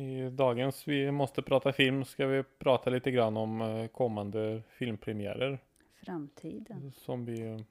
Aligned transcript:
I 0.00 0.30
dagens 0.30 0.88
Vi 0.88 1.10
måste 1.10 1.42
prata 1.42 1.72
film 1.72 2.04
ska 2.04 2.26
vi 2.26 2.42
prata 2.42 2.90
lite 2.90 3.10
grann 3.10 3.36
om 3.36 3.60
eh, 3.60 3.86
kommande 3.86 4.62
filmpremiärer 4.68 5.58
Framtiden. 5.94 6.92
som 6.96 7.24
vi, 7.24 7.64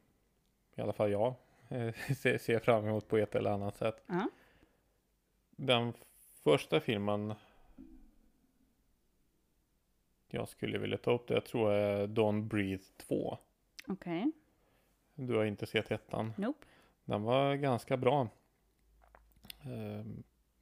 i 0.75 0.81
alla 0.81 0.93
fall 0.93 1.11
jag, 1.11 1.33
eh, 1.69 1.93
ser 2.15 2.59
fram 2.59 2.87
emot 2.87 3.07
på 3.07 3.17
ett 3.17 3.35
eller 3.35 3.51
annat 3.51 3.75
sätt. 3.75 4.03
Ja. 4.07 4.29
Den 5.51 5.93
första 6.43 6.79
filmen 6.79 7.33
jag 10.27 10.49
skulle 10.49 10.77
vilja 10.77 10.97
ta 10.97 11.11
upp 11.11 11.27
det, 11.27 11.33
jag 11.33 11.45
tror 11.45 11.71
är 11.71 12.07
Don't 12.07 12.47
Breathe 12.47 12.83
2. 12.97 13.37
Okej. 13.87 14.31
Du 15.15 15.35
har 15.35 15.45
inte 15.45 15.65
sett 15.65 15.91
ettan. 15.91 16.33
Nope. 16.37 16.65
Den 17.05 17.23
var 17.23 17.55
ganska 17.55 17.97
bra. 17.97 18.29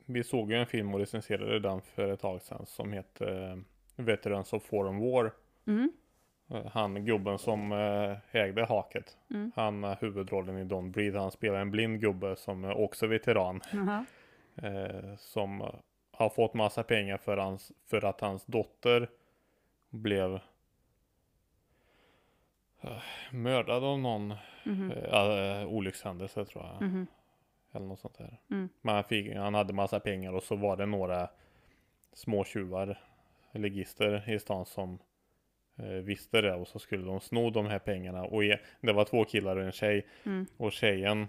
Vi 0.10 0.24
såg 0.24 0.52
ju 0.52 0.58
en 0.58 0.66
film 0.66 0.94
och 0.94 1.00
recenserade 1.00 1.60
den 1.60 1.82
för 1.82 2.08
ett 2.08 2.20
tag 2.20 2.42
sedan 2.42 2.66
som 2.66 2.94
heter 2.94 3.52
eh, 3.52 3.58
Veterans 3.96 4.54
of 4.54 4.64
Foreign 4.64 5.00
War. 5.00 5.32
Mm. 5.68 5.92
Eh, 6.50 6.66
Han 6.66 7.06
gubben 7.06 7.40
som 7.40 7.72
eh, 7.72 8.36
ägde 8.36 8.66
haket. 8.66 9.18
Mm. 9.30 9.52
Han 9.56 9.84
har 9.84 9.98
huvudrollen 10.02 10.58
i 10.58 10.64
Don't 10.64 10.92
Breathe. 10.92 11.20
Han 11.20 11.32
spelar 11.32 11.60
en 11.60 11.72
blind 11.72 12.02
gubbe 12.02 12.36
som 12.36 12.64
är 12.64 12.78
också 12.78 13.08
veteran. 13.08 13.62
Jaha. 13.74 14.06
Eh, 14.56 15.16
som 15.18 15.72
har 16.12 16.30
fått 16.30 16.54
massa 16.54 16.84
pengar 16.84 17.18
för, 17.18 17.38
hans, 17.38 17.72
för 17.86 18.06
att 18.06 18.22
hans 18.22 18.46
dotter 18.46 19.10
blev 19.90 20.40
mördad 23.32 23.84
av 23.84 24.00
någon 24.00 24.32
eh, 24.32 25.62
äh, 25.62 25.68
olyckshändelse 25.68 26.46
tror 26.46 26.66
jag. 26.66 26.82
Mhm. 26.82 27.08
Eller 27.78 27.88
något 27.88 28.00
sånt 28.00 28.18
där. 28.18 28.40
Mm. 28.52 28.70
Men 28.82 28.96
han, 28.96 29.04
fick, 29.04 29.36
han 29.36 29.54
hade 29.54 29.74
massa 29.74 30.00
pengar 30.00 30.34
och 30.34 30.44
så 30.44 30.56
var 30.56 30.78
det 30.78 30.86
några 30.86 31.30
småtjuvar, 32.14 33.00
legister 33.52 34.30
i 34.30 34.40
stan 34.40 34.66
som 34.66 35.00
eh, 35.76 35.86
visste 35.86 36.42
det 36.42 36.54
och 36.54 36.68
så 36.68 36.80
skulle 36.80 37.06
de 37.06 37.20
sno 37.20 37.50
de 37.50 37.66
här 37.66 37.80
pengarna 37.80 38.24
och 38.24 38.44
ge, 38.44 38.60
det 38.82 38.94
var 38.94 39.06
två 39.06 39.26
killar 39.26 39.56
och 39.56 39.64
en 39.64 39.72
tjej 39.72 40.06
Mm. 40.24 40.46
och 40.58 40.72
tjejen 40.72 41.28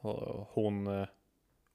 och 0.00 0.48
hon 0.52 0.86
eh, 0.86 1.06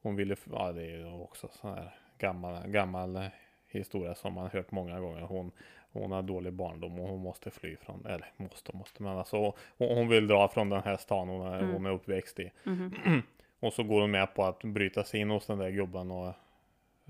hon 0.01 0.15
ville, 0.15 0.35
ja 0.51 0.71
det 0.71 0.91
är 0.91 1.21
också 1.21 1.47
sån 1.51 1.73
här 1.73 1.95
gammal, 2.17 2.67
gammal 2.67 3.15
eh, 3.15 3.27
historia 3.67 4.15
som 4.15 4.33
man 4.33 4.49
hört 4.49 4.71
många 4.71 4.99
gånger. 4.99 5.21
Hon, 5.21 5.51
hon 5.93 6.11
har 6.11 6.21
dålig 6.21 6.53
barndom 6.53 6.99
och 6.99 7.07
hon 7.09 7.21
måste 7.21 7.51
fly 7.51 7.75
från, 7.77 8.05
eller 8.05 8.31
måste, 8.37 8.77
måste, 8.77 9.03
men 9.03 9.17
alltså 9.17 9.37
hon, 9.37 9.53
hon 9.77 10.07
vill 10.07 10.27
dra 10.27 10.47
från 10.47 10.69
den 10.69 10.83
här 10.83 10.97
stan 10.97 11.29
hon 11.29 11.47
är, 11.47 11.59
Mm. 11.59 11.71
hon 11.73 11.85
är 11.85 11.89
uppväxt 11.91 12.39
i. 12.39 12.51
Mhm. 12.63 13.21
Och 13.59 13.73
så 13.73 13.83
går 13.83 14.01
hon 14.01 14.11
med 14.11 14.33
på 14.35 14.43
att 14.43 14.63
bryta 14.63 15.03
sig 15.03 15.19
in 15.19 15.29
hos 15.29 15.47
den 15.47 15.57
där 15.57 15.69
gubben 15.69 16.11
och 16.11 16.33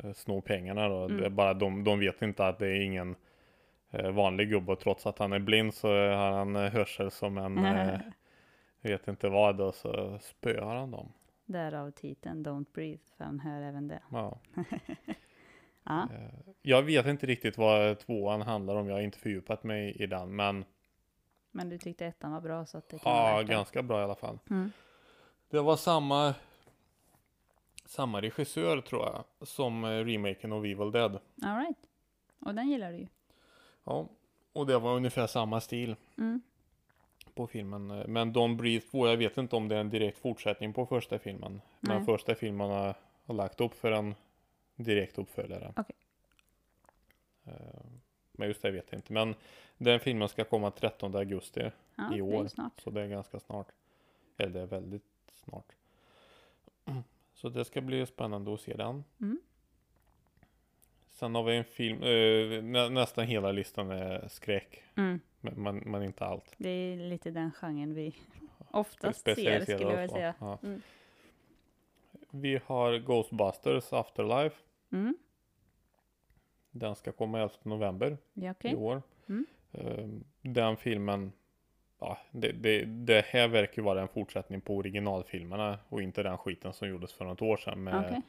eh, 0.04 0.12
sno 0.14 0.42
pengarna 0.42 0.90
då. 0.90 1.06
Mm. 1.06 1.18
Det 1.18 1.26
är 1.26 1.30
bara 1.30 1.54
de, 1.54 1.84
de 1.84 2.00
vet 2.00 2.22
inte 2.22 2.46
att 2.48 2.60
det 2.60 2.68
är 2.68 2.82
ingen 2.82 3.16
eh, 3.92 4.12
vanlig 4.12 4.50
gubbe. 4.50 4.72
Och 4.72 4.80
trots 4.80 5.06
att 5.06 5.20
han 5.20 5.34
är 5.34 5.40
blind 5.40 5.74
så 5.74 5.88
har 5.88 6.32
han 6.32 6.56
eh, 6.56 6.72
hörsel 6.72 7.12
som 7.12 7.38
en 7.38 7.58
eh, 7.66 8.00
vet 8.82 9.08
inte 9.08 9.30
vad 9.30 9.62
och 9.62 9.76
så 9.76 10.20
spöar 10.22 10.76
han 10.76 10.92
dem. 10.92 11.12
Därav 11.46 11.92
titeln 11.92 12.46
Don't 12.46 12.66
Breathe, 12.74 13.04
för 13.18 13.24
han 13.24 13.40
hör 13.40 13.62
även 13.62 13.88
det. 13.88 14.02
Ja. 14.12 14.40
Ja. 15.84 16.02
Eh, 16.14 16.40
Jag 16.62 16.84
vet 16.84 17.06
inte 17.06 17.26
riktigt 17.26 17.58
vad 17.58 18.00
tvåan 18.00 18.42
handlar 18.42 18.76
om. 18.76 18.88
Jag 18.88 18.96
har 18.96 19.02
inte 19.02 19.18
fördjupat 19.20 19.64
mig 19.64 19.92
i 20.04 20.08
den. 20.08 20.36
Men 20.36 20.66
Men 21.52 21.70
du 21.70 21.78
tyckte 21.78 22.06
ettan 22.06 22.32
var 22.32 22.42
bra 22.42 22.66
så 22.66 22.78
att 22.78 22.90
det 22.90 23.00
kan 23.00 23.14
vara 23.14 23.32
ja, 23.32 23.38
det. 23.38 23.44
ganska 23.54 23.84
bra 23.84 24.02
i 24.02 24.04
alla 24.04 24.16
fall. 24.16 24.40
Mm. 24.50 24.72
Det 25.50 25.60
var 25.62 25.76
samma 25.76 26.34
samma 27.86 28.22
regissör 28.22 28.82
tror 28.82 29.02
jag 29.06 29.48
som 29.48 29.84
eh, 29.84 29.88
remaken 29.90 30.52
av 30.54 30.66
Evil 30.66 30.92
Dead. 30.92 31.20
All 31.42 31.58
right. 31.60 31.78
Och 32.40 32.56
den 32.56 32.70
gillar 32.70 32.92
du 32.92 32.98
ju. 32.98 33.08
Ja, 33.84 34.10
och 34.54 34.68
det 34.68 34.80
var 34.80 34.96
ungefär 34.96 35.28
samma 35.28 35.62
stil 35.62 35.96
Mm. 36.18 36.42
på 37.36 37.48
filmen. 37.48 37.88
Men 37.88 38.34
Don't 38.34 38.56
Breathe 38.56 38.88
2, 38.92 39.08
jag 39.08 39.18
vet 39.18 39.38
inte 39.38 39.56
om 39.56 39.68
det 39.68 39.76
är 39.76 39.80
en 39.80 39.90
direkt 39.90 40.18
fortsättning 40.18 40.74
på 40.74 40.86
första 40.86 41.20
filmen. 41.20 41.62
Men 41.80 41.98
Nej. 41.98 42.06
första 42.06 42.36
filmen 42.36 42.70
har, 42.70 42.96
har 43.26 43.34
lagt 43.36 43.62
upp 43.62 43.74
för 43.74 43.92
en 43.92 44.16
direkt 44.84 45.18
uppföljare. 45.18 45.74
Okej. 45.76 45.96
Eh, 47.44 47.54
Men 48.32 48.48
just 48.48 48.62
det 48.62 48.72
vet 48.72 48.86
jag 48.92 48.98
inte. 48.98 49.14
Men 49.14 49.36
den 49.78 50.00
filmen 50.00 50.30
ska 50.30 50.44
komma 50.44 50.72
13 50.72 51.16
augusti. 51.16 51.72
Ja, 51.96 52.14
I 52.14 52.16
det 52.16 52.22
år. 52.22 52.48
snart. 52.48 52.82
Så 52.82 52.90
det 52.90 53.02
är 53.02 53.08
ganska 53.08 53.40
snart. 53.40 53.68
Eller 54.38 54.54
det 54.54 54.60
är 54.60 54.66
väldigt 54.66 55.04
snart. 55.34 55.76
Så 57.34 57.50
det 57.50 57.66
ska 57.66 57.82
bli 57.82 58.06
spännande 58.06 58.54
att 58.54 58.62
se 58.62 58.74
den. 58.74 59.04
Mm. 59.22 59.40
Sen 61.12 61.36
har 61.36 61.44
vi 61.44 61.58
en 61.58 61.64
film, 61.64 62.04
eh, 62.04 62.64
nä, 62.64 62.90
nästan 62.90 63.26
hela 63.28 63.52
listan 63.52 63.92
är 63.92 64.28
skräck. 64.28 64.84
Mm. 64.96 65.20
Men, 65.40 65.78
men, 65.78 66.04
inte 66.04 66.26
allt. 66.26 66.56
Det 66.58 66.70
är 66.70 66.98
lite 66.98 67.32
den 67.32 67.52
genren 67.52 67.94
vi 67.94 68.16
oftast 68.72 69.24
ser, 69.24 69.36
skulle 69.62 69.82
jag 69.82 69.90
vilja 69.90 70.08
säga. 70.08 70.34
Ja. 70.40 70.58
Mm. 70.64 70.82
Vi 72.30 72.60
har 72.66 72.98
Ghostbusters 72.98 73.94
Afterlife. 73.94 74.56
Mm. 74.92 75.18
Den 76.72 76.96
ska 76.96 77.12
komma 77.12 77.40
11 77.42 77.54
november 77.64 78.18
Ja, 78.34 78.52
okej. 78.52 78.72
i 78.72 78.76
år. 78.76 79.02
Mm. 79.30 79.46
Eh, 79.72 80.08
Den 80.42 80.78
filmen, 80.78 81.32
ja, 82.00 82.18
det, 82.32 82.52
det, 82.52 82.86
det 82.86 83.26
här 83.26 83.48
verkar 83.48 83.78
ju 83.78 83.84
vara 83.84 84.02
en 84.02 84.08
fortsättning 84.08 84.62
på 84.62 84.76
originalfilmerna 84.76 85.80
och 85.90 86.02
inte 86.02 86.24
den 86.24 86.38
skiten 86.38 86.74
som 86.74 86.88
gjordes 86.90 87.14
för 87.14 87.26
något 87.26 87.42
år 87.42 87.58
sedan 87.58 87.84
med 87.84 88.06
Okej. 88.06 88.22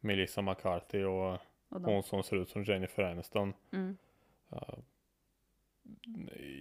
Melissa 0.00 0.42
McCarthy 0.42 1.04
och 1.04 1.32
Och 1.68 1.80
hon 1.80 2.02
som 2.02 2.22
ser 2.22 2.36
ut 2.36 2.48
som 2.50 2.64
Jennifer 2.64 3.02
Aniston. 3.02 3.52
Mm. 3.72 3.96
Ja. 4.48 4.78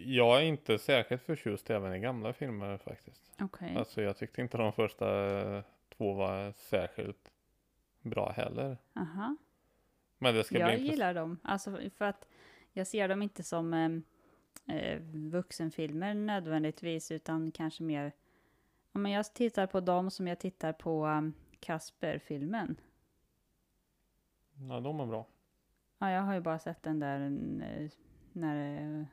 Jag 0.05 0.37
är 0.37 0.41
inte 0.45 0.79
särskilt 0.79 1.21
förtjust 1.21 1.69
även 1.69 1.93
i 1.95 1.99
gamla 1.99 2.33
filmer 2.33 2.77
faktiskt. 2.77 3.31
Okej. 3.41 3.75
Alltså 3.77 4.01
jag 4.01 4.17
tyckte 4.17 4.41
inte 4.41 4.57
de 4.57 4.73
första 4.73 5.05
två 5.97 6.13
var 6.13 6.51
särskilt 6.51 7.31
bra 8.03 8.31
heller. 8.31 8.77
Aha. 8.95 9.35
Men 10.17 10.35
det 10.35 10.43
ska 10.43 10.59
Jag 10.59 10.79
bli 10.79 10.87
gillar 10.87 11.13
dem. 11.13 11.39
Alltså 11.43 11.79
för 11.97 12.05
att 12.05 12.27
jag 12.73 12.87
ser 12.87 13.07
dem 13.07 13.21
inte 13.21 13.43
som 13.43 13.73
eh, 13.73 14.75
eh, 14.75 15.01
vuxenfilmer 15.13 16.13
nödvändigtvis, 16.13 17.11
utan 17.11 17.51
kanske 17.51 17.83
mer... 17.83 18.11
Ja, 18.91 18.99
men 18.99 19.11
jag 19.11 19.33
tittar 19.33 19.67
på 19.67 19.79
dem 19.79 20.11
som 20.11 20.27
jag 20.27 20.39
tittar 20.39 20.73
på 20.73 21.05
um, 21.05 21.33
Kasper-filmen. 21.59 22.75
Ja, 24.69 24.79
de 24.79 24.99
är 24.99 25.05
bra. 25.05 25.25
Ja, 25.99 26.11
jag 26.11 26.21
har 26.21 26.33
ju 26.33 26.41
bara 26.41 26.59
sett 26.59 26.83
den 26.83 26.99
där 26.99 27.19
eh, 27.19 27.89
när 28.31 28.75
eh, 28.75 29.05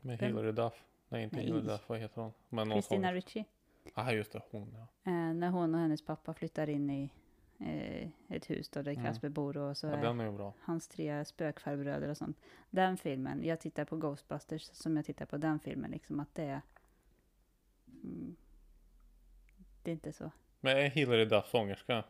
Med 0.00 0.18
Vem? 0.18 0.28
Hilary 0.36 0.52
Duff. 0.52 0.84
Nej, 1.08 1.24
inte 1.24 1.36
Nej. 1.36 1.44
Hilary 1.44 1.62
Duff. 1.62 1.88
Vad 1.88 1.98
heter 1.98 2.32
hon? 2.50 2.70
Christina 2.70 3.12
Ricci. 3.12 3.44
Ah, 3.94 4.12
just 4.12 4.32
det. 4.32 4.42
Hon 4.50 4.74
ja. 4.74 5.10
Eh, 5.10 5.34
när 5.34 5.50
hon 5.50 5.74
och 5.74 5.80
hennes 5.80 6.02
pappa 6.02 6.34
flyttar 6.34 6.68
in 6.68 6.90
i 6.90 7.10
eh, 7.58 8.08
ett 8.28 8.50
hus 8.50 8.68
då 8.68 8.82
där 8.82 8.92
Mm. 8.92 9.04
Kasper 9.04 9.28
bor 9.28 9.56
och 9.56 9.76
så 9.76 9.86
ja 9.86 9.92
är 9.92 10.02
den 10.02 10.20
är 10.20 10.24
ju 10.24 10.32
bra. 10.32 10.52
hans 10.60 10.88
tre 10.88 11.24
spökfarbröder 11.24 12.08
och 12.08 12.16
sånt. 12.16 12.38
Den 12.70 12.96
filmen, 12.96 13.44
jag 13.44 13.60
tittar 13.60 13.84
på 13.84 13.96
Ghostbusters 13.96 14.62
som 14.62 14.96
jag 14.96 15.04
tittar 15.04 15.26
på 15.26 15.36
den 15.36 15.58
filmen, 15.60 15.90
liksom 15.90 16.20
att 16.20 16.34
det 16.34 16.42
är... 16.44 16.60
Mm, 18.02 18.36
det 19.82 19.90
är 19.90 19.92
inte 19.92 20.12
så. 20.12 20.30
Men 20.60 20.76
är 20.76 20.88
Hilary 20.88 21.24
Duff 21.24 21.46
sångerska? 21.50 22.04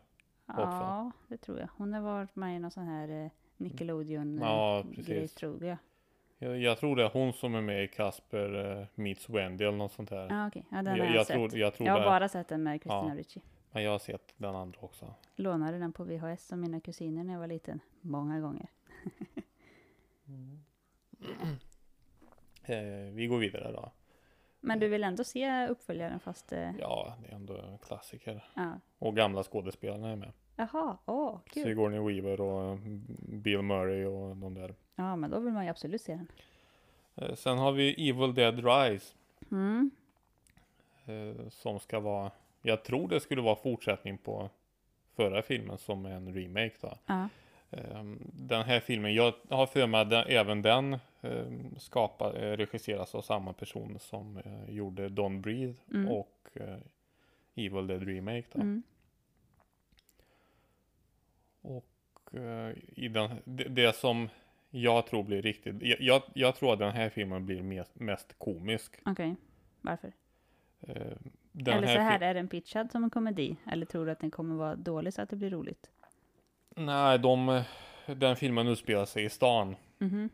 Ja, 0.47 1.11
det 1.29 1.37
tror 1.37 1.59
jag. 1.61 1.69
Hon 1.77 1.93
har 1.93 2.01
varit 2.01 2.37
med 2.37 2.57
i 2.57 2.59
någon 2.59 2.71
sån 2.71 2.87
här 2.87 3.25
eh, 3.25 3.31
Nickelodeon 3.57 4.39
Ja, 4.43 4.85
eh, 5.09 5.27
tror 5.27 5.65
jag. 5.65 5.77
Jag, 6.39 6.59
jag 6.59 6.79
tror 6.79 6.97
det 6.97 7.05
är 7.05 7.11
hon 7.13 7.33
som 7.33 7.55
är 7.55 7.61
med 7.61 7.85
i 7.85 7.89
Casper 7.89 8.55
uh, 8.81 8.87
Meets 8.95 9.29
Wendy 9.31 9.65
eller 9.65 9.79
något 9.79 9.93
sånt 9.93 10.11
där. 10.11 10.27
Ja, 10.31 10.47
okej. 10.47 10.67
Ja, 10.71 10.77
den 10.77 10.87
har 10.87 10.97
jag, 10.97 11.07
jag, 11.07 11.15
jag, 11.15 11.27
sett. 11.27 11.35
tror, 11.37 11.57
jag 11.57 11.75
tror 11.75 11.87
jag 11.89 11.95
har 11.95 12.05
bara 12.05 12.29
sett 12.29 12.49
den 12.49 12.63
med 12.63 12.81
Christina 12.81 13.09
Ja. 13.09 13.15
Ricci. 13.15 13.43
Men 13.75 13.83
jag 13.83 13.91
har 13.91 13.99
sett 13.99 14.35
den 14.37 14.55
andra 14.57 14.81
också. 14.81 15.15
Lånade 15.37 15.79
den 15.79 15.93
på 15.93 16.05
VHS 16.05 16.47
som 16.47 16.61
mina 16.61 16.81
kusiner 16.81 17.25
när 17.25 17.33
jag 17.33 17.41
var 17.41 17.47
liten. 17.47 17.81
Många 18.01 18.41
gånger. 18.41 18.67
Eh, 22.67 23.13
vi 23.13 23.27
går 23.27 23.39
vidare 23.39 23.73
då. 23.73 23.93
Men 24.61 24.79
du 24.79 24.89
vill 24.89 25.05
ändå 25.05 25.25
se 25.25 25.67
uppföljaren 25.69 26.21
fast... 26.21 26.53
Eh, 26.53 26.71
Ja, 26.79 27.17
det 27.23 27.29
är 27.29 27.35
ändå 27.35 27.57
en 27.59 27.79
klassiker. 27.79 28.45
ja. 28.57 28.81
Och 28.99 29.17
gamla 29.17 29.43
skådespelarna 29.43 30.09
är 30.11 30.17
med. 30.17 30.33
Jaha, 30.57 30.99
åh, 31.07 31.39
kul. 31.47 31.63
Sigourney 31.63 32.01
Weaver 32.01 32.41
och 32.41 32.79
Bill 33.29 33.63
Murray 33.63 34.05
och 34.05 34.37
de 34.37 34.55
där. 34.55 34.75
Ja, 34.95 35.17
men 35.17 35.31
då 35.31 35.41
vill 35.41 35.53
man 35.53 35.65
ju 35.65 35.71
absolut 35.71 36.03
se 36.03 36.13
den. 36.15 36.29
Eh, 37.15 37.35
sen 37.35 37.59
har 37.59 37.73
vi 37.73 38.11
Evil 38.11 38.35
Dead 38.35 38.65
Rise. 38.65 39.15
Mm. 39.51 39.91
Eh, 41.07 41.49
som 41.49 41.81
ska 41.81 42.01
vara, 42.01 42.31
jag 42.67 42.85
tror 42.85 43.09
det 43.09 43.21
skulle 43.21 43.43
vara 43.43 43.57
fortsättning 43.57 44.19
på 44.19 44.51
förra 45.17 45.43
filmen 45.43 45.79
som 45.79 46.07
en 46.07 46.35
remake 46.35 46.75
då. 46.81 46.99
Ja. 47.07 47.29
Ehm, 47.71 48.31
Den 48.33 48.63
här 48.63 48.81
filmen, 48.81 49.15
jag 49.15 49.35
har 49.49 49.67
för 49.67 49.87
mig 49.87 50.01
att 50.01 50.27
även 50.29 50.63
den 50.63 50.99
um, 51.21 51.75
skapad, 51.79 52.37
eh, 52.37 52.57
regisseras 52.57 53.15
av 53.15 53.23
samma 53.23 53.53
person 53.53 53.99
som 53.99 54.37
eh, 54.37 54.71
gjorde 54.75 55.09
Don't 55.09 55.41
Breathe 55.41 55.75
Mm. 55.91 56.09
och 56.09 56.49
eh, 56.53 56.79
Evil 57.55 57.87
Dead 57.87 58.03
Remake 58.03 58.45
då. 58.53 58.61
Mm. 58.61 58.83
Och 61.61 61.91
i 62.87 63.09
den, 63.09 63.31
det, 63.45 63.65
det 63.65 63.97
som 63.97 64.29
jag 64.71 65.07
tror 65.07 65.23
blir 65.23 65.43
riktigt, 65.43 65.83
jag, 65.83 66.01
jag, 66.01 66.23
jag 66.35 66.57
tror 66.57 66.73
att 66.73 66.79
den 66.79 66.93
här 66.93 67.09
filmen 67.09 67.47
blir 67.47 67.63
mest, 67.63 68.01
mest 68.01 68.39
komisk. 68.39 68.97
Okej, 69.05 69.35
varför? 69.81 70.13
Den 71.57 71.79
Eller 71.79 71.87
så 71.87 72.01
här, 72.01 72.21
är 72.21 72.35
den 72.35 72.49
pitchad 72.49 72.93
som 72.93 73.05
en 73.05 73.11
komedi? 73.11 73.57
Eller 73.67 73.87
tror 73.87 74.07
du 74.07 74.13
att 74.13 74.21
den 74.21 74.31
kommer 74.31 74.55
vara 74.55 74.77
dålig 74.77 75.15
så 75.15 75.23
att 75.23 75.31
det 75.31 75.37
blir 75.37 75.51
roligt? 75.51 75.91
Nej, 76.77 77.19
de, 77.19 77.63
den 78.07 78.37
filmen 78.37 78.69
utspelar 78.69 79.05
sig 79.05 79.25
i 79.25 79.29
stan. 79.31 79.77
Mhm. 79.99 80.29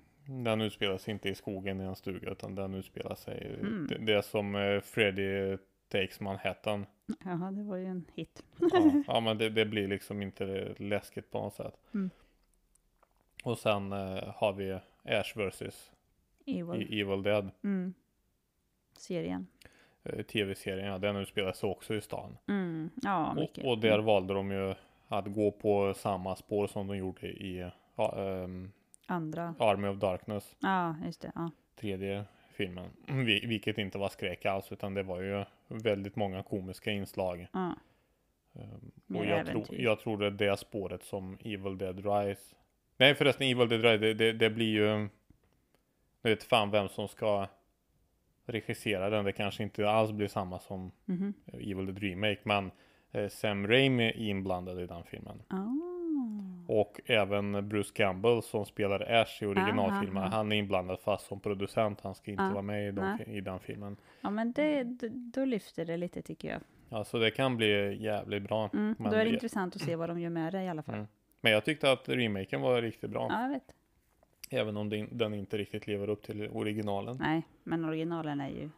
Den 0.45 0.61
utspelar 0.61 0.99
sig 0.99 1.13
inte 1.13 1.29
i 1.29 1.35
skogen 1.35 1.81
i 1.81 1.85
en 1.85 1.97
stuga 1.97 2.31
utan 2.31 2.55
den 2.55 2.75
utspelar 2.75 3.15
sig, 3.15 3.57
Mm. 3.61 3.87
det, 3.89 3.99
det 3.99 4.23
som 4.23 4.55
eh, 4.55 4.81
Freddy 4.81 5.57
Takes 5.89 6.21
Manhattan. 6.21 6.87
Jaha, 7.25 7.51
det 7.51 7.63
var 7.63 7.77
ju 7.77 7.87
en 7.87 8.05
hit. 8.15 8.43
Ja, 8.59 8.91
ja 9.07 9.21
men 9.21 9.39
det, 9.39 9.49
det 9.49 9.65
blir 9.65 9.89
liksom 9.89 10.23
inte 10.23 10.75
läskigt 10.79 11.31
på 11.31 11.39
något 11.41 11.55
sätt. 11.55 11.75
Mm. 11.95 12.11
Och 13.45 13.59
sen 13.59 13.93
eh, 13.93 14.35
har 14.37 14.53
vi 14.53 14.79
Ash 15.05 15.37
vs. 15.37 15.91
Evil. 16.47 16.83
E- 16.83 17.01
Evil 17.01 17.23
Dead. 17.23 17.51
Mm. 17.65 17.95
Serien. 18.97 19.47
Eh, 20.05 20.23
Tv-serien, 20.23 20.87
ja, 20.87 20.99
den 20.99 21.17
utspelar 21.17 21.53
sig 21.53 21.69
också 21.71 21.95
i 21.95 22.01
stan. 22.01 22.39
Mm. 22.49 22.91
Ja, 23.03 23.37
och, 23.39 23.65
och 23.65 23.79
där 23.79 23.99
valde 23.99 24.35
de 24.35 24.51
ju 24.51 24.75
att 25.09 25.27
gå 25.27 25.51
på 25.51 25.95
samma 25.95 26.37
spår 26.37 26.67
som 26.67 26.87
de 26.87 26.97
gjorde 26.97 27.27
i 27.27 27.71
ja, 27.97 28.15
ehm, 28.19 28.73
Andra. 29.07 29.55
Army 29.59 29.89
of 29.89 29.97
Darkness, 29.97 30.57
Ja, 30.61 30.95
just 31.07 31.21
det. 31.21 31.33
Ja. 31.35 31.51
tredje 31.77 32.25
filmen. 32.53 32.91
Vi- 33.07 33.47
Vilket 33.47 33.79
inte 33.79 33.99
var 33.99 34.09
skräck 34.09 34.47
alls, 34.47 34.73
utan 34.73 34.95
det 34.95 35.03
var 35.03 35.21
ju 35.21 35.45
väldigt 35.69 36.17
många 36.17 36.43
komiska 36.43 36.91
inslag. 36.91 37.47
ja. 37.53 37.75
Mer 39.07 39.21
och 39.21 39.27
jag, 39.27 39.47
tror, 39.47 39.57
äventyr. 39.61 39.85
jag 39.85 40.01
tror 40.01 40.19
det 40.19 40.27
är 40.27 40.31
det 40.31 40.57
spåret 40.59 41.03
som 41.05 41.39
Evil 41.45 41.79
Dead 41.79 41.97
Rise. 42.07 42.57
Nej 42.97 43.15
förresten, 43.15 43.47
Evil 43.47 43.69
Dead 43.69 43.83
Rise, 43.85 43.97
det, 43.99 44.15
det, 44.15 44.33
det 44.33 44.51
blir 44.51 44.71
ju... 44.71 45.09
Jag 46.23 46.31
vet 46.31 46.45
fan 46.45 46.71
vem 46.71 46.89
som 46.89 47.09
ska 47.09 47.47
regissera 48.51 49.11
den. 49.11 49.25
Det 49.25 49.33
kanske 49.33 49.63
inte 49.63 49.91
alls 49.91 50.13
blir 50.13 50.29
samma 50.29 50.59
som 50.59 50.91
Mhm. 51.05 51.35
Evil 51.53 51.87
Dead 51.87 51.99
Remake. 51.99 52.41
Men 52.45 52.71
eh, 53.13 53.29
Sam 53.29 53.67
Raimi 53.67 54.05
är 54.09 54.17
inblandad 54.17 54.81
i 54.81 54.87
den 54.87 55.05
filmen. 55.05 55.43
Ah. 55.49 55.67
Och 56.67 57.01
även 57.07 57.69
Bruce 57.69 57.91
Campbell 57.95 58.43
som 58.43 58.65
spelar 58.67 59.01
Ash 59.23 59.43
i 59.43 59.47
originalfilmen. 59.47 60.23
Aha. 60.23 60.37
Han 60.37 60.53
är 60.53 60.57
inblandad 60.57 61.01
fast 61.01 61.27
som 61.27 61.41
producent. 61.41 62.01
Han 62.01 62.15
ska 62.15 62.31
inte 62.31 62.43
Ah, 62.43 62.51
vara 62.51 62.63
med 62.63 62.89
i, 62.89 62.91
de, 62.93 63.19
i 63.27 63.41
den 63.41 63.61
filmen. 63.61 63.97
Ja, 64.21 64.31
men 64.31 64.53
det, 64.53 64.83
då 65.35 65.45
lyfter 65.45 65.85
det 65.85 65.97
lite 65.97 66.23
tycker 66.23 66.49
jag. 66.49 66.61
Ja, 66.89 67.05
så 67.05 67.19
det 67.19 67.31
kan 67.31 67.57
bli 67.57 68.03
jävligt 68.03 68.43
bra. 68.43 68.71
Mm. 68.75 68.95
Då 68.99 69.05
är 69.07 69.11
det 69.11 69.25
det- 69.25 69.31
intressant 69.31 69.77
att 69.77 69.83
se 69.83 69.97
vad 69.97 70.09
de 70.09 70.21
gör 70.21 70.31
med 70.31 70.53
det 70.53 70.63
i 70.63 70.69
alla 70.69 70.83
fall. 70.83 70.95
Mm. 70.95 71.07
Men 71.41 71.53
jag 71.53 71.65
tyckte 71.65 71.93
att 71.93 72.09
remaken 72.09 72.61
var 72.61 72.83
riktigt 72.83 73.11
bra. 73.11 73.27
Ja, 73.31 73.43
jag 73.43 73.49
vet. 73.49 73.75
Även 74.53 74.77
om 74.77 74.89
den, 75.11 75.35
inte 75.35 75.59
riktigt 75.59 75.87
lever 75.87 76.09
upp 76.11 76.23
till 76.23 76.49
originalen. 76.51 77.17
Nej, 77.21 77.43
men 77.65 77.85
originalen 77.85 78.41
är 78.41 78.49
ju 78.49 78.71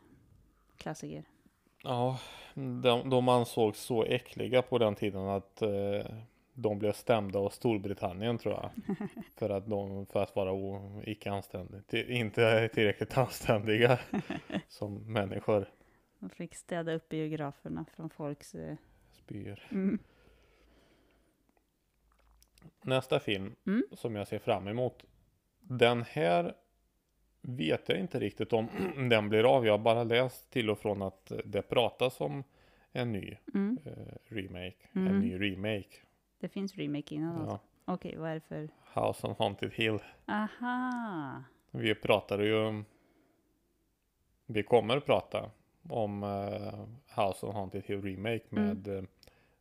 klassiker. 0.77 1.25
Ja, 1.83 2.19
de, 2.55 3.11
de 3.11 3.29
ansågs 3.29 3.81
så 3.81 4.05
äckliga 4.05 4.63
på 4.63 4.79
den 4.79 4.95
tiden 4.95 5.29
att 5.29 5.63
eh, 5.63 6.05
de 6.55 6.79
blev 6.79 6.93
stämda 6.93 7.39
av 7.39 7.49
Storbritannien 7.49 8.39
tror 8.39 8.55
jag. 8.55 8.71
för, 9.37 9.51
att 9.51 9.67
de, 9.69 10.07
för 10.07 10.23
att 10.23 10.37
vara 10.37 10.53
o, 10.53 11.03
icke 11.05 11.31
anständiga. 11.31 11.83
Till, 11.83 12.11
inte 12.11 12.69
tillräckligt 12.75 13.19
anständiga 13.19 13.99
som 14.69 15.13
människor 15.13 15.67
De 16.19 16.31
fick 16.31 16.55
städa 16.55 16.93
upp 16.95 17.09
biograferna 17.09 17.85
från 17.97 18.11
folks... 18.11 18.55
eh, 18.55 18.77
spyr. 19.13 19.69
Mm. 19.71 19.99
Nästa 22.83 23.21
film 23.21 23.55
Mm. 23.67 23.83
som 23.93 24.17
jag 24.17 24.29
ser 24.29 24.39
fram 24.39 24.69
emot. 24.69 25.05
Den 25.63 26.03
här 26.03 26.55
vet 27.43 27.89
jag 27.89 27.99
inte 27.99 28.21
riktigt 28.21 28.53
om 28.53 28.69
den 29.11 29.29
blir 29.29 29.57
av. 29.57 29.67
Jag 29.67 29.73
har 29.73 29.79
bara 29.79 30.05
läst 30.05 30.51
till 30.51 30.71
och 30.71 30.79
från 30.79 31.03
att 31.03 31.33
det 31.45 31.63
pratas 31.63 32.21
om 32.21 32.45
en 32.93 33.13
ny 33.13 33.37
Mm. 33.55 33.79
eh, 33.85 33.93
remake. 34.35 34.77
Mm. 34.93 35.09
En 35.15 35.21
ny 35.21 35.39
remake. 35.41 35.97
Det 36.41 36.49
finns 36.49 36.77
remake 36.77 37.15
innan 37.15 37.37
alltså. 37.41 37.61
Ja. 37.87 37.93
Okej, 37.95 38.17
vad 38.17 38.31
är 38.31 38.35
det 38.35 38.41
för... 38.41 38.69
House 38.95 39.27
on 39.27 39.35
Haunted 39.39 39.73
Hill. 39.73 39.99
Aha! 40.27 41.43
Vi 41.71 41.95
pratade 41.95 42.45
ju 42.45 42.55
om... 42.67 42.85
Vi 44.47 44.63
kommer 44.63 44.97
att 44.97 45.07
prata 45.07 45.51
om 45.89 46.23
eh, 46.23 47.25
House 47.25 47.47
on 47.47 47.55
Haunted 47.55 47.83
Hill 47.87 48.03
Remake 48.03 48.45
Mm. 48.51 48.65
med 48.65 48.89
eh, 48.99 49.05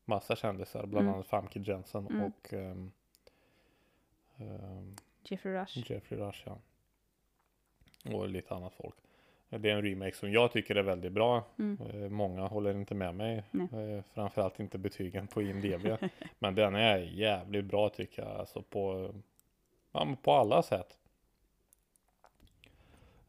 massa 0.05 0.35
kändisar. 0.35 0.85
Bland 0.85 1.03
Mm. 1.05 1.13
annat 1.13 1.27
Famke 1.27 1.59
Jensen 1.59 2.07
Mm. 2.07 2.21
och 2.23 2.53
ehm, 2.53 2.91
ehm, 4.37 4.95
Jeffrey 5.23 5.53
Rush. 5.53 5.91
Jeffrey 5.91 6.19
Rush 6.19 6.41
ja. 6.45 6.57
Och 8.13 8.29
lite 8.29 8.55
annat 8.55 8.73
folk. 8.73 8.95
Det 9.49 9.69
är 9.69 9.75
en 9.75 9.81
remake 9.81 10.15
som 10.15 10.31
jag 10.31 10.51
tycker 10.51 10.75
är 10.75 10.83
väldigt 10.83 11.11
bra. 11.11 11.43
Mm. 11.59 11.77
Eh, 11.87 12.09
Många 12.09 12.47
håller 12.47 12.73
inte 12.73 12.95
med 12.95 13.15
mig. 13.15 13.43
Nej. 13.51 13.95
Eh, 13.97 14.03
Framförallt 14.13 14.59
inte 14.59 14.77
betygen 14.77 15.27
på 15.27 15.41
IMDB. 15.41 15.97
men 16.39 16.55
den 16.55 16.75
är 16.75 16.97
jävligt 16.97 17.65
bra 17.65 17.89
tycker 17.89 18.21
jag. 18.21 18.31
Alltså 18.31 18.61
på, 18.61 19.13
ja, 19.91 20.15
på 20.21 20.31
alla 20.31 20.63
sätt. 20.63 20.97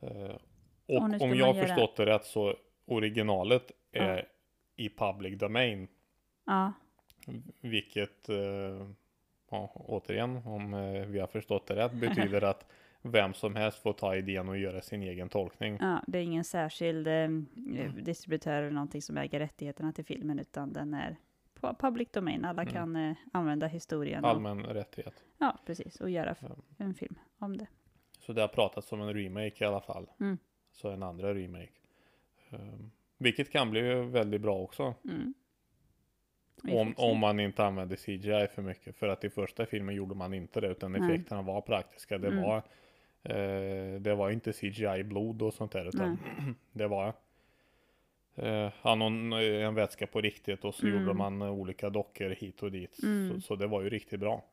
Eh, 0.00 0.36
Och 0.86 0.96
Och 0.96 1.20
om 1.22 1.34
jag 1.34 1.46
har 1.54 1.66
förstått 1.66 1.96
det 1.96 2.06
rätt 2.06 2.24
så 2.24 2.56
originalet 2.84 3.72
Ja. 3.90 4.00
är 4.02 4.28
i 4.76 4.88
public 4.88 5.38
domain. 5.38 5.88
Ja, 6.44 6.72
Vilket, 7.60 8.28
eh, 8.28 8.86
ja, 9.52 9.70
återigen, 9.75 10.37
om 10.46 10.75
eh, 10.75 11.06
vi 11.06 11.19
har 11.19 11.26
förstått 11.26 11.66
det 11.66 11.76
rätt, 11.76 11.93
betyder 11.93 12.44
att 12.44 12.66
vem 13.02 13.34
som 13.34 13.56
helst 13.56 13.78
får 13.78 13.93
ta 13.93 14.16
idén 14.16 14.49
och 14.49 14.58
göra 14.58 14.81
sin 14.82 15.02
egen 15.02 15.28
tolkning. 15.28 15.78
ja, 15.81 16.02
det 16.06 16.19
är 16.19 16.22
ingen 16.22 16.44
särskild 16.44 17.06
eh, 17.08 17.28
distributör 18.02 18.62
eller 18.62 18.70
någonting 18.70 19.02
som 19.02 19.16
äger 19.16 19.38
rättigheterna 19.38 19.93
till 19.93 20.04
filmen, 20.04 20.38
utan 20.38 20.72
den 20.72 20.94
är 20.94 21.16
på 21.60 21.75
public 21.78 22.08
domain. 22.12 22.44
Alla 22.44 22.62
Mm. 22.62 22.75
kan 22.75 22.96
eh, 22.96 23.16
använda 23.32 23.66
historien. 23.66 24.25
Och, 24.25 24.31
Allmän 24.31 24.62
rättighet. 24.64 25.25
ja, 25.38 25.58
precis. 25.66 26.00
Och 26.00 26.10
göra 26.10 26.34
Ja. 26.40 26.56
en 26.78 26.94
film 26.94 27.14
om 27.38 27.56
det. 27.56 27.66
Så 28.19 28.32
det 28.32 28.40
har 28.40 28.49
pratats 28.49 28.93
om 28.93 29.00
en 29.00 29.14
remake 29.14 29.64
i 29.64 29.66
alla 29.66 29.81
fall. 29.81 30.10
Mm. 30.20 30.38
Så 30.72 30.90
en 30.90 31.02
andra 31.02 31.34
remake. 31.34 31.72
Um, 32.50 32.90
vilket 33.18 33.50
kan 33.50 33.71
bli 33.71 33.80
väldigt 33.92 34.40
bra 34.40 34.59
också. 34.59 34.94
Mm. 35.04 35.35
Om, 36.73 36.94
om 36.97 37.18
man 37.18 37.40
inte 37.40 37.64
använder 37.64 37.97
CGI 37.97 38.47
för 38.54 38.62
mycket. 38.62 38.97
För 38.97 39.09
att 39.09 39.25
i 39.25 39.30
första 39.30 39.66
filmen 39.66 39.94
gjorde 39.94 40.14
man 40.14 40.35
inte 40.35 40.61
det. 40.61 40.68
Utan 40.68 40.92
Nej. 40.92 41.02
effekterna 41.14 41.42
var 41.42 41.61
praktiska. 41.61 42.18
Det 42.18 42.28
Mm. 42.28 42.42
var 42.42 42.56
eh, 43.23 44.00
Det 44.00 44.14
var 44.14 44.30
inte 44.30 44.52
CGI 44.52 45.04
blod 45.04 45.42
och 45.42 45.54
sånt 45.54 45.73
där. 45.73 45.88
Utan 45.88 46.18
det 46.73 46.87
var 46.88 47.12
eh, 48.35 48.71
någon, 48.97 49.32
eh, 49.32 49.38
en 49.66 49.75
vätska 49.75 50.06
på 50.06 50.21
riktigt. 50.21 50.64
Och 50.64 50.75
så 50.75 50.87
Mm. 50.87 51.00
gjorde 51.00 51.14
man 51.14 51.42
eh, 51.42 51.50
olika 51.52 51.90
dockor 51.90 52.30
hit 52.30 52.62
och 52.62 52.71
dit. 52.73 53.02
Mm. 53.02 53.35
Så, 53.35 53.40
så 53.40 53.56
det 53.56 53.66
var 53.66 53.82
ju 53.82 53.88
riktigt 53.90 54.21
bra. 54.21 54.44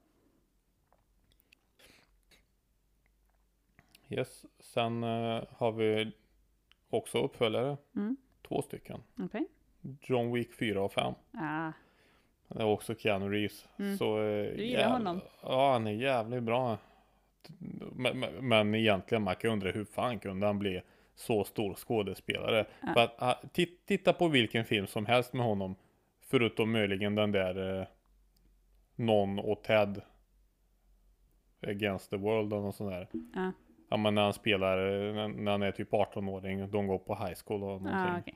Yes. 4.09 4.45
Sen 4.59 5.03
eh, 5.03 5.43
har 5.49 5.71
vi 5.71 6.11
också 6.89 7.17
uppföljare. 7.23 7.77
Mm. 7.95 8.17
Två 8.47 8.61
stycken. 8.61 9.03
Okej. 9.17 9.45
John 10.01 10.31
Wick 10.33 10.53
4 10.53 10.81
och 10.81 10.93
5. 10.93 11.13
Ah, 11.33 11.71
Det 12.49 12.61
är 12.61 12.65
också 12.65 12.95
Keanu 12.95 13.29
Reeves. 13.29 13.67
Mm. 13.79 13.97
Så, 13.97 14.17
eh, 14.21 14.55
Du 14.55 14.63
gillar 14.65 14.89
honom? 14.89 15.21
Ja, 15.43 15.71
han 15.73 15.87
är 15.87 15.91
jävligt 15.91 16.43
bra. 16.43 16.77
Men, 17.95 18.19
men, 18.19 18.47
men 18.47 18.75
egentligen 18.75 19.23
man 19.23 19.35
kan 19.35 19.51
undra 19.51 19.71
hur 19.71 19.85
fan 19.85 20.19
kunde 20.19 20.45
han 20.45 20.59
bli 20.59 20.81
så 21.15 21.43
stor 21.43 21.73
skådespelare? 21.75 22.65
Ja. 22.81 22.93
För 22.93 23.03
att, 23.03 23.15
ah, 23.17 23.41
tit- 23.53 23.85
titta 23.85 24.13
på 24.13 24.27
vilken 24.27 24.65
film 24.65 24.87
som 24.87 25.05
helst 25.05 25.33
med 25.33 25.45
honom. 25.45 25.75
Förutom 26.25 26.71
möjligen 26.71 27.15
den 27.15 27.31
där 27.31 27.79
eh, 27.81 27.87
Non 28.95 29.39
och 29.39 29.63
Ted 29.63 30.01
Against 31.67 32.09
the 32.09 32.17
World 32.17 32.53
och 32.53 32.61
något 32.61 32.75
sånt 32.75 32.91
där. 32.91 33.07
Ja. 33.35 33.51
Ja 33.89 33.97
men 33.97 34.15
när 34.15 34.21
han 34.21 34.33
spelar, 34.33 34.77
eh, 35.07 35.13
när, 35.13 35.27
när 35.27 35.51
han 35.51 35.61
är 35.61 35.71
typ 35.71 35.91
18-åring, 35.91 36.71
de 36.71 36.87
går 36.87 36.97
på 36.99 37.15
high 37.15 37.37
school 37.45 37.63
och 37.63 37.69
någonting. 37.69 37.93
ah, 38.13 38.19
okej. 38.19 38.35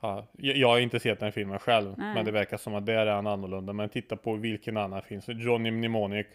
Ja, 0.00 0.26
jag, 0.32 0.68
har 0.68 0.78
inte 0.78 1.00
sett 1.00 1.20
den 1.20 1.32
filmen 1.32 1.58
själv, 1.58 1.94
Nej. 1.98 2.14
men 2.14 2.24
det 2.24 2.30
verkar 2.30 2.56
som 2.56 2.74
att 2.74 2.86
där 2.86 3.06
är 3.06 3.14
han 3.14 3.26
annorlunda. 3.26 3.72
Men 3.72 3.88
titta 3.88 4.16
på 4.16 4.34
vilken 4.34 4.76
annan 4.76 5.02
finns. 5.02 5.28
Johnny 5.28 5.70
Mnemonic, 5.70 6.26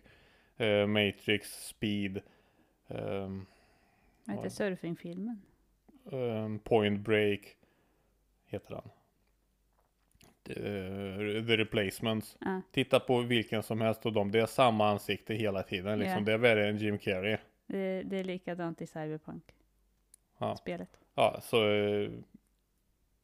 eh, 0.57 0.87
Matrix, 0.87 1.67
Speed, 1.67 2.21
ehm, 2.87 3.45
Vad 4.25 4.35
heter 4.35 4.49
surfingfilmen? 4.49 5.41
ehm, 6.11 6.59
Point 6.59 6.99
Break, 6.99 7.55
heter 8.45 8.75
han. 8.75 8.89
Eh, 10.49 11.45
The 11.45 11.57
Replacements. 11.57 12.37
Ja. 12.39 12.61
Titta 12.71 12.99
på 12.99 13.21
vilken 13.21 13.63
som 13.63 13.81
helst 13.81 14.05
av 14.05 14.13
dem. 14.13 14.31
Det 14.31 14.39
är 14.39 14.45
samma 14.45 14.89
ansikte 14.89 15.33
hela 15.33 15.63
tiden. 15.63 15.99
Liksom. 15.99 16.17
Ja. 16.17 16.23
Det 16.25 16.33
är 16.33 16.37
värre 16.37 16.69
än 16.69 16.77
Jim 16.77 16.97
Carrey. 16.97 17.37
Det, 17.67 18.03
det 18.03 18.17
är 18.17 18.23
likadant 18.23 18.81
i 18.81 18.87
Cyberpunk-spelet. 18.87 20.89
Ja. 20.91 20.97
Ja, 21.15 21.39
så... 21.41 21.57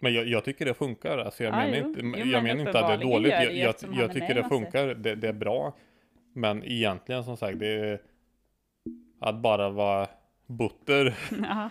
Men 0.03 0.13
jag, 0.13 0.27
jag 0.27 0.43
tycker 0.43 0.65
det 0.65 0.73
funkar. 0.73 1.17
Alltså 1.17 1.43
jag 1.43 1.53
Ja, 1.53 1.57
menar 1.57 1.77
jo. 1.77 1.87
inte, 1.87 1.99
Jo, 2.19 2.25
jag 2.25 2.43
men 2.43 2.43
menar 2.43 2.67
inte 2.67 2.79
att 2.79 2.87
det 2.87 2.93
är 2.93 3.11
dåligt. 3.11 3.31
Jag, 3.31 3.53
jag, 3.53 3.75
jag 3.93 4.13
tycker 4.13 4.33
det 4.33 4.43
funkar. 4.43 4.87
Det, 4.87 5.15
det 5.15 5.27
är 5.27 5.33
bra. 5.33 5.73
Men 6.33 6.63
egentligen 6.63 7.23
som 7.23 7.37
sagt, 7.37 7.59
det 7.59 7.67
är 7.67 8.01
att 9.19 9.35
bara 9.35 9.69
vara 9.69 10.07
butter. 10.47 11.17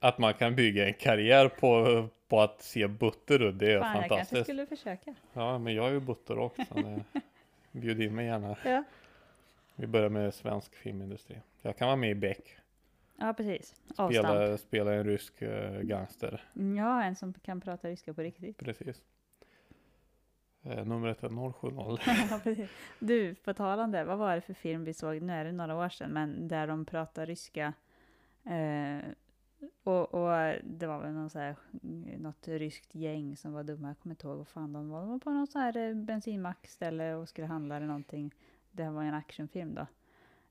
Att 0.00 0.18
man 0.18 0.34
kan 0.34 0.54
bygga 0.56 0.86
en 0.86 0.94
karriär 0.94 1.48
på, 1.48 2.08
på 2.28 2.40
att 2.40 2.62
se 2.62 2.86
butter 2.88 3.42
ut, 3.42 3.58
det 3.58 3.72
är 3.72 3.80
fan 3.80 3.86
jag 3.90 3.94
kanske 3.94 4.08
fantastiskt. 4.08 4.42
skulle 4.44 4.66
försöka. 4.66 5.14
Ja, 5.32 5.58
men 5.58 5.74
jag 5.74 5.86
är 5.88 5.90
ju 5.92 6.00
butter 6.00 6.38
också. 6.38 6.62
Bjud 7.72 8.00
in 8.02 8.14
mig 8.14 8.26
gärna. 8.26 8.56
Ja, 8.64 8.84
Vi 9.76 9.86
börjar 9.86 10.08
med 10.08 10.34
svensk 10.34 10.74
filmindustri. 10.74 11.36
Jag 11.62 11.76
kan 11.76 11.86
vara 11.86 11.96
med 11.96 12.10
i 12.10 12.14
Beck. 12.14 12.56
Ja 13.16 13.34
precis. 13.34 13.74
Avstamp. 13.96 14.26
Spela, 14.26 14.58
spela 14.58 14.94
en 14.94 15.04
rysk 15.04 15.42
eh, 15.42 15.80
gangster. 15.80 16.44
Ja, 16.76 17.02
en 17.02 17.16
som 17.16 17.32
kan 17.32 17.60
prata 17.60 17.88
ryska 17.88 18.14
på 18.14 18.22
riktigt. 18.22 18.58
Precis. 18.58 19.02
Eh, 20.62 20.84
numret 20.84 21.22
är 21.22 21.52
070. 21.52 22.02
Ja, 22.30 22.40
precis. 22.42 22.70
Du, 22.98 23.34
på 23.34 23.54
tal 23.54 23.80
om 23.80 23.90
det, 23.90 24.04
vad 24.04 24.18
var 24.18 24.34
det 24.34 24.40
för 24.40 24.54
film 24.54 24.84
vi 24.84 24.94
såg, 24.94 25.22
nu 25.22 25.32
är 25.32 25.44
det 25.44 25.52
några 25.52 25.76
år 25.76 25.88
sedan, 25.88 26.10
men 26.10 26.48
där 26.48 26.66
de 26.66 26.84
pratar 26.84 27.26
ryska. 27.26 27.72
Eh, 28.44 28.98
och, 29.82 30.14
och 30.14 30.54
det 30.64 30.86
var 30.86 31.00
väl 31.00 31.12
någon 31.12 31.30
så 31.30 31.38
här, 31.38 31.56
något 32.18 32.48
ryskt 32.48 32.94
gäng 32.94 33.36
som 33.36 33.52
var 33.52 33.62
dumma, 33.62 33.88
jag 33.88 33.98
kommer 33.98 34.14
inte 34.14 34.26
ihåg 34.26 34.36
vad 34.36 34.48
fan 34.48 34.72
de 34.72 34.88
var. 34.88 35.00
De 35.00 35.10
var 35.10 35.18
på 35.18 35.30
någon 35.30 35.46
så 35.46 35.58
här 35.58 35.76
eh, 35.76 35.94
bensinmackställe 35.94 37.14
och 37.14 37.28
skulle 37.28 37.46
handla 37.46 37.76
eller 37.76 37.86
någonting. 37.86 38.34
Det 38.70 38.84
här 38.84 38.90
var 38.90 39.02
en 39.02 39.14
actionfilm 39.14 39.74
då. 39.74 39.86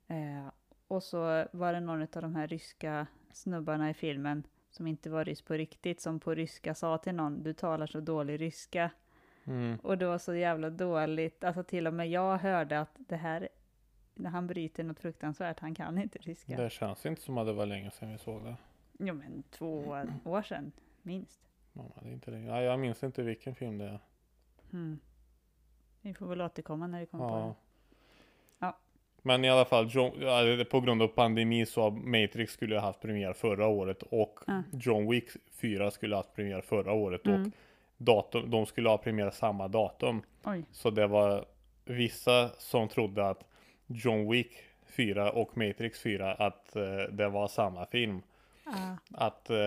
Eh, 0.08 0.48
och 0.88 1.04
så 1.04 1.46
var 1.52 1.74
det 1.74 1.80
någon 1.80 2.02
av 2.02 2.08
de 2.22 2.36
här 2.36 2.48
ryska 2.48 3.08
snubbarna 3.32 3.90
i 3.90 3.94
filmen 3.94 4.44
som 4.70 4.88
inte 4.88 5.10
var 5.10 5.26
rysk 5.26 5.46
på 5.46 5.54
riktigt, 5.54 6.02
som 6.02 6.20
på 6.20 6.34
ryska 6.36 6.76
sa 6.76 6.98
till 6.98 7.16
någon, 7.16 7.44
du 7.44 7.54
talar 7.54 7.88
så 7.88 8.00
dålig 8.00 8.42
ryska. 8.42 8.92
Mm. 9.46 9.80
Och 9.84 9.98
det 9.98 10.06
var 10.06 10.18
så 10.18 10.36
jävla 10.36 10.70
dåligt. 10.70 11.44
Alltså 11.44 11.64
till 11.64 11.88
och 11.88 11.94
med 11.94 12.10
jag 12.10 12.38
hörde 12.38 12.80
att 12.80 12.96
det 12.98 13.16
här, 13.16 13.50
när 14.14 14.30
han 14.30 14.48
bryter 14.48 14.84
något 14.84 15.00
fruktansvärt, 15.00 15.60
han 15.60 15.76
kan 15.76 15.98
inte 15.98 16.20
ryska. 16.20 16.58
Det 16.58 16.70
känns 16.70 17.06
inte 17.06 17.22
som 17.22 17.38
att 17.38 17.48
det 17.48 17.54
var 17.54 17.66
länge 17.66 17.92
sedan 17.92 18.12
vi 18.12 18.18
såg 18.18 18.44
det. 18.44 18.56
Jo 19.00 19.14
men 19.14 19.44
två 19.52 19.80
år 20.24 20.42
sedan, 20.42 20.72
minst. 21.02 21.42
Mamma, 21.74 21.94
det 22.02 22.10
är 22.10 22.14
inte 22.14 22.32
länge. 22.32 22.48
Ja, 22.48 22.62
jag 22.62 22.80
minns 22.80 23.04
inte 23.04 23.24
vilken 23.24 23.56
film 23.56 23.78
det 23.78 23.86
är. 23.86 24.00
Mm. 24.74 25.00
Vi 26.02 26.14
får 26.14 26.28
väl 26.28 26.42
återkomma 26.42 26.88
när 26.88 27.00
vi 27.00 27.06
kommer 27.06 27.30
på 27.30 27.36
Ja. 27.36 27.46
det. 27.48 27.56
Men 29.26 29.46
i 29.46 29.50
alla 29.50 29.66
fall, 29.66 29.88
John, 29.92 30.20
det- 30.20 30.66
på 30.66 30.80
grund 30.82 31.02
av 31.02 31.08
pandemi 31.08 31.66
så 31.66 31.82
har 31.82 31.92
Matrix 31.92 32.54
skulle 32.54 32.76
ha 32.76 32.82
haft 32.82 33.02
premiär 33.02 33.34
förra 33.34 33.68
året 33.68 34.04
och 34.04 34.40
Ja. 34.48 34.64
John 34.72 35.10
Wick 35.12 35.30
4 35.62 35.92
skulle 35.92 36.16
ha 36.16 36.20
haft 36.20 36.36
premiär 36.36 36.62
förra 36.62 36.92
året 36.94 37.22
och 37.22 37.34
Mm. 37.34 37.52
datum, 37.98 38.50
de 38.52 38.66
skulle 38.66 38.90
ha 38.90 38.98
premiär 38.98 39.30
samma 39.32 39.68
datum. 39.68 40.22
Oj. 40.44 40.64
Så 40.72 40.90
det 40.90 41.08
var 41.08 41.46
vissa 41.86 42.50
som 42.58 42.88
trodde 42.88 43.30
att 43.30 43.44
John 43.88 44.32
Wick 44.32 44.52
4 44.88 45.32
och 45.32 45.58
Matrix 45.58 46.02
4 46.02 46.34
att 46.34 46.76
eh, 46.76 46.84
det 47.12 47.30
var 47.30 47.48
samma 47.48 47.86
film. 47.86 48.22
Ja. 48.66 48.98
Att 49.12 49.50
eh, 49.50 49.58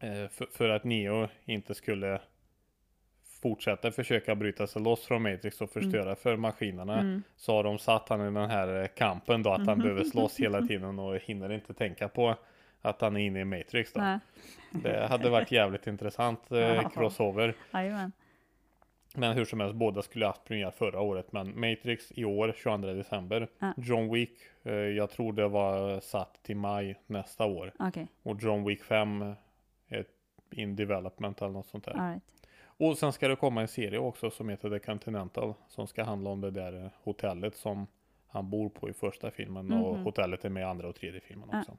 eh, 0.00 0.28
för, 0.28 0.46
för 0.52 0.68
att 0.68 0.84
Neo 0.84 1.28
inte 1.44 1.74
skulle 1.74 2.20
fortsätta 3.42 3.90
försöka 3.90 4.34
bryta 4.34 4.66
sig 4.66 4.82
loss 4.82 5.04
från 5.06 5.22
Matrix 5.22 5.60
och 5.60 5.70
förstöra 5.70 6.16
för 6.16 6.36
maskinerna 6.36 6.98
Mm. 7.00 7.22
så 7.36 7.52
har 7.54 7.64
de 7.64 7.78
satt 7.78 8.08
han 8.08 8.20
i 8.20 8.24
den 8.24 8.50
här 8.50 8.82
eh, 8.82 8.86
kampen 8.86 9.42
då 9.42 9.50
att 9.52 9.66
han 9.66 9.78
behöver 9.78 10.04
slåss 10.04 10.40
hela 10.40 10.62
tiden 10.66 10.98
och 10.98 11.16
hinner 11.16 11.52
inte 11.52 11.74
tänka 11.74 12.08
på 12.08 12.34
att 12.82 13.00
han 13.00 13.16
är 13.16 13.20
inne 13.20 13.40
i 13.40 13.44
Matrix 13.44 13.92
då. 13.92 14.00
Nej. 14.00 14.18
Det 14.70 15.06
hade 15.06 15.30
varit 15.30 15.52
jävligt 15.52 15.86
intressant 15.86 16.40
eh, 16.52 16.88
crossover. 16.88 17.54
Jajamän. 17.72 18.12
Men 19.14 19.32
hur 19.36 19.44
som 19.44 19.60
helst, 19.60 19.74
båda 19.76 20.02
skulle 20.02 20.26
haft 20.26 20.44
premiär 20.44 20.70
förra 20.70 21.00
året. 21.00 21.32
Men 21.32 21.60
Matrix 21.60 22.12
i 22.14 22.24
år, 22.24 22.54
22 22.56 22.86
december. 22.86 23.48
Ja. 23.58 23.72
John 23.76 24.12
Wick, 24.12 24.32
eh, 24.62 24.72
jag 24.72 25.10
tror 25.10 25.32
det 25.32 25.48
var 25.48 26.00
satt 26.00 26.42
till 26.42 26.56
maj 26.56 27.00
nästa 27.06 27.44
år. 27.44 27.72
Okej, 27.78 28.06
Och 28.22 28.42
John 28.42 28.64
Wick 28.64 28.84
5 28.84 29.34
är 29.88 30.04
in 30.50 30.76
development 30.76 31.40
eller 31.42 31.52
något 31.52 31.66
sånt 31.66 31.84
där. 31.84 31.92
alright. 31.92 32.22
Och 32.80 32.98
sen 32.98 33.12
ska 33.12 33.28
det 33.28 33.36
komma 33.36 33.60
en 33.60 33.68
serie 33.68 33.98
också 33.98 34.30
som 34.30 34.48
heter 34.48 34.70
The 34.70 34.78
Continental. 34.78 35.54
Som 35.68 35.86
ska 35.86 36.04
handla 36.04 36.30
om 36.30 36.40
det 36.40 36.50
där 36.50 36.90
hotellet 37.02 37.56
som 37.56 37.86
han 38.28 38.50
bor 38.50 38.68
på 38.68 38.88
i 38.90 38.92
första 38.92 39.30
filmen. 39.30 39.72
Och 39.72 39.94
Mhm. 39.94 40.04
hotellet 40.04 40.44
är 40.44 40.48
med 40.50 40.60
i 40.60 40.64
andra 40.64 40.88
och 40.88 40.94
tredje 40.96 41.20
filmen 41.20 41.48
Ja. 41.52 41.58
också. 41.60 41.76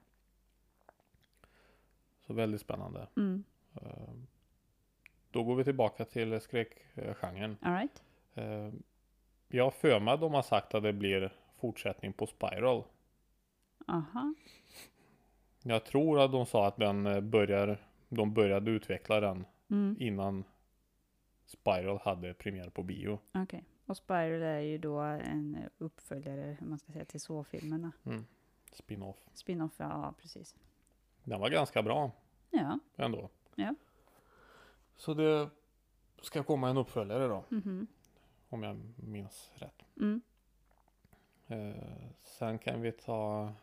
Så 2.28 2.34
väldigt 2.34 2.62
spännande. 2.62 3.08
Mm. 3.18 3.44
Eh, 3.82 4.14
Då 5.32 5.44
går 5.44 5.56
vi 5.56 5.64
tillbaka 5.64 6.06
till 6.06 6.42
skräckgenren. 6.42 7.58
Alright. 7.62 8.04
Eh, 8.34 8.70
Jag 9.48 9.64
har 9.64 9.72
för 9.72 10.00
mig 10.00 10.18
de 10.18 10.34
har 10.34 10.42
sagt 10.42 10.74
att 10.76 10.84
det 10.84 10.94
blir 10.94 11.34
fortsättning 11.60 12.14
på 12.14 12.28
Spiral. 12.28 12.84
Aha. 13.88 14.34
Jag 15.64 15.86
tror 15.86 16.20
att 16.20 16.32
de 16.32 16.46
sa 16.46 16.68
att 16.68 16.78
den 16.78 17.06
eh, 17.06 17.22
börjar, 17.22 17.78
de 18.10 18.34
började 18.34 18.72
utveckla 18.72 19.20
den 19.20 19.46
Mm. 19.70 19.96
innan 20.00 20.44
Spiral 21.52 22.00
hade 22.04 22.34
premiär 22.34 22.70
på 22.70 22.84
bio. 22.84 23.20
Okej. 23.34 23.64
Och 23.86 23.98
Spiral 23.98 24.42
är 24.42 24.60
ju 24.60 24.78
då 24.78 25.00
en 25.00 25.58
uppföljare, 25.78 26.58
hur 26.60 26.68
man 26.68 26.80
ska 26.80 26.92
säga, 26.92 27.06
till 27.06 27.20
så-filmerna. 27.22 27.92
Spin-off. 28.74 29.18
Spin-off, 29.34 29.74
ja 29.78 30.14
precis. 30.22 30.56
Den 31.24 31.40
var 31.40 31.50
ganska 31.50 31.82
bra 31.84 32.12
Ja. 32.50 32.80
ändå. 32.96 33.30
Ja. 33.56 33.76
Så 34.96 35.14
det 35.14 35.50
ska 36.22 36.44
komma 36.44 36.70
en 36.70 36.78
uppföljare 36.78 37.28
då, 37.28 37.44
Mhm. 37.50 37.88
om 38.50 38.64
jag 38.64 38.78
minns 38.96 39.52
rätt. 39.56 39.86
Mm. 40.00 40.22
Eh, 41.48 42.08
sen 42.24 42.60
kan 42.60 42.82
vi 42.82 42.92
ta... 42.92 43.54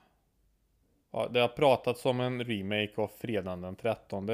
Ja, 1.11 1.29
det 1.29 1.41
har 1.41 1.49
pratats 1.49 2.07
om 2.07 2.21
en 2.21 2.45
remake 2.45 2.93
av 2.97 3.09
Fredagen 3.09 3.61
den 3.61 3.77
13 3.77 4.27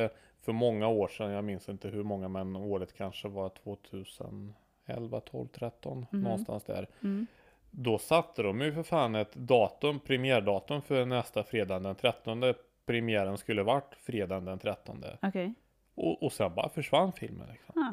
för 0.45 0.53
många 0.53 0.89
år 0.89 1.09
sedan. 1.09 1.31
Jag 1.31 1.45
minns 1.45 1.69
inte 1.69 1.89
hur 1.89 2.03
många, 2.03 2.29
men 2.29 2.57
året 2.57 2.93
kanske 2.97 3.29
var 3.29 3.49
2011, 3.49 5.21
12, 5.21 5.49
13 5.49 6.07
Mhm. 6.11 6.23
någonstans 6.23 6.65
där. 6.65 6.89
Mm. 7.03 7.27
Då 7.71 7.99
satte 7.99 8.43
de 8.43 8.61
ju 8.61 8.73
för 8.73 8.83
fan 8.83 9.15
ett 9.15 9.35
datum, 9.35 10.01
premiärdatum 10.01 10.83
för 10.83 11.05
nästa 11.07 11.43
fredag 11.45 11.79
den 11.79 11.95
13. 11.95 12.55
Premiären 12.87 13.39
skulle 13.39 13.63
varit 13.63 13.95
fredagen 13.95 14.45
den 14.45 14.59
13. 14.59 15.05
Okej. 15.23 15.55
Och, 15.95 16.23
och 16.23 16.33
sen 16.33 16.55
bara 16.55 16.69
försvann 16.69 17.13
filmen. 17.13 17.49
Liksom. 17.53 17.83
Ah. 17.83 17.93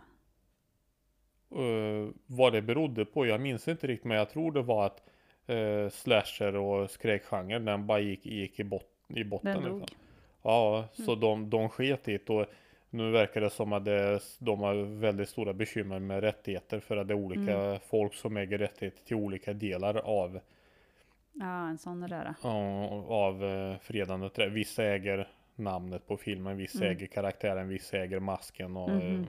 Eh, 1.62 2.10
vad 2.26 2.54
det 2.54 2.62
berodde 2.62 3.06
på, 3.06 3.26
jag 3.26 3.42
minns 3.42 3.68
inte 3.68 3.88
riktigt, 3.88 4.06
men 4.06 4.18
jag 4.18 4.30
tror 4.30 4.52
det 4.52 4.62
var 4.62 4.86
att 4.86 5.04
uh, 5.50 5.90
slasher 5.90 6.56
och 6.56 6.90
skräckgenren, 6.92 7.66
den 7.66 7.88
bara 7.88 8.00
gick, 8.00 8.26
gick 8.26 8.60
i, 8.60 8.64
bot, 8.64 8.86
i 9.08 9.24
botten. 9.24 9.54
Den 9.54 9.64
dog. 9.72 9.80
Liksom. 9.82 9.98
Ja, 10.42 10.88
så 10.94 11.16
de, 11.16 11.50
de 11.50 11.70
sket 11.70 12.04
det 12.04 12.30
och 12.30 12.46
nu 12.90 13.12
verkar 13.12 13.42
det 13.42 13.50
som 13.50 13.74
att 13.74 13.86
det, 13.86 14.20
de 14.40 14.60
har 14.60 15.00
väldigt 15.00 15.30
stora 15.30 15.54
bekymmer 15.54 16.00
med 16.00 16.22
rättigheter 16.24 16.80
för 16.80 16.98
att 16.98 17.08
det 17.08 17.14
är 17.14 17.16
olika 17.16 17.58
Mm. 17.58 17.80
folk 17.80 18.14
som 18.14 18.38
äger 18.38 18.58
rättigheter 18.58 19.04
till 19.06 19.16
olika 19.16 19.54
delar 19.54 19.96
av 19.98 20.40
Ja, 21.34 21.68
en 21.70 21.78
sån 21.78 22.08
röra. 22.08 22.36
Ja, 22.44 22.86
av 23.08 23.44
eh, 23.46 23.78
fredandet. 23.80 24.38
Vissa 24.52 24.84
äger 24.84 25.28
namnet 25.56 26.08
på 26.08 26.18
filmen, 26.18 26.58
vissa 26.58 26.78
Mm. 26.86 26.92
äger 26.98 27.08
karaktären, 27.08 27.68
vissa 27.68 27.98
äger 27.98 28.20
masken 28.20 28.78
och 28.78 28.90
eh, 28.92 29.20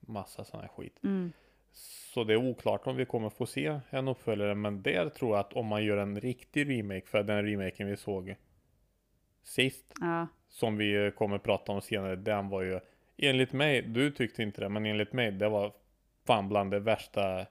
massa 0.00 0.44
sån 0.44 0.60
här 0.60 0.68
skit. 0.68 1.00
Mm. 1.04 1.32
Så 1.72 2.24
det 2.24 2.32
är 2.32 2.36
oklart 2.50 2.86
om 2.86 2.96
vi 2.96 3.04
kommer 3.04 3.30
få 3.30 3.46
se 3.46 3.80
en 3.90 4.08
uppföljare, 4.08 4.54
men 4.54 4.82
där 4.82 5.08
tror 5.08 5.30
jag 5.36 5.40
att 5.40 5.52
om 5.52 5.66
man 5.66 5.84
gör 5.84 5.96
en 5.96 6.20
riktig 6.20 6.70
remake, 6.78 7.06
för 7.06 7.22
den 7.22 7.44
remaken 7.46 7.86
vi 7.86 7.96
såg 7.96 8.34
sist, 9.42 9.84
Ja. 10.00 10.26
Som 10.48 10.76
vi 10.76 11.12
kommer 11.16 11.38
prata 11.38 11.72
om 11.72 11.80
senare, 11.80 12.16
den 12.16 12.48
var 12.48 12.62
ju 12.62 12.80
enligt 13.16 13.52
mig, 13.52 13.82
du 13.82 14.10
tyckte 14.10 14.42
inte 14.42 14.60
det, 14.60 14.68
men 14.68 14.86
enligt 14.86 15.12
mig, 15.12 15.32
det 15.32 15.48
var 15.48 15.72
fan 16.26 16.48
bland 16.48 16.70
det 16.70 16.80
värsta 16.80 17.46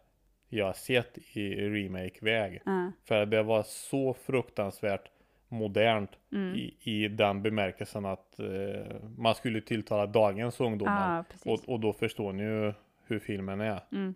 jag 0.49 0.75
sett 0.75 1.17
i 1.17 1.55
remake-väg. 1.55 2.61
Ja. 2.65 2.91
För 3.05 3.25
det 3.25 3.43
var 3.43 3.63
så 3.63 4.13
fruktansvärt 4.13 5.11
modernt 5.47 6.11
Mm. 6.31 6.55
i, 6.55 6.75
i 6.79 7.07
den 7.07 7.41
bemärkelsen 7.41 8.05
att 8.05 8.39
eh, 8.39 8.95
man 9.17 9.35
skulle 9.35 9.61
tilltala 9.61 10.05
dagens 10.05 10.59
ungdomar. 10.59 11.23
Precis. 11.23 11.45
och, 11.45 11.73
och 11.73 11.79
då 11.79 11.93
förstår 11.93 12.33
ni 12.33 12.43
ju 12.43 12.73
hur 13.03 13.19
filmen 13.19 13.61
är. 13.61 13.79
Mm. 13.91 14.15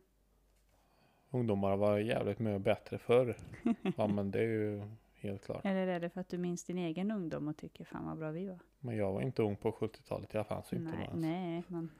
Ungdomar 1.31 1.77
var 1.77 1.97
jävligt 1.97 2.39
mycket 2.39 2.61
bättre 2.61 2.97
förr. 2.97 3.35
ja 3.97 4.07
men 4.07 4.31
det 4.31 4.39
är 4.39 4.43
ju 4.43 4.81
helt 5.21 5.45
klart. 5.45 5.65
Eller 5.65 5.87
är 5.87 5.99
det 5.99 6.09
för 6.09 6.21
att 6.21 6.29
du 6.29 6.37
minns 6.37 6.63
din 6.63 6.77
egen 6.77 7.11
ungdom 7.11 7.47
och 7.47 7.57
tycker 7.57 7.85
fan 7.85 8.05
vad 8.05 8.17
bra 8.17 8.31
vi 8.31 8.45
var? 8.47 8.59
Men 8.79 8.97
jag 8.97 9.13
var 9.13 9.21
inte 9.21 9.41
ung 9.43 9.55
på 9.55 9.71
70-talet. 9.71 10.33
Jag 10.33 10.47
fanns 10.47 10.73
ju 10.73 10.77
inte 10.77 10.89
Nej, 10.91 10.97
då 10.97 11.03
ens. 11.03 11.21
nej, 11.21 11.63
men 11.67 11.91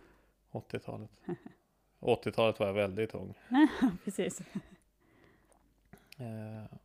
80-talet. 0.52 1.10
80-talet 2.00 2.60
var 2.60 2.68
jag 2.68 2.74
väldigt 2.74 3.16
ung. 3.16 3.34
precis. 4.04 4.42
Eh, 6.18 6.78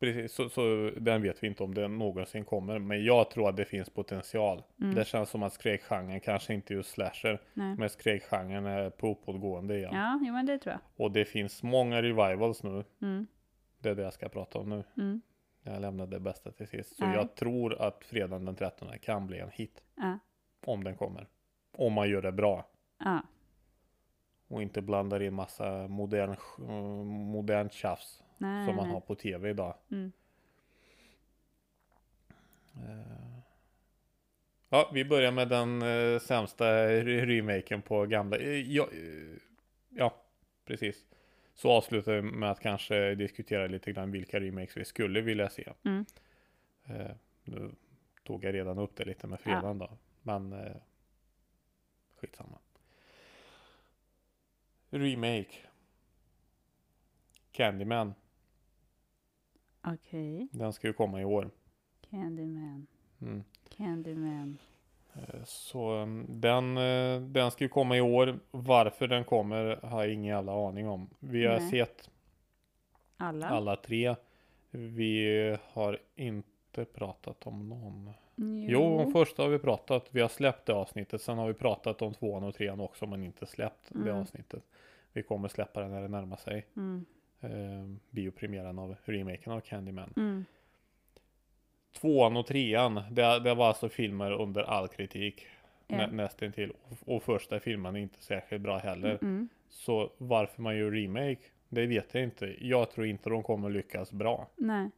Precis, 0.00 0.32
så, 0.32 0.48
så 0.48 0.90
den 0.96 1.22
vet 1.22 1.42
vi 1.42 1.46
inte 1.46 1.62
om 1.62 1.74
den 1.74 1.98
någonsin 1.98 2.44
kommer. 2.44 2.78
Men 2.78 3.04
jag 3.04 3.30
tror 3.30 3.48
att 3.48 3.56
det 3.56 3.64
finns 3.64 3.90
potential. 3.90 4.62
Mm. 4.80 4.94
Det 4.94 5.04
känns 5.04 5.30
som 5.30 5.42
att 5.42 5.52
skräckgenren, 5.52 6.20
kanske 6.20 6.54
inte 6.54 6.74
just 6.74 6.90
slasher, 6.90 7.42
Nej. 7.54 7.74
men 7.78 7.90
skräckgenren 7.90 8.66
är 8.66 8.90
på 8.90 9.10
uppåtgående 9.10 9.78
igen. 9.78 9.94
Ja, 9.94 10.20
jo, 10.22 10.32
men 10.32 10.46
det 10.46 10.58
tror 10.58 10.72
jag. 10.72 11.04
Och 11.04 11.12
det 11.12 11.24
finns 11.24 11.62
många 11.62 12.02
revivals 12.02 12.62
nu. 12.62 12.84
Mm. 13.02 13.26
Det 13.78 13.88
är 13.88 13.94
det 13.94 14.02
jag 14.02 14.12
ska 14.12 14.28
prata 14.28 14.58
om 14.58 14.68
nu. 14.68 14.84
Mm. 14.96 15.20
Jag 15.62 15.80
lämnade 15.80 16.16
det 16.16 16.20
bästa 16.20 16.52
till 16.52 16.66
sist. 16.66 16.96
Så 16.96 17.06
Nej. 17.06 17.14
jag 17.14 17.34
tror 17.34 17.82
att 17.82 18.04
fredagen 18.04 18.44
den 18.44 18.56
13 18.56 18.88
kan 19.02 19.26
bli 19.26 19.38
en 19.38 19.50
hit. 19.50 19.82
Ja. 19.96 20.18
Om 20.66 20.84
den 20.84 20.96
kommer. 20.96 21.26
Om 21.72 21.92
man 21.92 22.10
gör 22.10 22.22
det 22.22 22.32
bra. 22.32 22.66
Ja. 22.98 23.22
Och 24.48 24.62
inte 24.62 24.82
blandar 24.82 25.22
in 25.22 25.34
massa 25.34 25.88
modern, 25.88 26.30
eh, 26.68 27.04
modernt 27.04 27.72
tjafs 27.72 28.22
Nej, 28.38 28.66
som 28.66 28.76
man 28.76 28.84
nej. 28.84 28.94
har 28.94 29.00
på 29.00 29.14
tv 29.14 29.50
idag. 29.50 29.74
Mm. 29.90 30.12
Eh, 32.74 33.38
Ja, 34.70 34.90
vi 34.94 35.04
börjar 35.04 35.32
med 35.32 35.48
den 35.48 35.82
eh, 35.82 36.18
sämsta 36.20 36.64
re- 36.88 37.26
remaken 37.26 37.82
på 37.82 38.06
gamla. 38.06 38.36
eh, 38.36 38.72
Ja, 38.72 38.88
ja, 39.88 40.22
precis. 40.64 41.06
Så 41.54 41.70
avslutar 41.70 42.12
vi 42.12 42.22
med 42.22 42.50
att 42.50 42.60
kanske 42.60 43.14
diskutera 43.14 43.66
lite 43.66 43.92
grann 43.92 44.10
vilka 44.10 44.40
remakes 44.40 44.76
vi 44.76 44.84
skulle 44.84 45.20
vilja 45.20 45.48
se. 45.50 45.72
Mm. 45.84 46.04
Eh, 46.84 47.10
nu 47.44 47.70
tog 48.24 48.44
jag 48.44 48.54
redan 48.54 48.78
upp 48.78 48.96
det 48.96 49.04
lite 49.04 49.26
med 49.26 49.40
fredagen 49.40 49.78
då. 49.78 49.90
Men 50.22 50.52
eh, 50.52 50.76
skitsamma. 52.20 52.58
Remake. 54.90 55.56
Candyman. 57.52 58.14
Okej. 59.94 60.48
Den 60.52 60.72
ska 60.72 60.86
ju 60.86 60.92
komma 60.92 61.20
i 61.20 61.24
år. 61.24 61.50
Candyman. 62.10 62.86
Mm. 63.20 63.44
Candyman. 63.68 64.58
Eh, 65.14 65.44
Så 65.44 65.92
um, 66.02 66.26
den, 66.28 66.76
eh, 66.76 67.20
den 67.20 67.50
ska 67.50 67.64
ju 67.64 67.68
komma 67.68 67.96
i 67.96 68.00
år. 68.00 68.38
Varför 68.50 69.08
den 69.08 69.24
kommer 69.24 69.76
har 69.82 70.04
jag 70.04 70.12
ingen 70.14 70.34
jävla 70.34 70.68
aning 70.68 70.88
om. 70.88 71.10
Vi 71.18 71.46
har 71.46 71.58
Nej. 71.58 71.70
sett 71.70 72.10
Alla? 73.16 73.48
alla 73.48 73.76
tre. 73.76 74.14
Vi 74.70 75.56
har 75.72 75.98
inte 76.16 76.84
pratat 76.84 77.46
om 77.46 77.68
någon. 77.68 78.10
Jo, 78.68 78.82
om 78.98 79.12
första 79.12 79.42
har 79.42 79.48
vi 79.50 79.58
pratat. 79.58 80.08
Vi 80.10 80.20
har 80.20 80.28
släppt 80.28 80.66
det 80.66 80.72
avsnittet. 80.74 81.22
Sen 81.22 81.38
har 81.38 81.46
vi 81.48 81.54
pratat 81.54 82.02
om 82.02 82.14
tvåan 82.14 82.44
och 82.44 82.54
trean 82.54 82.80
också 82.80 83.06
men 83.06 83.24
inte 83.24 83.46
släppt 83.46 83.88
det 83.88 84.10
Mm. 84.10 84.20
avsnittet. 84.20 84.62
Vi 85.12 85.22
kommer 85.22 85.48
släppa 85.48 85.80
det 85.80 85.88
när 85.88 86.02
det 86.02 86.08
närmar 86.08 86.36
sig. 86.36 86.66
Mm. 86.76 87.04
Eh, 87.40 87.84
biopremiären 88.10 88.78
av 88.78 88.96
remaken 89.04 89.52
av 89.52 89.60
Candyman. 89.60 90.12
Mm. 90.16 90.44
Tvåan 91.92 92.36
och 92.36 92.46
trean, 92.46 93.02
det, 93.10 93.40
det 93.40 93.54
var 93.54 93.68
alltså 93.68 93.88
filmer 93.88 94.32
under 94.32 94.62
all 94.62 94.88
kritik. 94.88 95.46
Ja. 95.86 95.96
Nä, 95.96 96.06
nästintill. 96.06 96.70
Och, 96.70 97.16
och 97.16 97.22
första 97.22 97.60
filmen 97.60 97.96
är 97.96 98.00
inte 98.00 98.22
särskilt 98.22 98.62
bra 98.62 98.78
heller. 98.78 99.18
Mm. 99.22 99.48
Så 99.68 100.12
varför 100.18 100.62
man 100.62 100.76
gör 100.76 100.90
remake, 100.90 101.40
det 101.68 101.86
vet 101.86 102.14
jag 102.14 102.22
inte. 102.22 102.56
Jag 102.60 102.90
tror 102.90 103.06
inte 103.06 103.30
de 103.30 103.42
kommer 103.42 103.70
lyckas 103.70 104.12
bra. 104.12 104.48
Nej. 104.56 104.90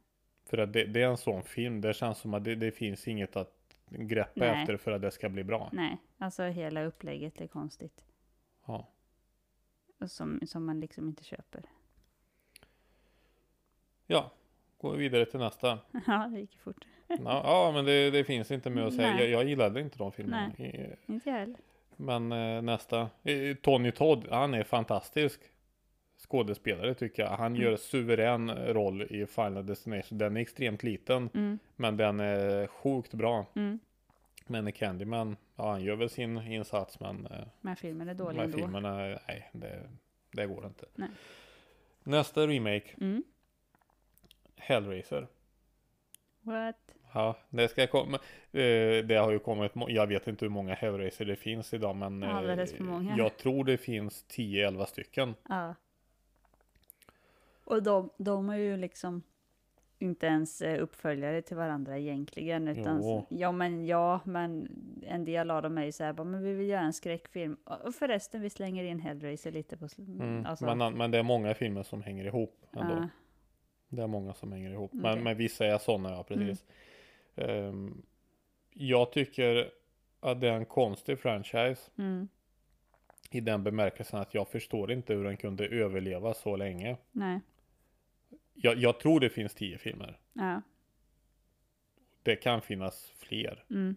För 0.49 0.57
att 0.57 0.73
det, 0.73 0.85
det 0.85 1.01
är 1.01 1.07
en 1.07 1.17
sån 1.17 1.43
film, 1.43 1.81
det 1.81 1.93
känns 1.93 2.17
som 2.17 2.33
att 2.33 2.43
det, 2.43 2.55
det 2.55 2.71
finns 2.71 3.07
inget 3.07 3.35
att 3.35 3.53
greppa 3.89 4.31
Nej. 4.35 4.61
efter 4.61 4.77
för 4.77 4.91
att 4.91 5.01
det 5.01 5.11
ska 5.11 5.29
bli 5.29 5.43
bra. 5.43 5.69
Nej. 5.73 5.97
Alltså 6.17 6.43
hela 6.43 6.83
upplägget 6.83 7.41
är 7.41 7.47
konstigt. 7.47 8.05
Ja. 8.65 8.87
Och 9.99 10.11
som, 10.11 10.39
som 10.45 10.65
man 10.65 10.79
liksom 10.79 11.07
inte 11.07 11.23
köper. 11.23 11.63
Ja, 14.11 14.31
går 14.77 14.91
vi 14.91 14.97
vidare 14.97 15.25
till 15.25 15.39
nästa. 15.39 15.79
Ja, 16.07 16.29
det 16.33 16.39
gick 16.39 16.57
fort. 16.59 16.85
Ja, 17.07 17.17
ja 17.43 17.71
men 17.73 17.85
det, 17.85 18.11
det 18.11 18.23
finns 18.23 18.51
inte 18.51 18.69
mer 18.69 18.81
att 18.81 18.93
säga. 18.93 19.13
Nej. 19.13 19.21
Jag, 19.21 19.29
jag 19.41 19.49
gillade 19.49 19.81
inte 19.81 19.97
de 19.97 20.11
filmerna. 20.11 20.51
Eh, 20.57 20.89
Inte 21.05 21.29
jag 21.29 21.37
heller. 21.37 21.55
Men 21.97 22.31
eh, 22.31 22.61
nästa. 22.61 23.09
Tony 23.61 23.91
Todd, 23.91 24.27
han 24.31 24.53
är 24.53 24.63
fantastisk 24.63 25.41
skådespelare 26.17 26.93
tycker 26.93 27.23
jag. 27.23 27.29
Han 27.29 27.51
Mm. 27.55 27.61
gör 27.61 27.75
suverän 27.77 28.51
roll 28.51 29.01
i 29.01 29.25
Final 29.25 29.65
Destination. 29.65 30.17
Den 30.17 30.37
är 30.37 30.41
extremt 30.41 30.83
liten, 30.83 31.29
Mm. 31.33 31.59
men 31.75 31.97
den 31.97 32.19
är 32.19 32.67
sjukt 32.67 33.13
bra. 33.13 33.45
Mm. 33.55 33.79
Men 34.47 34.67
i 34.67 34.71
Candyman, 34.71 35.37
ja 35.55 35.71
han 35.71 35.83
gör 35.83 35.95
väl 35.95 36.09
sin 36.09 36.37
insats, 36.37 36.99
men 36.99 37.25
eh, 37.25 37.31
Men 37.61 37.75
filmen 37.75 38.09
är 38.09 38.13
dålig 38.13 38.39
ändå. 38.41 38.57
filmerna, 38.57 38.97
nej, 39.27 39.49
det, 39.53 39.89
det 40.31 40.45
går 40.45 40.65
inte. 40.65 40.85
Nej. 40.95 41.09
Nästa 42.03 42.47
remake, 42.47 42.89
Mm. 43.01 43.23
Hellraiser. 44.61 45.27
What? 46.41 46.75
Ja, 47.13 47.37
det 47.49 47.67
ska 47.67 47.87
komma. 47.87 48.15
Eh, 48.51 49.05
det 49.05 49.19
har 49.23 49.31
ju 49.31 49.39
kommit, 49.39 49.71
jag 49.87 50.07
vet 50.07 50.27
inte 50.27 50.45
hur 50.45 50.49
många 50.49 50.73
Hellraiser 50.73 51.25
det 51.25 51.35
finns 51.35 51.73
idag, 51.73 51.95
men 51.95 52.23
eh, 52.23 52.35
Alldeles 52.35 52.73
för 52.73 52.83
många. 52.83 53.17
jag 53.17 53.37
tror 53.37 53.63
det 53.65 53.77
finns 53.77 54.25
10-11 54.29 54.85
stycken. 54.85 55.35
Ja. 55.49 55.75
Och 57.65 57.83
de, 57.83 58.09
de 58.17 58.49
är 58.49 58.57
ju 58.57 58.77
liksom 58.77 59.23
inte 59.99 60.25
ens 60.25 60.61
eh, 60.61 60.83
uppföljare 60.83 61.41
till 61.41 61.57
varandra 61.57 61.97
egentligen. 61.97 62.67
Utan, 62.67 62.99
Jo. 63.01 63.25
ja, 63.29 63.51
men 63.51 63.85
ja, 63.85 64.19
men 64.25 64.67
en 65.07 65.25
del 65.25 65.51
av 65.51 65.61
dem 65.61 65.77
är 65.77 65.85
ju 65.85 65.91
så 65.91 66.03
här, 66.03 66.13
bara, 66.13 66.23
men 66.23 66.43
vi 66.43 66.53
vill 66.53 66.67
göra 66.67 66.81
en 66.81 66.93
skräckfilm. 66.93 67.57
Och 67.63 67.95
förresten, 67.95 68.41
vi 68.41 68.49
slänger 68.49 68.83
in 68.83 68.99
Hellraiser 68.99 69.51
lite 69.51 69.77
på 69.77 69.87
Mm. 69.97 70.45
alltså, 70.45 70.75
men, 70.75 70.93
men 70.97 71.11
det 71.11 71.17
är 71.17 71.23
många 71.23 71.53
filmer 71.53 71.83
som 71.83 72.01
hänger 72.01 72.25
ihop 72.25 72.65
ändå. 72.73 72.93
ja, 72.93 73.07
Det 73.93 74.01
är 74.03 74.07
många 74.07 74.33
som 74.33 74.51
hänger 74.51 74.71
ihop. 74.71 74.91
Okej. 74.93 75.01
Men, 75.01 75.23
men 75.23 75.37
vissa 75.37 75.65
är 75.65 75.77
sådana, 75.77 76.09
ja 76.11 76.23
precis. 76.23 76.65
Ehm, 77.35 78.01
jag 78.73 79.11
tycker 79.11 79.71
att 80.19 80.41
det 80.41 80.47
är 80.49 80.53
en 80.53 80.65
konstig 80.65 81.19
franchise. 81.19 81.91
mm, 81.97 82.27
I 83.31 83.39
den 83.39 83.63
bemärkelsen 83.63 84.19
att 84.19 84.33
jag 84.33 84.47
förstår 84.47 84.91
inte 84.91 85.13
hur 85.13 85.23
den 85.23 85.37
kunde 85.37 85.67
överleva 85.67 86.33
så 86.33 86.55
länge. 86.55 86.97
nej, 87.11 87.39
Jag, 88.53 88.77
jag 88.77 88.99
tror 88.99 89.19
det 89.19 89.29
finns 89.29 89.53
tio 89.53 89.77
filmer. 89.77 90.19
ja, 90.33 90.61
Det 92.23 92.35
kan 92.35 92.61
finnas 92.61 93.11
fler. 93.17 93.63
mm, 93.69 93.95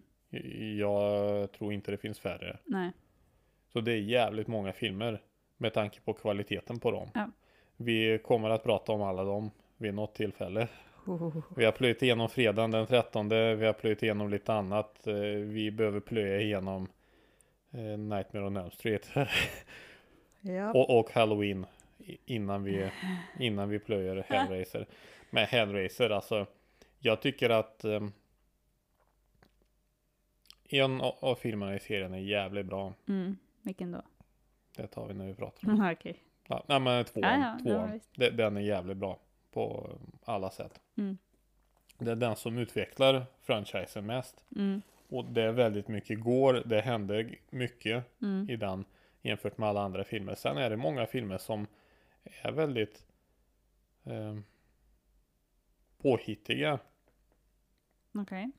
Jag 0.79 1.51
tror 1.51 1.73
inte 1.73 1.91
det 1.91 1.97
finns 1.97 2.19
färre. 2.19 2.57
nej, 2.65 2.91
Så 3.69 3.81
det 3.81 3.91
är 3.91 3.97
jävligt 3.99 4.47
många 4.47 4.73
filmer 4.73 5.21
med 5.57 5.73
tanke 5.73 6.01
på 6.01 6.13
kvaliteten 6.13 6.79
på 6.79 6.91
dem. 6.91 7.09
Ja. 7.13 7.29
Vi 7.77 8.19
kommer 8.23 8.49
att 8.49 8.63
prata 8.63 8.91
om 8.91 9.01
alla 9.01 9.23
dem 9.23 9.51
vid 9.77 9.93
något 9.93 10.15
tillfälle. 10.15 10.67
Vi 11.55 11.65
har 11.65 11.71
plöjt 11.71 12.01
igenom 12.03 12.29
fredagen 12.29 12.71
den 12.71 12.87
13. 12.87 13.29
Vi 13.29 13.65
har 13.65 13.73
plöjt 13.73 14.03
igenom 14.03 14.29
lite 14.29 14.53
annat. 14.53 15.07
Eh, 15.07 15.13
Vi 15.41 15.71
behöver 15.71 15.99
plöja 15.99 16.41
igenom 16.41 16.87
eh, 17.71 17.79
Nightmare 17.97 18.45
on 18.45 18.57
Elm 18.57 18.71
Street 18.71 19.09
ja, 20.41 20.71
och, 20.73 20.99
och 20.99 21.11
Halloween 21.11 21.65
innan 22.25 22.63
vi, 22.63 22.89
innan 23.39 23.69
vi 23.69 23.79
plöjer 23.79 24.23
Hellraiser. 24.27 24.85
Men 25.29 25.45
Hellraiser 25.45 26.09
alltså. 26.09 26.45
Jag 26.99 27.21
tycker 27.21 27.49
att 27.49 27.83
eh, 27.83 28.01
en 30.69 31.01
av 31.01 31.35
filmerna 31.35 31.75
i 31.75 31.79
serien 31.79 32.13
är 32.13 32.17
jävligt 32.19 32.65
bra. 32.65 32.93
mm, 33.07 33.37
vilken 33.61 33.91
då? 33.91 34.01
Det 34.75 34.87
tar 34.87 35.07
vi 35.07 35.13
när 35.13 35.25
vi 35.27 35.33
pratar 35.35 35.67
om 35.69 35.75
Mm, 35.75 35.91
Okej, 35.99 36.17
Ja, 36.47 36.63
nej 36.67 36.79
men 36.79 37.05
tvåan, 37.05 37.41
Ja, 37.41 37.57
ja, 37.63 37.63
tvåan. 37.63 37.99
ja, 38.15 38.29
den 38.31 38.57
är 38.57 38.61
jävligt 38.61 38.97
bra 38.97 39.19
på 39.55 39.97
alla 40.25 40.49
sätt. 40.49 40.81
Mm. 40.97 41.17
Det 41.97 42.11
är 42.11 42.15
den 42.15 42.35
som 42.35 42.57
utvecklar 42.57 43.25
franchisen 43.41 44.05
mest. 44.05 44.45
mm, 44.55 44.81
Och 45.09 45.25
det 45.25 45.41
är 45.43 45.51
väldigt 45.51 45.87
mycket 45.87 46.19
går, 46.19 46.63
det 46.65 46.81
händer 46.81 47.35
mycket 47.49 48.21
mm, 48.21 48.49
i 48.49 48.55
den 48.55 48.85
jämfört 49.21 49.57
med 49.57 49.69
alla 49.69 49.81
andra 49.81 50.03
filmer. 50.03 50.35
Sen 50.35 50.57
är 50.57 50.69
det 50.69 50.77
många 50.77 51.05
filmer 51.05 51.37
som 51.37 51.67
är 52.23 52.51
väldigt 52.51 53.05
eh, 54.03 54.37
påhittiga 56.01 56.79
okej, 58.13 58.51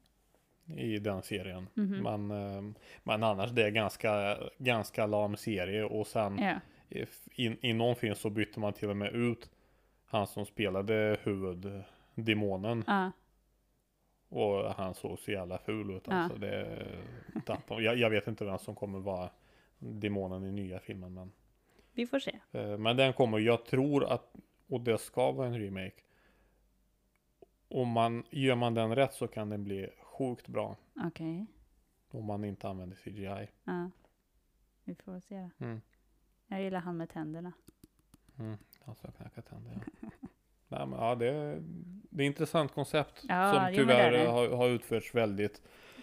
i 0.66 0.98
den 0.98 1.22
serien. 1.22 1.68
Mhm. 1.74 2.02
Men, 2.02 2.30
eh, 2.30 2.62
men 3.02 3.22
annars 3.22 3.50
det 3.50 3.64
är 3.66 3.70
ganska, 3.70 4.38
ganska 4.58 5.06
lam 5.06 5.36
serie 5.36 5.84
och 5.84 6.06
sen 6.06 6.38
ja, 6.38 6.60
i, 7.34 7.68
i 7.68 7.72
någon 7.72 7.96
film 7.96 8.14
så 8.14 8.30
bytte 8.30 8.60
man 8.60 8.72
till 8.72 8.90
och 8.90 8.96
med 8.96 9.12
ut 9.12 9.50
han 10.06 10.26
som 10.26 10.46
spelade 10.46 11.16
huvuddemonen 11.22 12.84
ja, 12.86 13.12
och 14.28 14.74
han 14.74 14.94
såg 14.94 15.18
så 15.18 15.30
jävla 15.30 15.58
ful 15.58 15.90
ut 15.90 16.08
alltså. 16.08 16.38
Det, 16.38 16.86
tappade. 17.46 17.82
jag, 17.82 17.96
jag 17.96 18.10
vet 18.10 18.26
inte 18.26 18.44
vem 18.44 18.58
som 18.58 18.74
kommer 18.74 18.98
vara 18.98 19.30
demonen 19.78 20.44
i 20.44 20.52
nya 20.52 20.80
filmen 20.80 21.14
men, 21.14 21.32
vi 21.92 22.06
får 22.06 22.18
se. 22.18 22.40
eh, 22.52 22.78
men 22.78 22.96
den 22.96 23.12
kommer, 23.12 23.38
jag 23.38 23.64
tror 23.64 24.04
att 24.04 24.34
och 24.68 24.80
det 24.80 24.98
ska 24.98 25.32
vara 25.32 25.46
en 25.46 25.58
remake. 25.60 26.02
Om 27.68 27.88
man 27.88 28.24
gör 28.30 28.54
man 28.54 28.74
den 28.74 28.94
rätt 28.94 29.14
så 29.14 29.28
kan 29.28 29.48
den 29.48 29.64
bli 29.64 29.90
sjukt 30.02 30.48
bra 30.48 30.76
Okej, 31.04 31.46
om 32.10 32.24
man 32.24 32.44
inte 32.44 32.68
använder 32.68 32.96
CGI. 32.96 33.48
ja, 33.64 33.90
vi 34.84 34.94
får 34.94 35.20
se. 35.20 35.50
Mm. 35.58 35.80
Jag 36.46 36.62
gillar 36.62 36.80
han 36.80 36.96
med 36.96 37.10
tänderna. 37.10 37.52
Mm. 38.38 38.58
Alltså 38.86 39.10
knacka 39.12 39.42
tänder 39.42 39.72
ja. 40.00 40.08
Nej, 40.68 40.86
men, 40.86 40.98
ja, 40.98 41.14
det, 41.14 41.26
är, 41.28 41.58
det 42.10 42.24
är 42.24 42.26
ett 42.26 42.32
intressant 42.32 42.72
koncept 42.72 43.24
Ja, 43.28 43.52
som 43.54 43.62
jo, 43.62 43.68
det 43.70 43.76
tyvärr 43.76 44.12
är 44.12 44.24
det. 44.24 44.30
har, 44.30 44.48
har 44.48 44.68
utförts 44.68 45.14
väldigt, 45.14 45.62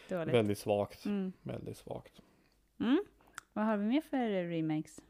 Dåligt. 0.10 0.34
väldigt 0.36 0.58
svagt. 0.58 1.06
Mm. 1.06 1.34
Väldigt 1.41 1.78
svagt. 1.78 2.22
Mm. 2.80 3.04
Vad 3.54 3.65
har 3.65 3.78
vi 3.78 3.86
mer 3.86 4.02
för 4.02 4.48
remakes? 4.50 5.02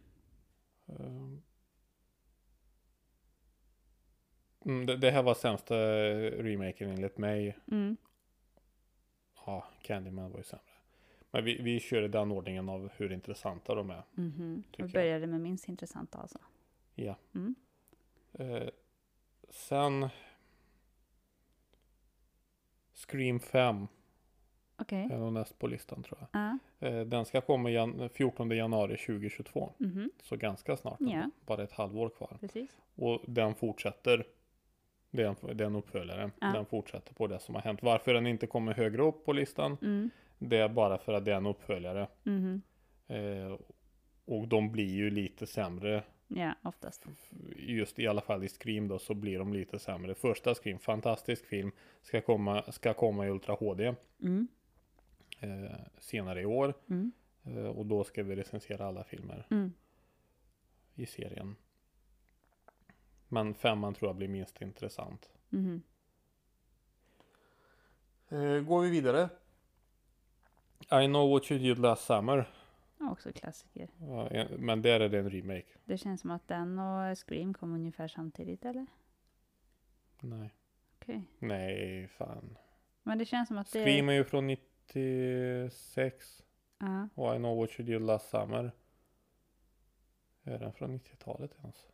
Ehm. 0.88 1.42
Mm, 4.66 4.86
det, 4.86 4.98
det 4.98 5.12
här 5.12 5.24
var 5.24 5.34
sämsta 5.34 5.76
remaken 6.30 6.90
enligt 6.90 7.18
mig. 7.18 7.58
Mm. 7.72 7.98
Ja, 9.46 9.68
Candyman 9.82 10.32
var 10.32 10.38
ju 10.38 10.44
sämre. 10.44 10.64
Men 11.32 11.44
vi, 11.44 11.62
vi 11.62 11.80
kör 11.80 12.02
i 12.02 12.08
den 12.08 12.32
ordningen 12.32 12.70
av 12.70 12.90
hur 12.96 13.12
intressanta 13.12 13.76
de 13.76 13.90
är. 13.90 14.04
Mhm. 14.14 14.64
Tycker 14.72 14.84
Vi 14.84 14.90
jag. 14.90 14.92
började 14.94 15.28
med 15.28 15.42
minst 15.42 15.68
intressanta 15.70 16.18
alltså. 16.18 16.40
Ja. 16.95 17.15
Mm. 17.36 17.56
Eh, 18.34 18.69
sen 19.49 20.10
Scream 22.93 23.39
5 23.39 23.88
Okej. 24.77 25.08
är 25.12 25.17
nog 25.17 25.34
näst 25.34 25.60
på 25.60 25.67
listan 25.67 26.03
tror 26.03 26.19
jag. 26.19 26.29
Ja. 26.41 26.88
Eh, 26.88 27.01
den 27.06 27.25
ska 27.25 27.41
komma 27.41 27.69
jan 27.69 28.10
14 28.13 28.51
januari 28.51 28.97
2022. 28.97 29.73
Mhm. 29.77 30.12
Så 30.23 30.36
ganska 30.36 30.77
snart. 30.77 30.99
Ändå. 30.99 31.29
Bara 31.45 31.63
ett 31.63 31.71
halvår 31.71 32.10
kvar. 32.10 32.38
Precis. 32.39 32.82
Och 32.95 33.21
den 33.27 33.56
fortsätter. 33.56 34.27
Det 35.12 35.23
är 35.23 35.27
en, 35.27 35.58
det 35.58 35.63
är 35.63 35.67
en 35.67 35.75
uppföljare. 35.75 36.32
Ja. 36.41 36.47
Den 36.47 36.65
fortsätter 36.65 37.13
på 37.13 37.27
det 37.27 37.39
som 37.39 37.56
har 37.56 37.62
hänt. 37.62 37.84
Varför 37.84 38.13
den 38.13 38.27
inte 38.27 38.47
kommer 38.47 38.73
högre 38.73 39.01
upp 39.01 39.25
på 39.25 39.34
listan. 39.34 39.77
Mm. 39.82 40.10
Det 40.39 40.58
är 40.58 40.69
bara 40.69 40.97
för 40.97 41.13
att 41.13 41.25
det 41.25 41.32
är 41.32 41.38
en 41.38 41.45
uppföljare. 41.45 42.08
Mhm. 42.23 42.62
Eh, 43.08 43.58
och 44.25 44.47
de 44.47 44.71
blir 44.71 44.93
ju 44.93 45.10
lite 45.10 45.47
sämre. 45.47 46.03
Ja, 46.28 46.56
oftast. 46.62 47.06
Just 47.56 48.00
i 48.00 48.08
alla 48.08 48.22
fall 48.22 48.44
i 48.44 48.48
Scream 48.50 48.88
då 48.88 49.00
så 49.00 49.14
blir 49.14 49.40
de 49.40 49.54
lite 49.54 49.80
sämre. 49.80 50.16
Första 50.16 50.56
Scream, 50.56 50.80
fantastisk 50.80 51.46
film. 51.46 51.72
Ska 52.02 52.22
komma, 52.22 52.72
ska 52.72 52.94
komma 52.94 53.26
i 53.26 53.30
Ultra 53.30 53.54
HD 53.56 53.96
Mm. 54.22 54.48
eh, 55.40 55.80
senare 56.00 56.42
i 56.42 56.46
år. 56.46 56.74
Mm. 56.90 57.12
Eh, 57.44 57.66
och 57.66 57.86
då 57.86 58.04
ska 58.04 58.24
vi 58.24 58.36
recensera 58.36 58.86
alla 58.86 59.04
filmer 59.04 59.48
Mm. 59.52 59.74
i 60.96 61.06
serien. 61.06 61.56
Men 63.28 63.54
femman 63.54 63.94
tror 63.94 64.10
jag 64.10 64.16
blir 64.16 64.28
minst 64.28 64.62
intressant. 64.62 65.30
Mhm. 65.50 65.82
Eh, 68.30 68.60
går 68.60 68.82
vi 68.82 68.90
vidare. 68.90 69.30
I 70.92 71.06
know 71.08 71.30
what 71.30 71.52
you 71.52 71.60
did 71.60 71.80
last 71.80 72.06
summer. 72.06 72.46
Också 73.12 73.32
klassiker. 73.34 73.89
Ja, 74.00 74.28
en- 74.30 74.66
men 74.66 74.82
där 74.82 75.00
är 75.00 75.10
det 75.10 75.20
en 75.20 75.30
remake. 75.30 75.68
Det 75.86 75.98
känns 75.98 76.22
som 76.22 76.32
att 76.32 76.48
den 76.48 76.80
och 76.80 77.18
Scream 77.18 77.54
kom 77.54 77.74
ungefär 77.74 78.08
samtidigt, 78.08 78.66
eller? 78.66 78.86
Nej. 80.20 80.54
Okej. 81.02 81.24
Nej, 81.39 82.08
fan. 82.08 82.58
Men 83.04 83.18
det 83.18 83.26
känns 83.26 83.48
som 83.48 83.58
att 83.58 83.72
det 83.72 83.84
Scream 83.84 84.10
är 84.10 84.13
ju 84.13 84.24
från 84.24 84.48
96. 84.48 86.44
Ja. 86.80 87.10
Och 87.16 87.36
I 87.36 87.38
know 87.38 87.58
what 87.58 87.80
you 87.80 87.88
did 87.88 88.02
last 88.02 88.30
summer. 88.30 88.72
Är 90.44 90.60
den 90.60 90.74
från 90.74 90.92
90-talet 91.00 91.52
ens? 91.62 91.88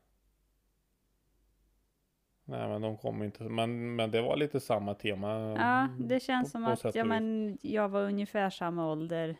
Nej 2.45 2.67
men 2.67 2.81
de 2.81 2.97
kom 2.97 3.23
inte. 3.23 3.43
Men, 3.43 3.95
men 3.95 4.11
det 4.11 4.21
var 4.21 4.37
lite 4.37 4.59
samma 4.59 4.93
tema. 4.93 5.29
ja, 5.57 5.87
det 5.99 6.19
känns 6.19 6.47
på- 6.47 6.51
som 6.51 6.63
på 6.65 6.69
att 6.71 6.83
ja, 6.83 6.89
och 6.89 6.95
vis. 6.95 7.05
men 7.05 7.57
jag 7.61 7.89
var 7.89 8.01
ungefär 8.03 8.49
samma 8.49 8.91
ålder 8.91 9.35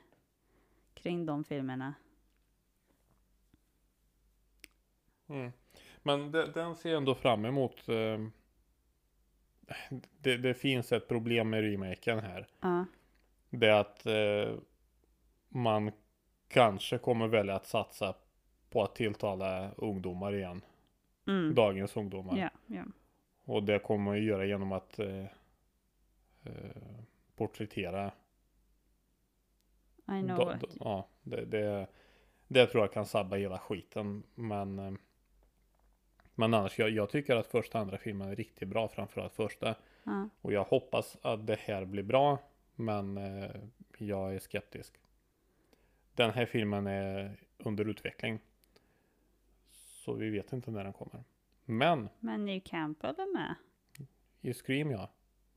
kring 1.01 1.25
de 1.25 1.43
filmerna. 1.43 1.93
Mm. 5.27 5.51
Men 6.03 6.31
de, 6.31 6.45
den 6.45 6.75
ser 6.75 6.89
jag 6.89 6.97
ändå 6.97 7.15
fram 7.15 7.45
emot. 7.45 7.88
eh, 7.89 8.19
Det, 10.19 10.38
det 10.38 10.53
finns 10.53 10.91
ett 10.91 11.07
problem 11.07 11.49
med 11.49 11.62
remaken 11.62 12.19
här. 12.19 12.47
Ja. 12.62 12.85
Det 13.49 13.67
är 13.67 13.79
att 13.79 14.05
eh, 14.05 14.59
man 15.49 15.91
kanske 16.47 16.97
kommer 16.97 17.27
välja 17.27 17.55
att 17.55 17.65
satsa 17.67 18.15
på 18.69 18.83
att 18.83 18.95
tilltala 18.95 19.71
ungdomar 19.71 20.35
igen. 20.35 20.62
Mm. 21.27 21.55
Dagens 21.55 21.97
ungdomar. 21.97 22.38
Ja, 22.38 22.49
ja. 22.67 22.83
Och 23.43 23.63
det 23.63 23.79
kommer 23.79 24.03
man 24.05 24.17
ju 24.17 24.23
göra 24.23 24.45
genom 24.45 24.71
att 24.71 24.99
eh, 24.99 25.25
eh, 26.43 26.99
porträttera. 27.35 28.12
I 30.17 30.21
know 30.21 30.37
da- 30.37 30.59
ja, 30.79 31.07
det, 31.23 31.45
det, 31.45 31.87
det 32.47 32.65
tror 32.67 32.83
jag 32.83 32.93
kan 32.93 33.05
sabba 33.05 33.35
hela 33.35 33.57
skiten. 33.59 34.23
Men, 34.35 34.79
eh, 34.79 34.91
men 36.35 36.53
annars, 36.53 36.79
jag, 36.79 36.89
jag 36.89 37.09
tycker 37.09 37.35
att 37.35 37.47
första 37.47 37.77
och 37.77 37.81
andra 37.81 37.97
filmen 37.97 38.29
är 38.29 38.35
riktigt 38.35 38.67
bra. 38.67 38.87
Framförallt 38.87 39.33
första. 39.35 39.75
Ja. 40.03 40.29
Och 40.41 40.53
jag 40.53 40.63
hoppas 40.63 41.17
att 41.21 41.47
det 41.47 41.59
här 41.59 41.85
blir 41.85 42.03
bra. 42.03 42.37
Men 42.75 43.17
eh, 43.17 43.51
jag 43.97 44.35
är 44.35 44.39
skeptisk. 44.39 44.93
Den 46.15 46.31
här 46.31 46.45
filmen 46.45 46.87
är 46.87 47.37
under 47.57 47.85
utveckling. 47.89 48.39
Så 49.71 50.13
vi 50.13 50.29
vet 50.29 50.53
inte 50.53 50.71
när 50.71 50.83
den 50.83 50.93
kommer. 50.93 51.23
Men 51.65 52.09
Men 52.19 52.45
New 52.45 52.59
Campbell 52.65 53.15
är 53.17 53.33
med. 53.33 53.55
i 54.41 54.53
Scream 54.53 54.91
ja. 54.91 55.09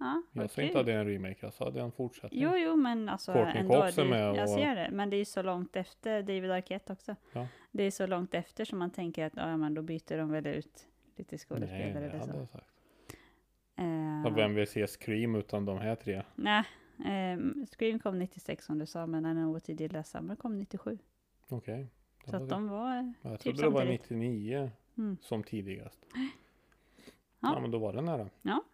Ja, 0.03 0.23
Jag 0.33 0.51
sa 0.51 0.63
inte 0.63 0.81
att 0.81 0.87
det 0.87 0.93
är 0.93 0.99
en 0.99 1.07
remake, 1.07 1.37
jag 1.41 1.69
att 1.69 1.75
det 1.75 1.81
är 1.81 1.85
en 1.85 1.93
fortsättning. 1.93 2.43
Jo, 2.43 2.51
jo, 2.57 2.77
men 2.77 3.09
alltså 3.09 3.33
Courtney 3.33 3.57
ändå. 3.57 3.75
Cox 3.75 3.99
är 3.99 4.05
det, 4.05 4.11
med 4.11 4.35
Jag 4.37 4.43
och- 4.43 4.49
ser 4.55 4.75
det, 4.77 4.89
men 4.93 5.11
det 5.11 5.17
är 5.17 5.19
ju 5.19 5.25
så 5.25 5.43
långt 5.43 5.77
efter 5.77 6.23
David 6.23 6.51
Arquette 6.51 6.93
också. 6.93 7.17
Ja. 7.33 7.47
Det 7.71 7.83
är 7.83 7.91
så 7.91 8.07
långt 8.07 8.35
efter 8.35 8.65
som 8.65 8.79
man 8.79 8.91
tänker 8.91 9.27
att 9.27 9.33
ja, 9.37 9.57
men 9.57 9.75
då 9.75 9.83
byter 9.83 10.17
de 10.19 10.31
väl 10.31 10.47
ut 10.47 10.87
lite 11.17 11.35
Nej, 11.35 11.39
skådespelare 11.39 11.93
det 11.93 11.99
eller 12.07 12.19
hade 12.19 12.33
så. 12.33 12.39
jag 12.39 12.49
sagt. 12.49 12.67
Eh, 13.77 14.27
Och 14.27 14.37
vem 14.39 14.55
vill 14.55 14.67
se 14.67 14.87
Scream 14.87 15.35
utan 15.35 15.65
de 15.65 15.79
här 15.79 15.95
tre? 15.95 16.23
Nej, 16.35 16.65
ehm, 17.05 17.67
Scream 17.67 17.99
kom 17.99 18.19
96 18.19 18.65
som 18.65 18.79
du 18.79 18.87
sa, 18.87 19.07
men 19.07 19.53
what 19.53 19.69
you 19.71 19.77
did 19.77 19.93
last 19.93 20.11
summer 20.11 20.37
kom 20.37 20.59
97. 20.59 20.99
Okej. 21.49 21.87
det 22.25 22.31
Så 22.31 22.37
att 22.37 22.43
det. 22.43 22.49
de 22.55 22.69
var... 22.69 23.15
Jag 23.23 23.41
typ 23.41 23.43
trodde 23.57 23.63
det 23.63 23.75
var 23.75 23.81
samtidigt. 23.81 24.11
99 24.11 24.71
Mm. 24.99 25.17
som 25.21 25.43
tidigast. 25.43 26.07
Ja. 26.15 26.21
Ja. 27.41 27.61
men 27.61 27.71
då 27.71 27.79
var 27.79 27.93
det 27.93 28.01
nära. 28.01 28.29
Ja. 28.43 28.65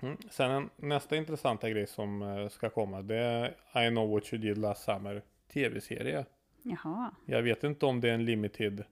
Mm. 0.00 0.16
Sen 0.30 0.50
en, 0.50 0.70
nästa 0.76 1.16
intressanta 1.16 1.70
grej 1.70 1.86
som 1.86 2.22
eh, 2.22 2.48
ska 2.48 2.70
komma 2.70 3.02
det 3.02 3.16
är 3.16 3.48
I 3.86 3.90
know 3.90 4.10
what 4.10 4.32
you 4.32 4.42
did 4.42 4.58
last 4.58 4.84
summer 4.84 5.22
tv-serie. 5.52 6.24
Jaha. 6.62 7.10
Jag 7.26 7.42
vet 7.42 7.64
inte 7.64 7.86
om 7.86 8.00
det 8.00 8.10
är 8.10 8.14
en 8.14 8.24
limited 8.24 8.84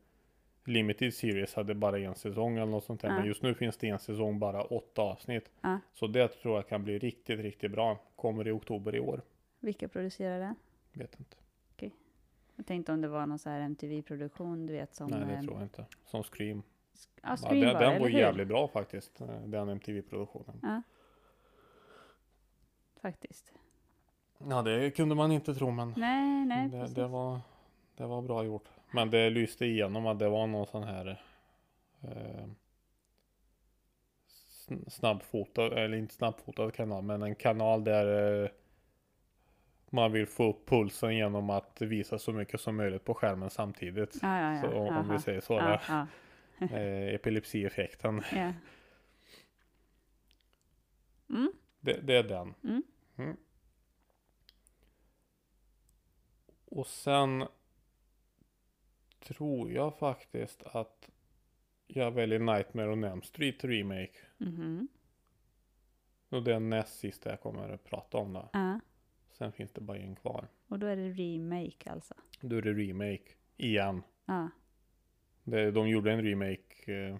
Limited 0.64 1.14
series 1.14 1.54
hade 1.54 1.74
bara 1.74 1.98
en 1.98 2.14
säsong 2.14 2.56
eller 2.56 2.66
något 2.66 2.84
sånt 2.84 3.00
där. 3.00 3.08
Ja. 3.08 3.14
Men 3.14 3.26
just 3.26 3.42
nu 3.42 3.54
finns 3.54 3.76
det 3.76 3.88
en 3.88 3.98
säsong 3.98 4.38
bara 4.38 4.62
åtta 4.62 5.02
avsnitt. 5.02 5.50
Ja. 5.60 5.78
Så 5.92 6.06
det 6.06 6.28
tror 6.28 6.56
jag 6.56 6.68
kan 6.68 6.84
bli 6.84 6.98
riktigt, 6.98 7.40
riktigt 7.40 7.70
bra. 7.70 7.98
Kommer 8.16 8.48
i 8.48 8.50
oktober 8.50 8.94
i 8.94 9.00
år. 9.00 9.22
Vilka 9.60 9.88
producerar 9.88 10.40
den? 10.40 10.54
Vet 10.92 11.18
inte. 11.18 11.36
Jag 12.62 12.66
tänkte 12.66 12.92
om 12.92 13.00
det 13.00 13.08
var 13.08 13.26
någon 13.26 13.38
så 13.38 13.50
här 13.50 13.60
MTV-produktion, 13.60 14.66
du 14.66 14.72
vet 14.72 14.94
som... 14.94 15.10
Nej 15.10 15.20
det 15.20 15.32
ehm, 15.32 15.44
tror 15.44 15.56
jag 15.56 15.64
inte. 15.64 15.84
Som 16.04 16.22
Scream. 16.22 16.62
Ja, 17.22 17.36
Ja, 17.42 17.48
den 17.50 17.74
var 17.74 17.80
den 17.80 18.00
var 18.00 18.08
jävligt 18.08 18.48
bra 18.48 18.68
faktiskt. 18.68 19.20
eh, 19.20 19.26
Den 19.44 19.68
MTV-produktionen. 19.68 20.60
Ja. 20.62 20.82
Faktiskt. 23.02 23.52
Ja 24.48 24.62
det 24.62 24.90
kunde 24.90 25.14
man 25.14 25.32
inte 25.32 25.54
tro 25.54 25.70
men 25.70 25.94
Nej, 25.96 26.44
nej, 26.46 26.68
det, 26.68 26.86
det, 26.94 27.06
var, 27.06 27.40
det 27.96 28.06
var 28.06 28.22
bra 28.22 28.44
gjort. 28.44 28.68
Men 28.90 29.10
det 29.10 29.30
lyste 29.30 29.66
igenom 29.66 30.06
att 30.06 30.18
det 30.18 30.28
var 30.28 30.46
någon 30.46 30.66
sån 30.66 30.82
här 30.82 31.22
eh, 32.02 32.46
sn- 34.68 34.88
snabbfotad, 34.90 35.72
eller 35.78 35.96
inte 35.96 36.14
snabbfotad 36.14 36.70
kanal, 36.70 37.02
men 37.02 37.22
en 37.22 37.34
kanal 37.34 37.84
där 37.84 38.42
eh, 38.44 38.50
man 39.90 40.12
vill 40.12 40.26
få 40.26 40.50
upp 40.50 40.68
pulsen 40.68 41.16
genom 41.16 41.50
att 41.50 41.80
visa 41.82 42.18
så 42.18 42.32
mycket 42.32 42.60
som 42.60 42.76
möjligt 42.76 43.04
på 43.04 43.14
skärmen 43.14 43.50
samtidigt. 43.50 44.18
Ja, 44.22 44.40
ja, 44.40 44.54
ja. 44.54 44.60
Så, 44.62 44.78
om 44.78 44.88
Aha. 44.88 45.12
vi 45.12 45.18
säger 45.18 45.40
så. 45.40 45.78
Eh, 46.72 47.14
epilepsieffekten. 47.14 48.22
ja. 48.32 48.52
Mm, 51.30 51.52
Det, 51.80 52.00
det 52.00 52.14
är 52.16 52.22
den. 52.22 52.54
Mm. 52.64 52.82
Mm. 53.16 53.36
Och 56.64 56.86
sen 56.86 57.44
tror 59.20 59.70
jag 59.72 59.98
faktiskt 59.98 60.62
att 60.62 61.10
jag 61.86 62.10
väljer 62.10 62.38
Nightmare 62.38 62.92
on 62.92 63.04
Elm 63.04 63.22
Street 63.22 63.64
Remake. 63.64 64.18
mhm. 64.38 64.88
Och 66.28 66.42
det 66.42 66.54
är 66.54 66.60
näst 66.60 66.98
sista 66.98 67.30
jag 67.30 67.40
kommer 67.40 67.68
att 67.68 67.84
prata 67.84 68.18
om 68.18 68.32
då. 68.32 68.48
Ja. 68.52 68.80
Sen 69.32 69.52
finns 69.52 69.72
det 69.72 69.80
bara 69.80 69.98
en 69.98 70.16
kvar. 70.16 70.48
Och 70.68 70.78
då 70.78 70.86
är 70.86 70.96
det 70.96 71.10
remake 71.10 71.90
alltså. 71.90 72.14
Då 72.40 72.56
är 72.56 72.62
det 72.62 72.72
remake 72.72 73.32
igen. 73.56 74.02
Ja. 74.26 74.48
De 75.44 75.88
gjorde 75.88 76.12
en 76.12 76.22
remake 76.22 76.92
eh, 77.08 77.16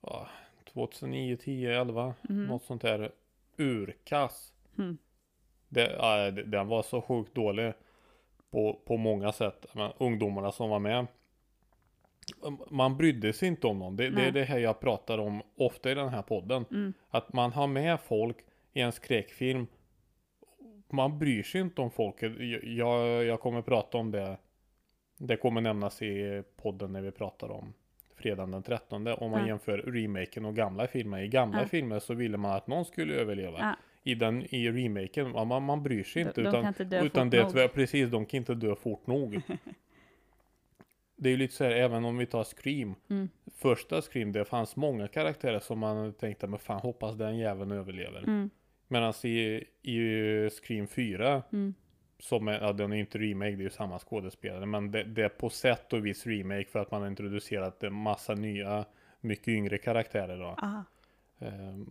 ja, 0.00 0.28
2009, 0.72 1.36
10, 1.36 1.80
11. 1.80 2.14
Mhm. 2.22 2.46
Något 2.46 2.64
sånt 2.64 2.82
där. 2.82 3.12
Urkass. 3.56 4.52
Mm. 4.78 4.98
Det, 5.68 5.86
det- 6.30 6.42
den 6.42 6.68
var 6.68 6.82
så 6.82 7.02
sjukt 7.02 7.34
dålig 7.34 7.72
på, 8.50 8.80
på 8.86 8.96
många 8.96 9.32
sätt. 9.32 9.66
Men 9.72 9.92
ungdomarna 9.98 10.52
som 10.52 10.70
var 10.70 10.78
med 10.78 11.06
man 12.70 12.96
brydde 12.96 13.32
sig 13.32 13.48
inte 13.48 13.66
om 13.66 13.78
någon. 13.78 13.96
Det, 13.96 14.10
det 14.10 14.22
är 14.22 14.32
det 14.32 14.44
här 14.44 14.58
jag 14.58 14.80
pratar 14.80 15.18
om 15.18 15.42
ofta 15.56 15.90
i 15.90 15.94
den 15.94 16.08
här 16.08 16.22
podden. 16.22 16.64
Mm. 16.70 16.92
Att 17.08 17.32
man 17.32 17.52
har 17.52 17.66
med 17.66 18.00
folk 18.00 18.36
i 18.72 18.80
en 18.80 18.92
skräckfilm. 18.92 19.66
Man 20.88 21.18
bryr 21.18 21.42
sig 21.42 21.60
inte 21.60 21.80
om 21.80 21.90
folket. 21.90 22.32
Jag- 22.38 22.64
Jag, 22.64 23.24
jag 23.24 23.40
kommer 23.40 23.62
prata 23.62 23.98
om 23.98 24.10
det. 24.10 24.38
Det 25.18 25.36
kommer 25.36 25.60
nämnas 25.60 26.02
i 26.02 26.42
podden 26.56 26.92
när 26.92 27.00
vi 27.02 27.10
pratar 27.10 27.50
om 27.50 27.72
fredagen 28.16 28.50
den 28.50 28.62
13. 28.62 29.06
Om 29.06 29.30
man 29.30 29.40
Ja. 29.40 29.46
jämför 29.46 29.78
remaken 29.78 30.44
och 30.44 30.56
gamla 30.56 30.86
filmer. 30.86 31.22
I 31.22 31.28
gamla 31.28 31.60
Ja. 31.60 31.66
filmer 31.68 31.98
så 31.98 32.14
ville 32.14 32.36
man 32.36 32.52
att 32.56 32.66
någon 32.66 32.84
skulle 32.84 33.14
överleva. 33.14 33.58
Ja. 33.58 33.76
I, 34.02 34.14
den, 34.14 34.54
I 34.54 34.70
remaken, 34.70 35.30
man, 35.30 35.62
man 35.62 35.82
bryr 35.82 36.04
sig 36.04 36.22
inte. 36.22 36.40
de 36.42 36.48
utan 36.48 36.62
kan 36.62 36.68
inte 36.68 36.84
dö 36.84 37.02
utan 37.04 37.30
fort 37.30 37.52
det, 37.54 37.62
nog. 37.62 37.72
precis, 37.74 38.10
de 38.10 38.26
kan 38.26 38.38
inte 38.38 38.54
dö 38.54 38.74
fort 38.74 39.06
nog. 39.06 39.40
det 41.16 41.28
är 41.28 41.30
ju 41.30 41.36
lite 41.36 41.54
så 41.54 41.64
här, 41.64 41.70
även 41.70 42.04
om 42.04 42.18
vi 42.18 42.26
tar 42.26 42.44
Scream. 42.44 42.94
Mm. 43.10 43.28
Första 43.54 44.02
Scream, 44.02 44.32
det 44.32 44.44
fanns 44.44 44.76
många 44.76 45.08
karaktärer 45.08 45.60
som 45.60 45.78
man 45.78 46.12
tänkte, 46.12 46.46
men 46.46 46.58
fan 46.58 46.80
hoppas 46.80 47.14
den 47.14 47.36
jäveln 47.38 47.72
överlever. 47.72 48.18
Mm. 48.22 48.50
Medan 48.88 49.14
i, 49.24 49.64
i 49.82 50.50
Scream 50.50 50.86
4, 50.86 51.42
Mm. 51.52 51.74
Som 52.18 52.48
är, 52.48 52.60
ja 52.60 52.72
den 52.72 52.92
är 52.92 52.96
inte 52.96 53.18
remake, 53.18 53.50
det 53.50 53.60
är 53.60 53.64
ju 53.64 53.70
samma 53.70 53.98
skådespelare. 53.98 54.66
Men 54.66 54.90
det, 54.90 55.04
det 55.04 55.22
är 55.24 55.28
på 55.28 55.50
sätt 55.50 55.92
och 55.92 56.06
vis 56.06 56.26
remake 56.26 56.64
för 56.64 56.78
att 56.78 56.90
man 56.90 57.00
har 57.02 57.08
introducerat 57.08 57.82
en 57.82 57.94
massa 57.94 58.34
nya, 58.34 58.84
mycket 59.20 59.48
yngre 59.48 59.78
karaktärer 59.78 60.38
då. 60.38 60.56
Ehm, 61.46 61.90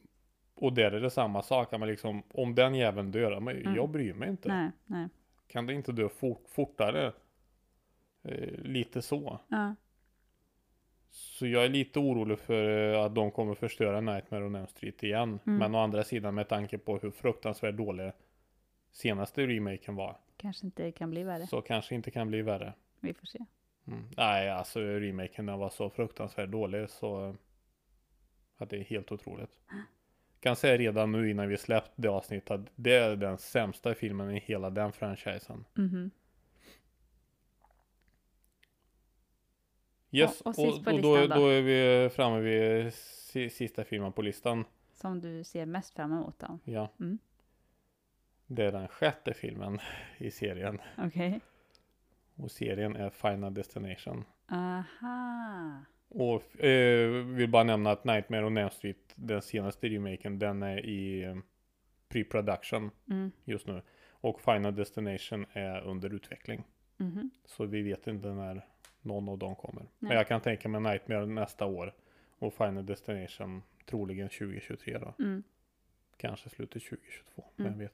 och 0.55 0.73
där 0.73 0.91
är 0.91 0.99
det 0.99 1.09
samma 1.09 1.41
sak, 1.41 1.71
men 1.71 1.88
liksom, 1.88 2.23
om 2.33 2.55
den 2.55 2.75
jäveln 2.75 3.12
dör, 3.12 3.39
men 3.39 3.57
Mm. 3.57 3.75
jag 3.75 3.89
bryr 3.89 4.13
mig 4.13 4.29
inte. 4.29 4.47
Nej, 4.49 4.71
nej. 4.86 5.07
Kan 5.47 5.65
det 5.65 5.73
inte 5.73 5.91
dö 5.91 6.09
fort, 6.09 6.43
fortare? 6.49 7.12
Eh, 8.23 8.49
lite 8.63 9.01
så. 9.01 9.39
Ja. 9.47 9.75
Så 11.09 11.47
jag 11.47 11.65
är 11.65 11.69
lite 11.69 11.99
orolig 11.99 12.39
för 12.39 12.93
eh, 12.93 13.03
att 13.03 13.15
de 13.15 13.31
kommer 13.31 13.55
förstöra 13.55 14.01
Nightmare 14.01 14.45
on 14.45 14.55
Elm 14.55 14.67
Street 14.67 15.03
igen. 15.03 15.39
Mm. 15.45 15.59
Men 15.59 15.75
å 15.75 15.79
andra 15.79 16.03
sidan 16.03 16.36
med 16.36 16.47
tanke 16.49 16.77
på 16.77 16.97
hur 16.97 17.12
fruktansvärt 17.12 17.75
dålig 17.75 18.12
senaste 18.93 19.47
remaken 19.47 19.95
var. 19.95 20.17
Kanske 20.38 20.65
inte 20.65 20.91
kan 20.91 21.10
bli 21.10 21.23
värre. 21.23 21.47
Så 21.47 21.62
kanske 21.62 21.95
inte 21.95 22.12
kan 22.12 22.27
bli 22.27 22.41
värre. 22.41 22.73
Vi 22.99 23.13
får 23.13 23.25
se. 23.27 23.45
Mm. 23.88 24.03
Nej, 24.17 24.49
alltså 24.49 24.79
remaken 24.79 25.45
den 25.45 25.60
var 25.60 25.69
så 25.69 25.89
fruktansvärt 25.89 26.49
dålig 26.49 26.89
så 26.89 27.36
att 28.58 28.69
det 28.69 28.77
är 28.77 28.84
helt 28.84 29.12
otroligt. 29.12 29.49
Kan 30.39 30.56
säga 30.56 30.77
redan 30.77 31.12
nu 31.12 31.29
innan 31.32 31.47
vi 31.49 31.58
släppt 31.58 31.91
det 31.95 32.08
avsnittet 32.08 32.51
att 32.51 32.62
det 32.75 32.95
är 32.95 33.15
den 33.15 33.38
sämsta 33.38 33.95
filmen 33.95 34.32
i 34.32 34.39
hela 34.39 34.69
den 34.69 34.91
franchisen. 34.91 35.65
Mhm. 35.73 36.12
Yes, 40.12 40.41
Och- 40.41 40.47
och 40.47 40.49
och, 40.67 40.73
sist 40.73 40.86
på 40.86 40.91
och 40.91 41.01
då, 41.01 41.15
listan 41.17 41.39
då? 41.39 41.45
då 41.45 41.49
är 41.51 41.62
vi 41.62 42.10
framme 42.10 42.39
vid 42.39 42.93
si, 42.93 43.49
sista 43.49 43.84
filmen 43.84 44.12
på 44.13 44.21
listan. 44.21 44.65
Som 44.93 45.21
du 45.21 45.43
ser 45.43 45.65
mest 45.65 45.93
fram 45.93 46.12
emot 46.12 46.39
då. 46.39 46.60
Ja. 46.63 46.89
Mm. 46.99 47.17
Det 48.47 48.63
är 48.65 48.71
den 48.71 48.88
sjätte 48.88 49.34
filmen 49.34 49.79
i 50.17 50.32
serien. 50.32 50.82
Okej. 50.97 51.39
Och 52.36 52.51
serien 52.51 52.95
är 52.95 53.10
Final 53.10 53.53
Destination. 53.53 54.25
Aha. 54.47 55.79
Och 56.10 56.63
eh, 56.63 57.10
vill 57.25 57.49
bara 57.49 57.63
nämna 57.63 57.91
att 57.91 58.03
Nightmare 58.03 58.45
on 58.45 58.58
Elm 58.58 58.69
Street, 58.69 59.13
den 59.15 59.41
senaste 59.41 59.88
remaken, 59.89 60.39
den 60.39 60.63
är 60.63 60.86
i 60.86 61.23
eh, 61.23 61.36
pre-production 62.10 62.91
Mm. 63.10 63.32
just 63.45 63.67
nu. 63.67 63.82
Och 64.12 64.41
Final 64.41 64.75
Destination 64.75 65.45
är 65.53 65.82
under 65.82 66.13
utveckling. 66.13 66.63
Mhm. 66.97 67.29
Så 67.45 67.65
vi 67.65 67.82
vet 67.82 68.08
inte 68.08 68.27
när 68.27 68.65
någon 69.01 69.29
av 69.29 69.38
dem 69.38 69.56
kommer. 69.56 69.82
Men 69.99 70.08
Nej. 70.10 70.17
jag 70.17 70.27
kan 70.27 70.41
tänka 70.41 70.69
mig 70.69 70.82
Nightmare 70.82 71.25
nästa 71.25 71.65
år. 71.65 71.93
Och 72.39 72.53
Final 72.53 72.86
Destination 72.86 73.63
troligen 73.86 74.29
2023 74.29 74.97
då. 74.97 75.13
Mm. 75.19 75.43
Kanske 76.17 76.49
slutet 76.49 76.84
2022, 76.84 77.43
Mm. 77.58 77.71
vem 77.71 77.79
vet. 77.79 77.93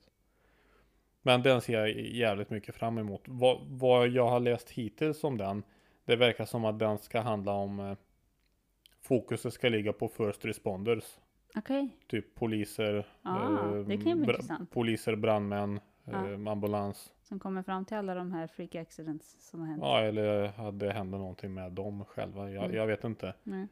Men 1.22 1.42
den 1.42 1.62
ser 1.62 1.74
jag 1.80 1.90
jävligt 2.00 2.50
mycket 2.50 2.76
fram 2.76 2.98
emot. 2.98 3.22
Vad, 3.26 3.60
vad 3.68 4.08
jag 4.08 4.28
har 4.28 4.40
läst 4.40 4.70
hittills 4.70 5.24
om 5.24 5.38
den, 5.38 5.64
det 6.06 6.16
verkar 6.16 6.46
som 6.46 6.66
att 6.66 6.80
den 6.80 6.98
ska 6.98 7.20
handla 7.22 7.52
om 7.54 7.80
eh, 7.80 7.98
Fokuset 9.02 9.54
ska 9.54 9.70
ligga 9.70 9.94
på 9.94 10.08
first 10.08 10.46
responders. 10.46 11.04
Okej. 11.56 11.90
Typ 12.08 12.36
poliser, 12.36 13.08
Ah, 13.22 13.50
det 13.88 13.98
kan 13.98 14.08
ju 14.08 14.16
bli 14.16 14.24
intressant. 14.24 14.72
poliser, 14.72 15.16
brandmän, 15.16 15.80
Ja. 16.04 16.30
eh, 16.32 16.48
ambulans. 16.52 17.14
Som 17.24 17.40
kommer 17.40 17.64
fram 17.64 17.86
till 17.86 17.98
alla 17.98 18.14
de 18.16 18.32
här 18.32 18.48
freak 18.48 18.76
accidents 18.76 19.50
som 19.50 19.60
har 19.60 19.68
hänt. 19.68 19.80
Ja, 19.84 20.00
eller 20.02 20.48
hade 20.48 20.86
det 20.88 20.94
hänt 20.94 21.12
någonting 21.12 21.54
med 21.54 21.72
dem 21.72 22.06
själva. 22.06 22.52
Jag, 22.52 22.64
Mm. 22.66 22.76
jag 22.78 22.88
vet 22.88 23.04
inte. 23.04 23.34
Nej. 23.44 23.68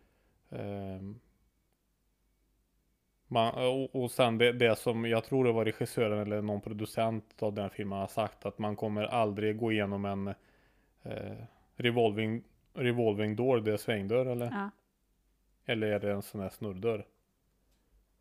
Man, 3.28 3.54
och, 3.54 4.04
och 4.04 4.12
sen 4.12 4.38
det, 4.38 4.52
det 4.52 4.76
som 4.76 5.06
jag 5.06 5.24
tror 5.24 5.46
det 5.46 5.52
var 5.52 5.66
regissören 5.66 6.20
eller 6.20 6.42
någon 6.42 6.62
producent 6.62 7.44
av 7.44 7.54
den 7.54 7.70
filmen 7.70 8.00
har 8.00 8.08
sagt 8.08 8.46
att 8.46 8.60
man 8.60 8.76
kommer 8.76 9.04
aldrig 9.04 9.58
gå 9.58 9.72
igenom 9.72 10.06
en 10.06 10.28
eh, 11.04 11.38
revolving, 11.76 12.44
revolving 12.74 13.36
door, 13.36 13.60
det 13.60 13.74
är 13.74 13.78
svängdörr 13.78 14.26
eller? 14.26 14.46
Ja, 14.46 14.70
Eller 15.66 15.88
är 15.88 16.00
det 16.00 16.12
en 16.12 16.22
sån 16.22 16.42
här 16.42 16.50
snurrdörr? 16.50 17.06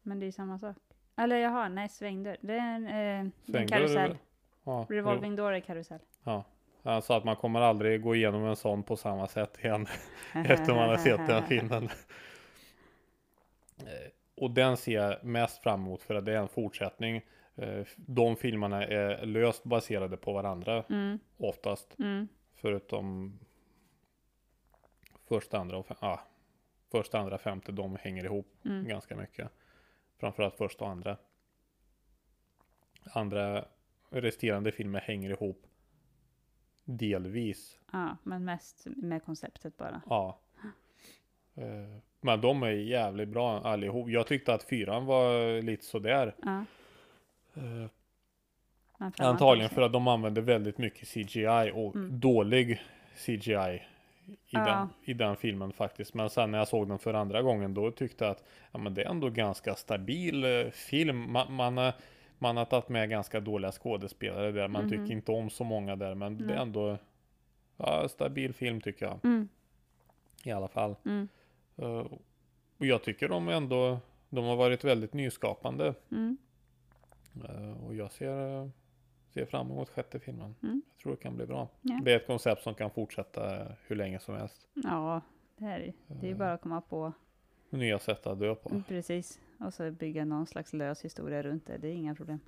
men 0.03 0.21
det 0.21 0.25
är 0.25 0.27
ju 0.27 0.33
samma 0.33 0.59
sak. 0.59 0.77
Eller 1.17 1.37
jaha, 1.37 1.69
nej 1.69 1.89
svängdörr. 1.89 2.37
Det 2.41 2.55
är 2.55 2.75
en, 2.75 2.87
eh, 2.87 3.61
en 3.61 3.69
karusell. 3.69 4.17
Ja, 4.65 4.87
Revolving 4.89 5.37
door 5.37 5.53
är 5.53 5.61
karusell. 5.61 6.01
Ja. 6.25 6.45
Sa 7.03 7.17
att 7.17 7.25
man 7.25 7.37
kommer 7.37 7.61
aldrig 7.61 8.03
gå 8.03 8.15
igenom 8.15 8.45
en 8.45 8.57
sån 8.57 8.83
på 8.83 8.97
samma 8.97 9.29
sätt 9.29 9.65
igen. 9.65 9.87
Efter 10.35 10.75
man 10.75 10.89
har 10.89 10.97
sett 10.97 11.27
den 11.27 11.43
filmen. 11.43 11.89
Och 14.37 14.51
den 14.51 14.77
ser 14.77 14.93
jag 14.93 15.25
mest 15.25 15.63
fram 15.63 15.81
emot 15.81 16.03
för 16.03 16.15
att 16.15 16.25
det 16.25 16.33
är 16.33 16.39
en 16.39 16.49
fortsättning. 16.49 17.23
Eh, 17.55 17.87
De 17.97 18.37
filmerna 18.37 18.85
är 18.85 19.27
löst 19.27 19.65
baserade 19.65 20.17
på 20.17 20.33
varandra 20.33 20.85
Mm, 20.89 21.19
oftast. 21.37 21.99
mm, 21.99 22.29
Förutom 22.55 23.39
första, 25.29 25.59
andra 25.59 25.77
och 25.79 25.87
ah, 26.03 26.21
första, 26.91 27.19
andra, 27.19 27.39
femte. 27.39 27.73
De 27.73 27.97
hänger 27.97 28.25
ihop 28.25 28.47
mm. 28.65 28.89
ganska 28.89 29.17
mycket. 29.17 29.51
Framförallt 30.19 30.55
första 30.57 30.85
och 30.85 30.91
andra. 30.91 31.17
Andra 33.13 33.65
resterande 34.11 34.73
filmer 34.73 35.01
hänger 35.01 35.31
ihop 35.31 35.67
delvis. 36.85 37.79
Ja, 37.93 38.17
men 38.23 38.45
mest 38.45 38.87
med 38.87 39.25
konceptet 39.25 39.77
bara. 39.77 40.03
Ja. 40.07 40.41
Eh, 41.59 41.99
Men 42.21 42.41
de 42.41 42.63
är 42.63 42.71
jävligt 42.71 43.29
bra 43.29 43.61
allihop. 43.61 44.09
Jag 44.11 44.27
tyckte 44.27 44.55
att 44.55 44.63
fyran 44.63 45.07
var 45.07 45.63
lite 45.63 45.85
sådär. 45.85 46.35
Ja, 46.43 46.65
Eh, 47.55 47.63
framåt 48.99 49.21
Antagligen 49.21 49.71
för 49.71 49.83
att 49.83 49.93
de 49.93 50.09
använde 50.09 50.41
väldigt 50.41 50.79
mycket 50.79 51.09
CGI 51.09 51.71
och 51.75 51.97
Mm. 51.97 52.21
dålig 52.21 52.83
CGI 53.15 53.75
i, 54.27 54.37
Ja. 54.51 54.65
den, 54.65 54.89
i 55.05 55.15
den 55.15 55.37
filmen 55.37 55.73
faktiskt. 55.73 56.15
Men 56.15 56.31
sen 56.31 56.51
när 56.51 56.59
jag 56.59 56.69
såg 56.69 56.89
den 56.89 56.99
för 56.99 57.15
andra 57.15 57.43
gången 57.43 57.75
då 57.75 57.91
tyckte 57.91 58.25
jag 58.25 58.31
att 58.33 58.45
ja, 58.73 58.79
men 58.79 58.95
det 58.95 59.03
är 59.03 59.11
ändå 59.11 59.31
ganska 59.31 59.75
stabil 59.75 60.45
eh, 60.45 60.71
film. 60.71 61.33
Man, 61.33 61.53
man, 61.53 61.77
har- 61.77 61.93
man 62.39 62.57
har 62.57 62.65
tagit 62.65 62.89
med 62.89 63.11
ganska 63.11 63.41
dåliga 63.41 63.73
skådespelare 63.73 64.53
där. 64.53 64.69
Man 64.69 64.83
Mhm. 64.83 64.91
tycker 64.91 65.13
inte 65.13 65.33
om 65.33 65.51
så 65.51 65.65
många 65.65 65.97
där. 65.97 66.15
Men 66.15 66.39
det 66.39 66.45
Nej. 66.45 66.57
är 66.57 66.61
ändå 66.61 66.99
ja, 67.77 68.09
stabil 68.09 68.53
film 68.55 68.81
tycker 68.81 69.07
jag 69.07 69.19
Mm, 69.25 69.49
i 70.45 70.53
alla 70.53 70.69
fall. 70.69 70.95
Eh, 71.77 72.07
och 72.79 72.87
jag 72.87 73.03
tycker 73.03 73.29
de 73.29 73.49
ändå 73.49 74.01
de 74.29 74.45
har 74.45 74.57
varit 74.57 74.85
väldigt 74.85 75.13
nyskapande. 75.13 75.95
mm. 76.11 76.39
Eh, 77.45 77.85
och 77.85 77.95
jag 77.95 78.13
ser, 78.13 78.63
eh, 78.63 78.69
ser 79.35 79.47
fram 79.47 79.71
emot 79.71 79.89
sjätte 79.89 80.21
filmen. 80.21 80.55
Mm. 80.63 80.83
Jag 80.91 81.03
tror 81.03 81.13
det 81.13 81.23
kan 81.23 81.37
bli 81.37 81.47
bra. 81.47 81.69
Ja. 81.83 82.01
Det 82.05 82.13
är 82.13 82.17
ett 82.17 82.27
koncept 82.27 82.63
som 82.63 82.75
kan 82.75 82.91
fortsätta 82.91 83.67
hur 83.87 83.97
länge 83.97 84.21
som 84.21 84.35
helst. 84.35 84.67
Ja, 84.75 85.21
det 85.57 85.65
är 85.65 85.79
det 85.79 85.93
Det 86.21 86.31
är 86.31 86.35
bara 86.35 86.53
att 86.53 86.61
komma 86.61 86.81
på. 86.81 87.13
Nya 87.71 87.99
sätt 87.99 88.27
att 88.27 88.39
dö 88.39 88.55
på. 88.55 88.71
Mm, 88.71 88.83
precis. 88.83 89.41
Och 89.61 89.75
så 89.75 89.91
bygga 89.91 90.25
någon 90.25 90.47
slags 90.47 90.73
lös 90.73 91.05
historia 91.05 91.43
runt 91.43 91.67
det. 91.67 91.79
Det 91.79 91.89
är 91.89 91.93
inga 91.93 92.15
problem. 92.15 92.41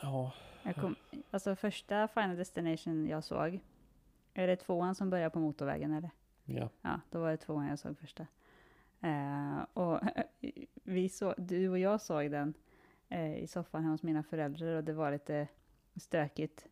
Ja, 0.00 0.32
Jag 0.62 0.76
kom, 0.76 0.96
alltså 1.30 1.56
första 1.56 2.08
Final 2.08 2.36
Destination 2.36 3.06
jag 3.08 3.24
såg. 3.24 3.60
Är 4.34 4.46
det 4.46 4.56
tvåan 4.56 4.94
som 4.94 5.10
börjar 5.10 5.30
på 5.30 5.38
motorvägen 5.38 5.92
eller? 5.92 6.10
Ja. 6.44 6.68
Ja, 6.82 7.00
då 7.10 7.20
var 7.20 7.30
det 7.30 7.36
tvåan 7.36 7.66
jag 7.66 7.78
såg 7.78 7.98
första. 7.98 8.26
Eh, 9.00 9.62
och 9.74 10.00
vi 10.84 11.08
så, 11.08 11.34
du 11.38 11.68
och 11.68 11.78
jag 11.78 12.00
såg 12.00 12.30
den 12.30 12.54
eh, 13.08 13.36
i 13.36 13.46
soffan 13.46 13.82
hemma 13.82 13.94
hos 13.94 14.02
mina 14.02 14.22
föräldrar 14.22 14.76
och 14.76 14.84
det 14.84 14.92
var 14.92 15.12
lite 15.12 15.48
stökigt. 15.96 16.66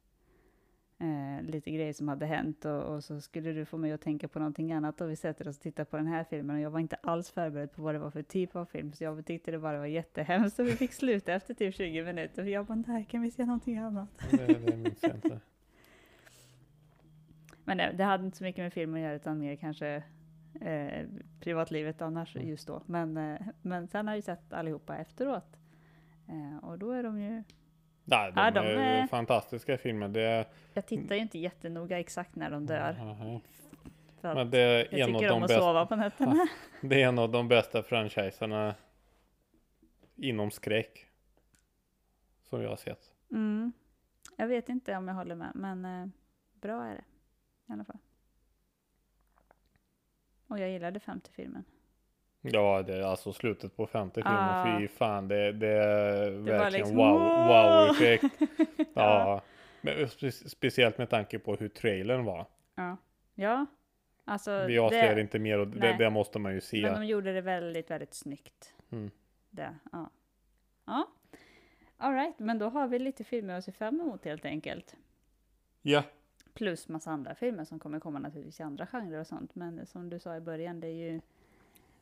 Eh, 0.99 1.43
lite 1.43 1.71
grejer 1.71 1.93
som 1.93 2.09
hade 2.09 2.27
hänt 2.27 2.65
och, 2.65 2.83
och 2.83 3.05
så 3.05 3.21
skulle 3.21 3.53
du 3.53 3.65
få 3.65 3.77
mig 3.77 3.93
att 3.93 4.01
tänka 4.01 4.29
på 4.29 4.39
någonting 4.39 4.73
annat 4.73 5.01
och 5.01 5.11
vi 5.11 5.17
sätter 5.17 5.49
oss 5.49 5.57
och 5.57 5.63
tittar 5.63 5.85
på 5.85 5.97
den 5.97 6.07
här 6.07 6.25
filmen 6.25 6.57
och 6.57 6.63
jag 6.63 6.71
var 6.71 6.81
inte 6.81 6.97
alls 6.97 7.31
förberedd 7.31 7.73
på 7.73 7.83
vad 7.83 7.95
det 7.95 7.99
var 7.99 8.11
för 8.11 8.23
typ 8.23 8.57
av 8.57 8.65
film 8.65 8.93
så 8.93 9.05
jag 9.05 9.27
tyckte 9.27 9.51
det 9.51 9.59
bara 9.59 9.79
var 9.79 9.87
jättehemskt 9.87 10.59
och 10.59 10.67
vi 10.67 10.73
fick 10.73 10.93
sluta 10.93 11.33
efter 11.33 11.55
typ 11.55 11.75
20 11.75 12.05
minuter 12.05 12.43
och 12.43 12.49
jag 12.49 12.67
bara 12.67 12.83
nej 12.87 13.05
kan 13.05 13.23
vi 13.23 13.31
se 13.31 13.45
någonting 13.45 13.79
annat? 13.79 14.09
Det, 14.31 14.47
det 14.47 14.77
minns 14.77 15.03
jag 15.03 15.15
inte. 15.15 15.41
Men 17.65 17.77
det, 17.77 17.93
det 17.93 18.05
hade 18.05 18.25
inte 18.25 18.37
så 18.37 18.45
mycket 18.45 18.63
med 18.63 18.73
film 18.73 18.95
att 18.95 19.01
göra 19.01 19.15
utan 19.15 19.39
mer 19.39 19.57
kanske 19.57 20.03
eh, 20.61 21.07
privatlivet 21.41 22.03
annars 22.03 22.37
Mm. 22.37 22.49
just 22.49 22.67
då. 22.67 22.83
Men, 22.87 23.17
eh, 23.17 23.41
men 23.63 23.89
sen 23.89 24.07
har 24.07 24.15
jag 24.15 24.19
ju 24.19 24.23
sett 24.23 24.53
allihopa 24.53 24.97
efteråt. 24.97 25.57
Eh, 26.29 26.65
och 26.65 26.79
då 26.79 26.91
är 26.91 27.03
de 27.03 27.21
ju, 27.21 27.43
Nej, 28.05 28.33
de, 28.33 28.41
Ja, 28.41 28.51
de 28.51 28.61
är 28.61 29.07
fantastiska 29.07 29.79
filmer. 29.79 30.09
Det, 30.09 30.47
jag 30.75 30.87
tittar 30.87 31.15
ju 31.15 31.21
inte 31.21 31.39
jättenoga 31.39 31.99
exakt 32.01 32.37
när 32.37 32.51
de 32.51 32.67
dör. 32.67 32.97
Att 34.23 34.37
Men 34.37 34.51
det 34.51 34.59
är, 34.59 34.89
jag 34.91 35.01
en 35.01 35.15
av 35.15 35.19
tycker 35.19 35.29
de 35.29 35.37
om 35.37 35.43
att 35.43 35.51
sova 35.51 35.87
på 35.87 35.97
nätterna. 35.97 36.47
det 36.81 37.03
är 37.03 37.09
en 37.09 37.19
av 37.19 37.31
de 37.31 37.49
bästa 37.49 37.83
franchiserna 37.83 38.75
inom 40.17 40.51
skräck. 40.51 41.07
Som 42.43 42.63
jag 42.63 42.69
har 42.69 42.77
sett. 42.77 43.13
Mm. 43.31 43.73
Jag 44.37 44.47
vet 44.47 44.69
inte 44.69 44.97
om 44.97 45.09
jag 45.09 45.15
håller 45.15 45.35
med, 45.35 45.53
men 45.55 45.85
eh, 45.85 46.07
bra 46.61 46.85
är 46.85 46.95
det 46.95 47.05
i 47.69 47.73
alla 47.73 47.85
fall. 47.85 47.99
Och 50.47 50.59
jag 50.59 50.71
gillade 50.71 51.01
femte 51.01 51.31
filmen. 51.31 51.65
Ja, 52.41 52.83
det 52.83 52.97
är 52.97 53.03
alltså 53.03 53.33
slutet 53.33 53.77
på 53.77 53.87
femte 53.87 54.23
filmen. 54.23 54.39
Ah. 54.39 54.79
Fy 54.79 54.89
fan, 54.89 55.29
det, 55.29 55.53
det 55.53 55.69
är 55.69 56.31
var 56.31 56.39
verkligen 56.39 56.73
liksom, 56.73 56.97
wow, 56.97 57.19
"Wow!" 57.21 57.47
wow-effekt. 57.49 58.41
ja. 58.95 59.43
Men 59.81 59.95
spe- 60.07 60.49
speciellt 60.49 60.99
med 60.99 61.11
tanke 61.11 61.39
på 61.39 61.55
hur 61.57 61.69
trailern 61.69 62.25
var. 62.25 62.47
Ja, 62.75 62.97
ja. 63.35 63.67
Alltså, 64.25 64.65
Vi 64.67 64.79
avslöjar 64.79 65.15
det, 65.15 65.21
inte 65.21 65.39
mer 65.39 65.59
och 65.59 65.67
det, 65.69 65.93
det 65.99 66.11
måste 66.11 66.39
man 66.39 66.55
ju 66.55 66.61
se. 66.61 66.83
men 66.83 66.95
de 67.01 67.07
gjorde 67.07 67.33
det 67.33 67.41
väldigt, 67.41 67.91
väldigt 67.91 68.15
snyggt. 68.15 68.75
Mm. 68.91 69.11
Det, 69.51 69.75
ja. 69.93 70.11
Ja. 70.85 71.09
All 71.97 72.13
right, 72.15 72.39
men 72.39 72.59
då 72.59 72.69
har 72.69 72.87
vi 72.89 72.99
lite 72.99 73.25
filmer 73.25 73.55
att 73.59 73.65
se 73.65 73.73
fram 73.73 74.01
emot 74.01 74.25
helt 74.25 74.45
enkelt. 74.45 74.97
Ja, 75.83 76.03
Plus 76.55 76.89
massa 76.89 77.11
andra 77.11 77.35
filmer 77.35 77.65
som 77.65 77.79
kommer 77.79 78.01
komma 78.01 78.19
naturligtvis 78.19 78.61
i 78.61 78.63
andra 78.63 78.87
genrer 78.87 79.21
och 79.21 79.27
sånt. 79.27 79.55
Men 79.55 79.87
som 79.87 80.11
du 80.11 80.19
sa 80.19 80.37
i 80.37 80.41
början, 80.41 80.81
det 80.81 80.87
är 80.87 81.11
ju 81.13 81.21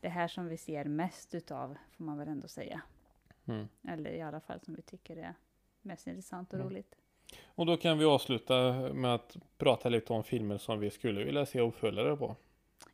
det 0.00 0.08
här 0.08 0.28
som 0.28 0.46
vi 0.48 0.56
ser 0.56 0.84
mest 0.84 1.34
utav, 1.34 1.76
får 1.96 2.04
man 2.04 2.18
väl 2.18 2.28
ändå 2.28 2.48
säga. 2.48 2.80
Mm. 3.46 3.68
Eller 3.88 4.10
i 4.10 4.20
alla 4.22 4.40
fall 4.40 4.60
som 4.60 4.74
vi 4.74 4.82
tycker 4.82 5.16
är 5.16 5.34
mest 5.82 6.06
intressant 6.06 6.52
och 6.52 6.58
Mm. 6.58 6.68
roligt. 6.70 6.94
och 7.44 7.66
då 7.66 7.76
kan 7.76 7.98
vi 7.98 8.04
avsluta 8.04 8.72
med 8.94 9.14
att 9.14 9.36
prata 9.58 9.88
lite 9.88 10.12
om 10.12 10.24
filmer 10.24 10.58
som 10.58 10.80
vi 10.80 10.90
skulle 10.90 11.24
vilja 11.24 11.46
se 11.46 11.60
uppföljare 11.60 12.16
på. 12.16 12.36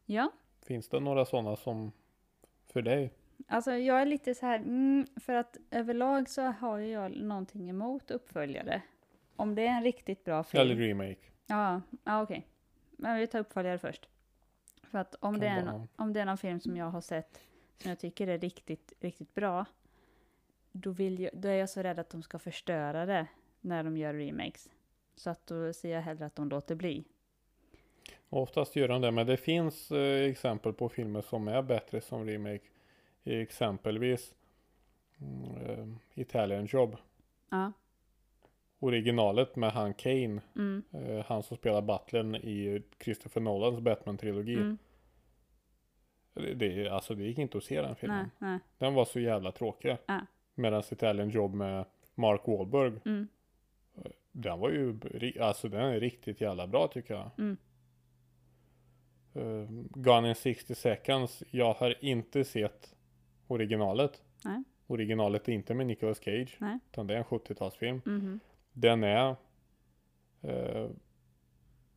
Ja, 0.07 0.33
Finns 0.63 0.89
det 0.89 1.01
några 1.01 1.25
sådana 1.25 1.57
som 1.57 1.93
för 2.67 2.83
dig? 2.83 3.13
alltså 3.49 3.73
jag 3.73 4.01
är 4.03 4.07
lite 4.07 4.35
så 4.35 4.47
här, 4.47 4.59
mm, 4.59 5.07
för 5.21 5.33
att 5.35 5.57
överlag 5.71 6.29
så 6.29 6.43
har 6.43 6.79
jag 6.79 7.17
någonting 7.17 7.71
emot 7.71 8.11
uppföljare. 8.11 8.83
Om 9.37 9.55
det 9.55 9.67
är 9.67 9.77
en 9.77 9.83
riktigt 9.83 10.25
bra 10.25 10.45
film. 10.45 10.61
Eller 10.61 10.75
remake? 10.75 11.21
Ja, 11.47 11.81
ja 12.05 12.23
okej. 12.23 12.47
Men 12.91 13.19
vi 13.19 13.27
tar 13.27 13.39
uppföljare 13.39 13.79
först. 13.79 14.09
För 14.83 14.99
att 14.99 15.15
om 15.15 15.35
Kan 15.35 15.41
det, 15.41 15.47
är 15.47 15.57
en, 15.57 15.89
om 15.97 16.13
det 16.13 16.21
är 16.21 16.25
någon 16.25 16.39
film 16.39 16.61
som 16.61 16.77
jag 16.77 16.91
har 16.91 17.01
sett 17.01 17.41
som 17.79 17.89
jag 17.89 17.99
tycker 17.99 18.27
är 18.27 18.39
riktigt, 18.39 18.93
riktigt 19.01 19.35
bra. 19.35 19.65
Då, 20.73 20.91
vill 20.91 21.21
jag, 21.21 21.31
då 21.35 21.49
är 21.49 21.55
jag 21.55 21.71
så 21.71 21.83
rädd 21.83 21.99
att 21.99 22.11
de 22.11 22.23
ska 22.23 22.39
förstöra 22.39 23.07
det 23.07 23.27
när 23.61 23.85
de 23.85 23.97
gör 23.97 24.15
remakes. 24.15 24.71
Så 25.15 25.31
att 25.31 25.47
då 25.47 25.73
ser 25.73 25.93
jag 25.93 26.03
hellre 26.03 26.27
att 26.27 26.37
de 26.37 26.49
låter 26.49 26.75
bli. 26.75 27.05
Oftast 28.29 28.77
gör 28.77 28.89
de 28.89 29.01
det, 29.01 29.11
men 29.11 29.27
det 29.27 29.37
finns 29.37 29.91
eh, 29.91 30.31
exempel 30.31 30.73
på 30.73 30.89
filmer 30.89 31.23
som 31.23 31.49
är 31.49 31.63
bättre 31.63 32.01
som 32.01 32.27
remake. 32.27 32.65
Exempelvis 33.25 34.35
mm, 35.21 35.57
eh, 35.57 35.87
Italian 36.15 36.67
Job. 36.67 36.97
Ja. 37.51 37.73
Originalet 38.79 39.57
med 39.57 39.71
han 39.73 39.95
Kane, 39.95 40.41
Mm, 40.57 40.83
eh, 40.93 41.25
han 41.27 41.43
som 41.43 41.57
spelar 41.57 41.83
butlern 41.83 42.35
i 42.35 42.83
Christopher 43.05 43.41
Nolans 43.41 43.79
Batman-trilogi. 43.81 44.57
mm, 44.57 44.79
Det, 46.35 46.55
det, 46.55 46.89
alltså 46.89 47.15
det 47.15 47.25
gick 47.25 47.39
inte 47.39 47.59
att 47.59 47.65
se 47.65 47.81
den 47.83 47.97
filmen. 47.97 48.31
nej, 48.39 48.51
nej. 48.51 48.59
Den 48.79 48.95
var 48.95 49.05
så 49.05 49.21
jävla 49.21 49.53
tråkig. 49.53 49.97
Ja. 50.07 50.21
Medan 50.55 50.83
Italian 50.93 51.31
Job 51.31 51.55
med 51.55 51.85
Mark 52.15 52.41
Wahlberg, 52.47 52.93
Mm, 53.05 53.29
den 54.33 54.59
var 54.59 54.71
ju, 54.71 54.99
alltså 55.41 55.69
den 55.69 55.81
är 55.81 56.01
riktigt 56.01 56.41
jävla 56.41 56.67
bra 56.67 56.89
tycker 56.89 57.15
jag. 57.15 57.31
mm, 57.39 57.57
Uh, 59.37 59.69
Gone 59.91 60.29
in 60.29 60.35
60 60.35 60.75
seconds, 60.75 61.43
jag 61.51 61.73
har 61.75 62.05
inte 62.05 62.45
sett 62.45 62.95
originalet. 63.47 64.23
Nej. 64.45 64.63
Originalet 64.87 65.49
är 65.49 65.53
inte 65.53 65.75
med 65.75 65.87
Nicolas 65.87 66.19
Cage, 66.25 66.57
nej. 66.61 66.79
utan 66.91 67.07
det 67.07 67.15
är 67.15 67.19
en 67.19 67.25
70-talsfilm. 67.25 68.01
mhm, 68.05 68.41
Den 68.79 69.05
är, 69.05 69.37
eh, 70.43 70.89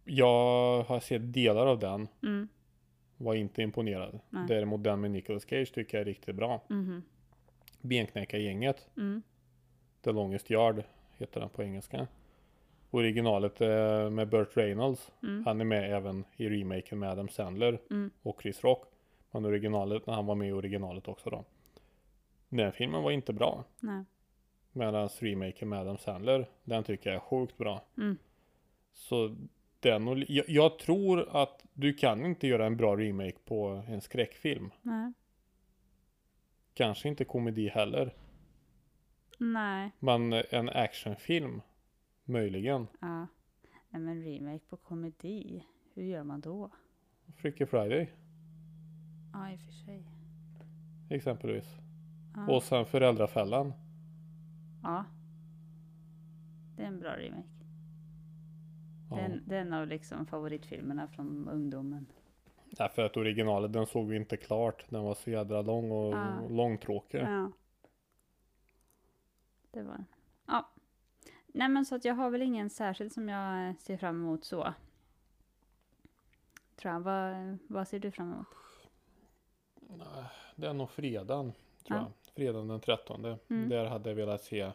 jag 0.06 0.84
har 0.84 1.00
sett 1.00 1.34
delar 1.34 1.65
av 1.68 1.80
den, 1.80 2.08
mm, 2.24 2.48
var 3.18 3.34
inte 3.36 3.62
imponerad. 3.62 4.20
Nej. 4.30 4.46
Däremot 4.48 4.84
den 4.84 5.02
med 5.02 5.12
Nicolas 5.12 5.44
Cage 5.50 5.72
tycker 5.74 5.98
jag 5.98 6.02
är 6.02 6.06
riktigt 6.06 6.36
bra. 6.36 6.62
mhm, 6.70 7.04
Benknäckargänget, 7.82 8.88
mm, 8.98 9.22
The 10.02 10.12
Longest 10.12 10.52
Yard 10.52 10.84
heter 11.18 11.39
den 11.39 11.50
på 11.50 11.63
engelska. 11.63 12.08
Originalet 12.92 13.62
eh, 13.62 14.10
med 14.10 14.30
Burt 14.30 14.58
Reynolds. 14.58 15.12
mm, 15.24 15.46
Han 15.46 15.62
är 15.62 15.65
med 15.65 15.94
även 15.94 16.24
i 16.38 16.50
remaken 16.50 17.00
med 17.00 17.10
Adam 17.10 17.30
Sandler 17.30 17.82
mm, 17.89 18.12
och 18.24 18.42
Chris 18.42 18.63
Rock. 18.63 18.86
Men 19.32 19.46
originalet, 19.46 20.08
när 20.08 20.13
han 20.13 20.26
var 20.26 20.36
med 20.36 20.48
i 20.50 20.52
originalet 20.52 21.08
också 21.08 21.30
då. 21.30 21.46
Den 22.50 22.72
filmen 22.72 23.04
var 23.04 23.12
inte 23.12 23.34
bra. 23.34 23.63
nej. 23.80 24.04
Medan 24.71 25.10
remaken 25.19 25.69
med 25.69 25.79
Adam 25.79 25.97
Sandler, 25.97 26.49
den 26.63 26.84
tycker 26.84 27.10
jag 27.10 27.15
är 27.15 27.19
sjukt 27.19 27.58
bra. 27.58 27.86
Mm, 27.97 28.17
Så 28.93 29.36
den 29.79 30.08
och, 30.08 30.17
jag, 30.27 30.49
jag 30.49 30.79
tror 30.79 31.38
att 31.41 31.65
du 31.73 31.93
kan 31.93 32.25
inte 32.25 32.47
göra 32.47 32.65
en 32.65 32.77
bra 32.77 32.95
remake 32.97 33.38
på 33.45 33.84
en 33.88 34.01
skräckfilm. 34.01 34.71
nej. 34.82 35.13
Kanske 36.73 37.08
inte 37.10 37.25
komedi 37.25 37.67
heller. 37.69 38.13
Nej. 39.38 39.91
Men 39.99 40.34
en 40.34 40.69
actionfilm, 40.69 41.62
möjligen. 42.23 42.88
Ja. 43.01 43.27
Nej 43.89 44.01
men 44.01 44.23
remake 44.23 44.65
på 44.69 44.77
komedi, 44.77 45.63
hur 45.93 46.03
gör 46.03 46.23
man 46.23 46.41
då? 46.41 46.69
Freaky 47.38 47.65
Friday, 47.65 48.10
Ja, 49.34 49.51
i 49.51 49.55
och 49.55 49.60
för 49.60 49.71
sig. 49.71 50.03
exempelvis. 51.10 51.65
Ja. 52.36 52.55
Och 52.55 52.63
sen 52.63 52.86
Föräldrafällan. 52.86 53.73
Ja. 54.84 55.06
Det 56.76 56.84
är 56.84 56.88
en 56.88 57.00
bra 57.00 57.18
remake. 57.18 57.48
Ja. 59.10 59.28
Det, 59.46 59.56
är 59.56 59.62
en, 59.62 59.74
av 59.74 59.88
liksom 59.88 60.26
favoritfilmerna 60.26 61.08
från 61.08 61.50
ungdomen. 61.50 62.06
Därför 62.72 63.02
att 63.02 63.18
originalet, 63.18 63.74
den 63.74 63.86
såg 63.86 64.08
vi 64.08 64.15
inte 64.15 64.38
klart. 64.38 64.86
Den 64.89 65.04
var 65.04 65.15
så 65.15 65.30
jädra 65.30 65.62
lång 65.62 65.92
och 65.92 66.13
Ja. 66.13 66.48
långtråkig. 66.50 67.22
Ja. 67.22 67.52
Det 69.72 69.84
var. 69.84 70.06
Ja. 70.46 70.70
Nej 71.48 71.70
men 71.70 71.86
så 71.86 71.96
att 71.96 72.06
jag 72.06 72.15
har 72.15 72.30
väl 72.30 72.42
ingen 72.42 72.70
särskild 72.70 73.12
som 73.12 73.30
jag 73.30 73.76
ser 73.82 73.98
fram 73.98 74.15
emot 74.15 74.46
så. 74.46 74.74
Tror 76.76 76.94
jag. 76.94 77.00
Vad, 77.02 77.58
vad 77.68 77.88
ser 77.88 78.00
du 78.00 78.12
fram 78.12 78.32
emot? 78.34 78.48
Det 80.56 80.68
är 80.68 80.74
nog 80.74 80.89
fredagen, 80.89 81.52
tror 81.88 81.98
Ja. 82.00 82.04
jag. 82.04 82.12
Fredagen 82.36 82.68
den 82.68 82.82
13. 82.82 83.26
Mm. 83.26 83.70
Där 83.70 83.86
hade 83.86 84.10
jag 84.10 84.15
velat 84.15 84.44
se 84.44 84.72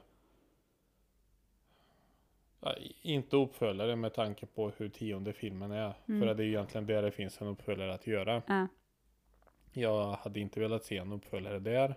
Ja, 2.61 2.75
inte 3.03 3.37
uppföljare 3.37 3.97
med 3.97 4.15
tanke 4.15 4.47
på 4.47 4.71
hur 4.77 4.89
tionde 4.89 5.33
filmen 5.33 5.71
är. 5.71 5.95
Mm. 6.09 6.21
För 6.21 6.35
det 6.35 6.45
är 6.45 6.47
egentligen 6.47 6.87
där 6.87 7.03
det 7.03 7.11
finns 7.11 7.41
en 7.41 7.49
uppföljare 7.49 7.95
att 7.95 8.07
göra. 8.07 8.43
Ja. 8.47 8.67
Jag 9.73 10.13
hade 10.13 10.41
inte 10.41 10.61
velat 10.61 10.85
se 10.85 10.97
en 10.97 11.13
uppföljare 11.13 11.59
där. 11.59 11.95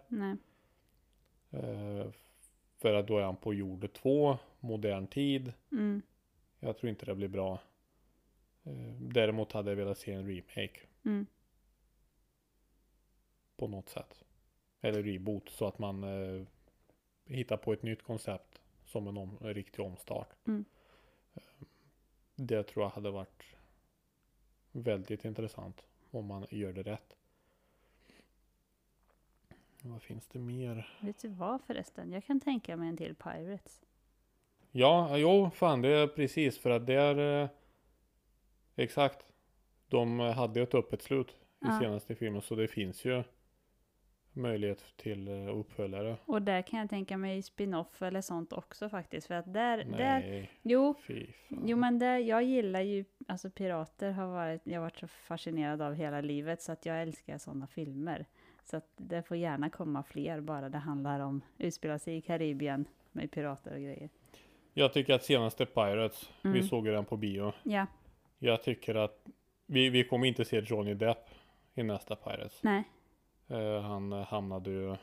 Eh, 1.52 2.12
för 2.78 2.94
att 2.94 3.08
då 3.08 3.18
är 3.18 3.24
han 3.24 3.36
på 3.36 3.54
jord 3.54 3.94
2, 3.94 4.38
modern 4.60 5.08
tid. 5.08 5.54
Mm. 5.72 6.02
Jag 6.60 6.78
tror 6.78 6.90
inte 6.90 7.06
det 7.06 7.16
blir 7.16 7.28
bra. 7.28 7.60
Eh, 8.64 8.94
däremot 9.00 9.52
hade 9.52 9.72
jag 9.72 9.76
velat 9.76 9.98
se 9.98 10.12
en 10.12 10.28
remake 10.28 10.80
Mm. 11.06 11.26
på 13.58 13.68
något 13.68 13.90
sätt. 13.90 14.24
Eller 14.82 15.04
reboot 15.04 15.50
så 15.50 15.68
att 15.68 15.80
man 15.80 16.04
eh, 16.04 16.46
hittar 17.26 17.58
på 17.58 17.74
ett 17.74 17.84
nytt 17.84 18.04
koncept 18.04 18.62
som 18.86 19.08
en, 19.08 19.18
om, 19.18 19.38
en 19.42 19.54
riktig 19.54 19.86
omstart. 19.86 20.30
Mm. 20.48 20.66
Eh, 21.34 21.42
det 22.36 22.64
tror 22.64 22.86
jag 22.86 22.90
hade 22.90 23.12
varit 23.12 23.44
väldigt 24.72 25.26
intressant 25.26 25.86
om 26.12 26.26
man 26.26 26.46
gör 26.50 26.74
det 26.74 26.84
rätt. 26.84 27.18
Vad 29.82 30.02
finns 30.02 30.28
det 30.28 30.40
mer? 30.40 30.98
Vet 31.02 31.20
du 31.22 31.28
vad 31.28 31.62
förresten? 31.62 32.12
Jag 32.12 32.24
kan 32.24 32.40
tänka 32.40 32.78
mig 32.78 32.90
en 32.90 32.98
till 32.98 33.16
Pirates. 33.16 33.82
Ja, 34.72 35.18
jo, 35.18 35.50
fan 35.54 35.82
det 35.82 35.90
är 35.90 36.08
precis 36.08 36.60
för 36.60 36.70
att 36.70 36.88
det 36.88 36.94
är 36.94 37.44
eh, 37.44 37.50
exakt. 38.76 39.26
De 39.88 40.20
hade 40.20 40.62
ett 40.62 40.74
öppet 40.76 41.02
slut 41.02 41.30
i 41.30 41.36
Ja. 41.60 41.80
senaste 41.80 42.16
filmen 42.16 42.42
så 42.42 42.56
det 42.56 42.68
finns 42.68 43.06
ju 43.06 43.24
möjlighet 44.38 44.84
till 44.98 45.28
eh, 45.28 45.58
uppföljare. 45.58 46.18
Och 46.26 46.42
där 46.42 46.62
kan 46.62 46.80
jag 46.80 46.90
tänka 46.90 47.18
mig 47.18 47.42
spin-off 47.42 48.02
eller 48.02 48.22
sånt 48.22 48.54
också 48.54 48.90
faktiskt. 48.90 49.28
För 49.28 49.34
att 49.36 49.54
där, 49.54 49.78
där 49.78 50.20
Nej, 50.20 50.52
jo, 50.62 50.96
fy 51.08 51.26
fan. 51.50 51.64
jo 51.66 51.78
men 51.78 52.00
där, 52.00 52.18
jag 52.18 52.44
gillar 52.44 52.82
ju, 52.82 53.06
alltså 53.28 53.50
pirater 53.50 54.12
har 54.12 54.28
varit, 54.28 54.62
jag 54.64 54.74
har 54.74 54.82
varit 54.82 54.98
så 55.00 55.08
fascinerad 55.08 55.82
av 55.82 55.94
hela 55.94 56.22
livet 56.22 56.62
så 56.62 56.72
att 56.72 56.86
jag 56.86 57.02
älskar 57.02 57.38
sådana 57.38 57.68
filmer. 57.68 58.26
Så 58.64 58.78
att 58.78 58.90
det 58.98 59.24
får 59.24 59.38
gärna 59.38 59.70
komma 59.70 60.04
fler 60.04 60.42
bara 60.42 60.70
det 60.70 60.78
handlar 60.78 61.20
om, 61.20 61.42
utspelar 61.58 61.98
sig 61.98 62.16
i 62.18 62.22
Karibien 62.22 62.86
med 63.12 63.32
pirater 63.32 63.72
och 63.74 63.80
grejer. 63.82 64.10
Jag 64.74 64.94
tycker 64.94 65.14
att 65.14 65.24
senaste 65.24 65.66
Pirates, 65.66 66.30
vi 66.42 66.50
Mm. 66.50 66.64
såg 66.64 66.86
ju 66.88 66.92
den 66.94 67.06
på 67.06 67.18
bio. 67.18 67.54
Ja, 67.64 67.86
Jag 68.40 68.64
tycker 68.64 68.96
att 68.96 69.26
vi, 69.66 69.90
vi 69.90 70.04
kommer 70.04 70.28
inte 70.28 70.46
se 70.46 70.60
Johnny 70.66 70.94
Depp 70.94 71.30
i 71.76 71.84
nästa 71.84 72.16
Pirates. 72.16 72.64
nej, 72.64 72.84
han 73.82 74.14
eh, 74.14 74.26
hamnade 74.26 74.70
ju 74.70 74.96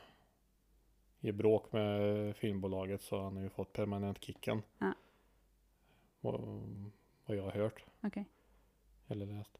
i 1.21 1.31
bråk 1.31 1.71
med 1.71 2.35
filmbolaget 2.35 3.01
så 3.01 3.21
han 3.21 3.35
har 3.35 3.43
ju 3.43 3.49
fått 3.49 3.73
permanent 3.73 4.23
kicken. 4.23 4.61
Ja. 4.79 4.93
Vad, 6.21 6.41
vad 7.25 7.37
jag 7.37 7.43
har 7.43 7.51
hört 7.51 7.85
okej. 8.01 8.25
eller 9.07 9.25
läst. 9.25 9.57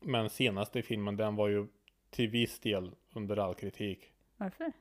Men 0.00 0.30
senaste 0.30 0.82
filmen 0.82 1.16
den 1.16 1.36
var 1.36 1.48
ju 1.48 1.66
till 2.10 2.28
viss 2.28 2.58
del 2.58 2.94
under 3.12 3.36
all 3.36 3.54
kritik. 3.54 4.12
Varför? 4.36 4.72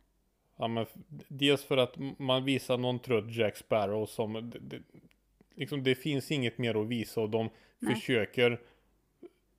Ja, 0.56 0.68
men 0.68 0.86
dels 1.28 1.64
för 1.64 1.78
att 1.78 1.98
man 2.18 2.44
visar 2.44 2.78
någon 2.78 3.00
trött 3.00 3.36
Jack 3.36 3.58
Sparrow 3.58 4.06
som 4.06 4.34
det, 4.34 4.60
det, 4.60 4.82
liksom 5.56 5.84
det 5.84 5.96
finns 5.96 6.32
inget 6.32 6.58
mer 6.58 6.82
att 6.82 6.88
visa 6.88 7.22
och 7.22 7.30
de 7.30 7.50
Nej. 7.80 7.96
försöker 7.96 8.62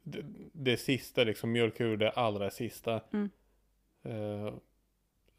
det, 0.04 0.24
det 0.52 0.76
sista 0.76 1.24
liksom 1.24 1.52
mjölka 1.52 1.84
ur 1.84 1.96
det 1.96 2.10
allra 2.10 2.50
sista. 2.50 3.00
Mm. 3.12 3.30
Eh, 4.02 4.54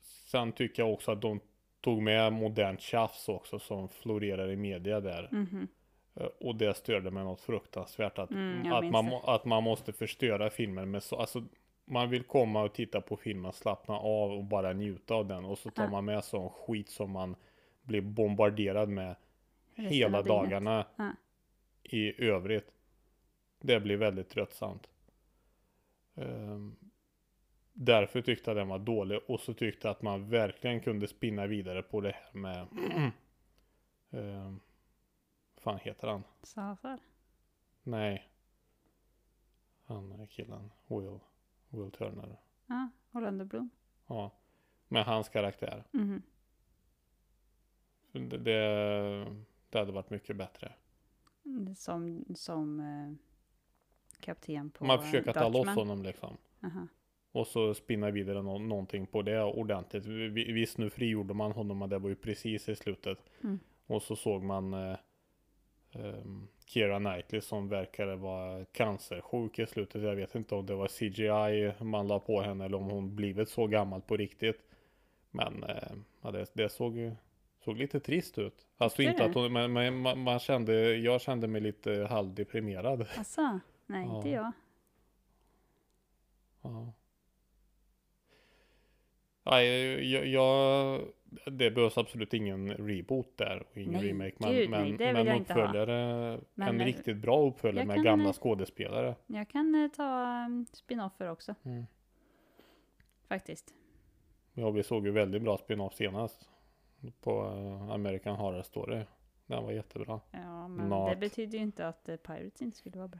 sen 0.01 0.51
tycker 0.51 0.83
jag 0.83 0.93
också 0.93 1.11
att 1.11 1.21
de 1.21 1.39
tog 1.81 2.01
med 2.01 2.33
modernt 2.33 2.81
tjafs 2.81 3.29
också 3.29 3.59
som 3.59 3.89
florerar 3.89 4.49
i 4.51 4.55
media 4.55 4.99
där. 4.99 5.29
Mhm. 5.31 5.67
Eh, 6.15 6.25
och 6.39 6.55
det 6.55 6.77
störde 6.77 7.11
mig 7.11 7.23
något 7.23 7.41
fruktansvärt 7.41 8.17
att, 8.19 8.31
Mm, 8.31 8.71
att, 8.73 8.85
man, 8.85 9.05
det. 9.05 9.21
att 9.23 9.45
man 9.45 9.63
måste 9.63 9.93
förstöra 9.93 10.49
filmen 10.49 10.91
med 10.91 11.03
så, 11.03 11.15
alltså 11.15 11.43
man 11.85 12.09
vill 12.09 12.23
komma 12.23 12.63
och 12.63 12.73
titta 12.73 13.01
på 13.01 13.17
filmen, 13.17 13.53
slappna 13.53 13.93
av 13.99 14.31
och 14.31 14.43
bara 14.43 14.73
njuta 14.73 15.13
av 15.15 15.27
den 15.27 15.45
och 15.45 15.57
så 15.57 15.69
tar 15.69 15.83
Ja. 15.83 15.89
man 15.89 16.05
med 16.05 16.23
sån 16.23 16.49
skit 16.49 16.89
som 16.89 17.11
man 17.11 17.35
blir 17.81 18.01
bombarderad 18.01 18.89
med 18.89 19.15
Resten 19.75 19.93
hela 19.93 20.21
dagarna 20.21 20.85
Ja. 20.95 21.11
i 21.83 22.23
övrigt. 22.25 22.71
Det 23.59 23.79
blir 23.79 23.97
väldigt 23.97 24.29
tröttsamt. 24.29 24.89
Ehm, 26.15 26.75
därför 27.73 28.21
tyckte 28.21 28.49
jag 28.49 28.57
den 28.57 28.67
var 28.67 28.79
dålig 28.79 29.19
och 29.27 29.39
så 29.39 29.53
tyckte 29.53 29.87
jag 29.87 29.91
att 29.95 30.01
man 30.01 30.29
verkligen 30.29 30.81
kunde 30.81 31.07
spinna 31.07 31.47
vidare 31.47 31.83
på 31.83 32.01
det 32.01 32.11
här 32.11 32.33
med 32.33 32.67
um, 34.09 34.59
fan 35.57 35.79
heter 35.79 36.07
han? 36.07 36.23
Safar? 36.43 36.99
Nej. 37.83 38.29
Han 39.85 40.11
är 40.11 40.25
killen. 40.25 40.71
Will. 40.87 41.19
Will 41.69 41.91
Turner. 41.91 42.37
Ja, 42.65 42.89
Orlando 43.11 43.45
Bloom. 43.45 43.69
Ja. 44.07 44.31
Med 44.87 45.05
hans 45.05 45.29
karaktär. 45.29 45.83
Mhm. 45.91 46.21
Det, 48.11 48.37
det, 48.37 49.35
det 49.69 49.79
hade 49.79 49.91
varit 49.91 50.09
mycket 50.09 50.35
bättre. 50.35 50.73
Mm, 51.45 51.75
Som, 51.75 52.25
som 52.35 52.79
eh, 52.79 53.13
kapten 54.21 54.69
på 54.69 54.85
Man 54.85 55.01
försöker 55.01 55.33
ta 55.33 55.49
loss 55.49 55.67
honom 55.67 56.03
liksom. 56.03 56.37
Aha. 56.63 56.87
Och 57.31 57.47
så 57.47 57.73
spinna 57.73 58.11
vidare 58.11 58.41
nå- 58.41 58.59
någonting 58.59 59.07
på 59.07 59.21
det 59.21 59.43
ordentligt. 59.43 60.05
Vi- 60.05 60.51
Visst 60.51 60.77
nu 60.77 60.89
frigjorde 60.89 61.33
man 61.33 61.51
honom 61.51 61.77
men 61.77 61.89
det 61.89 61.99
var 61.99 62.09
ju 62.09 62.15
precis 62.15 62.69
i 62.69 62.75
slutet. 62.75 63.17
Mm. 63.43 63.59
Och 63.87 64.01
så 64.01 64.15
såg 64.15 64.43
man 64.43 64.73
eh, 64.73 64.97
ehm, 65.91 66.47
Keira 66.65 66.99
Knightley 66.99 67.41
som 67.41 67.69
verkade 67.69 68.15
vara 68.15 68.65
cancersjuk 68.65 69.59
i 69.59 69.65
slutet. 69.65 70.01
Jag 70.01 70.15
vet 70.15 70.35
inte 70.35 70.55
om 70.55 70.65
det 70.65 70.75
var 70.75 70.87
CGI 70.87 71.83
man 71.83 72.07
la 72.07 72.19
på 72.19 72.41
henne 72.41 72.65
eller 72.65 72.77
om 72.77 72.89
hon 72.89 73.15
blivit 73.15 73.49
så 73.49 73.67
gammal 73.67 74.01
på 74.01 74.17
riktigt. 74.17 74.61
Men 75.31 75.63
eh, 75.63 75.91
ja, 76.21 76.31
det, 76.31 76.45
det 76.53 76.69
såg 76.69 76.97
ju 76.97 77.15
såg 77.63 77.77
lite 77.77 77.99
trist 77.99 78.37
ut. 78.37 78.67
Alltså 78.77 79.01
inte 79.01 79.25
att 79.25 79.33
hon, 79.35 79.53
men, 79.53 79.73
men 79.73 79.97
man, 79.97 80.19
man 80.19 80.39
kände, 80.39 80.95
jag 80.95 81.21
kände 81.21 81.47
mig 81.47 81.61
lite 81.61 82.07
halvdeprimerad. 82.09 83.01
Asså? 83.17 83.59
Nej, 83.85 84.07
inte 84.07 84.29
Ja. 84.29 84.35
jag. 84.35 84.51
Ja. 86.71 86.93
Nej, 89.43 90.11
jag, 90.11 90.27
jag, 90.27 91.01
det 91.45 91.71
behövs 91.71 91.97
absolut 91.97 92.33
ingen 92.33 92.69
reboot 92.71 93.37
där 93.37 93.65
och 93.71 93.77
ingen 93.77 93.93
Nej, 93.93 94.09
remake. 94.09 94.35
Men, 94.39 94.51
gud, 94.51 94.69
nej, 94.69 94.79
men, 94.91 94.97
vill 94.97 95.25
men 95.25 95.37
inte 95.37 95.53
uppföljare, 95.53 96.39
Men, 96.53 96.67
en 96.67 96.81
eh, 96.81 96.85
riktigt 96.85 97.17
bra 97.17 97.47
uppföljare 97.47 97.85
med 97.85 97.95
kan, 97.95 98.03
gamla 98.03 98.25
eh, 98.29 98.33
skådespelare. 98.33 99.15
Jag 99.27 99.49
kan 99.49 99.75
eh, 99.75 99.87
ta 99.91 100.45
um, 100.45 100.65
spin-offer 100.73 101.29
också, 101.31 101.55
Mm. 101.63 101.85
faktiskt. 103.27 103.73
Ja, 104.53 104.71
vi 104.71 104.83
såg 104.83 105.05
ju 105.05 105.11
väldigt 105.11 105.41
bra 105.41 105.57
spin-off 105.57 105.93
senast 105.93 106.49
på 107.21 107.41
American 107.91 108.35
Horror 108.35 108.61
Story. 108.63 109.03
Den 109.45 109.63
var 109.63 109.71
jättebra. 109.71 110.19
Ja, 110.31 110.67
men 110.67 110.89
Not. 110.89 111.09
det 111.09 111.15
betyder 111.15 111.57
ju 111.57 111.63
inte 111.63 111.87
att 111.87 112.03
Pirates 112.05 112.61
inte 112.61 112.77
skulle 112.77 112.97
vara 112.97 113.07
bra. 113.07 113.19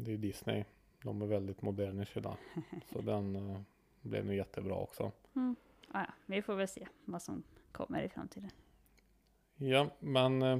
Det 0.00 0.12
är 0.12 0.16
Disney. 0.16 0.64
De 1.02 1.22
är 1.22 1.26
väldigt 1.26 1.62
moderna 1.62 2.06
idag. 2.14 2.36
Så 2.92 3.00
den 3.00 3.36
eh, 3.36 3.60
blev 4.02 4.26
nu 4.26 4.36
jättebra 4.36 4.74
också. 4.74 5.12
Mm. 5.36 5.56
Ah, 5.92 6.00
ja, 6.00 6.12
vi 6.26 6.42
får 6.42 6.54
väl 6.54 6.68
se 6.68 6.86
vad 7.04 7.22
som 7.22 7.42
kommer 7.72 8.02
i 8.02 8.08
framtiden. 8.08 8.50
Ja, 9.56 9.90
men 9.98 10.42
eh, 10.42 10.58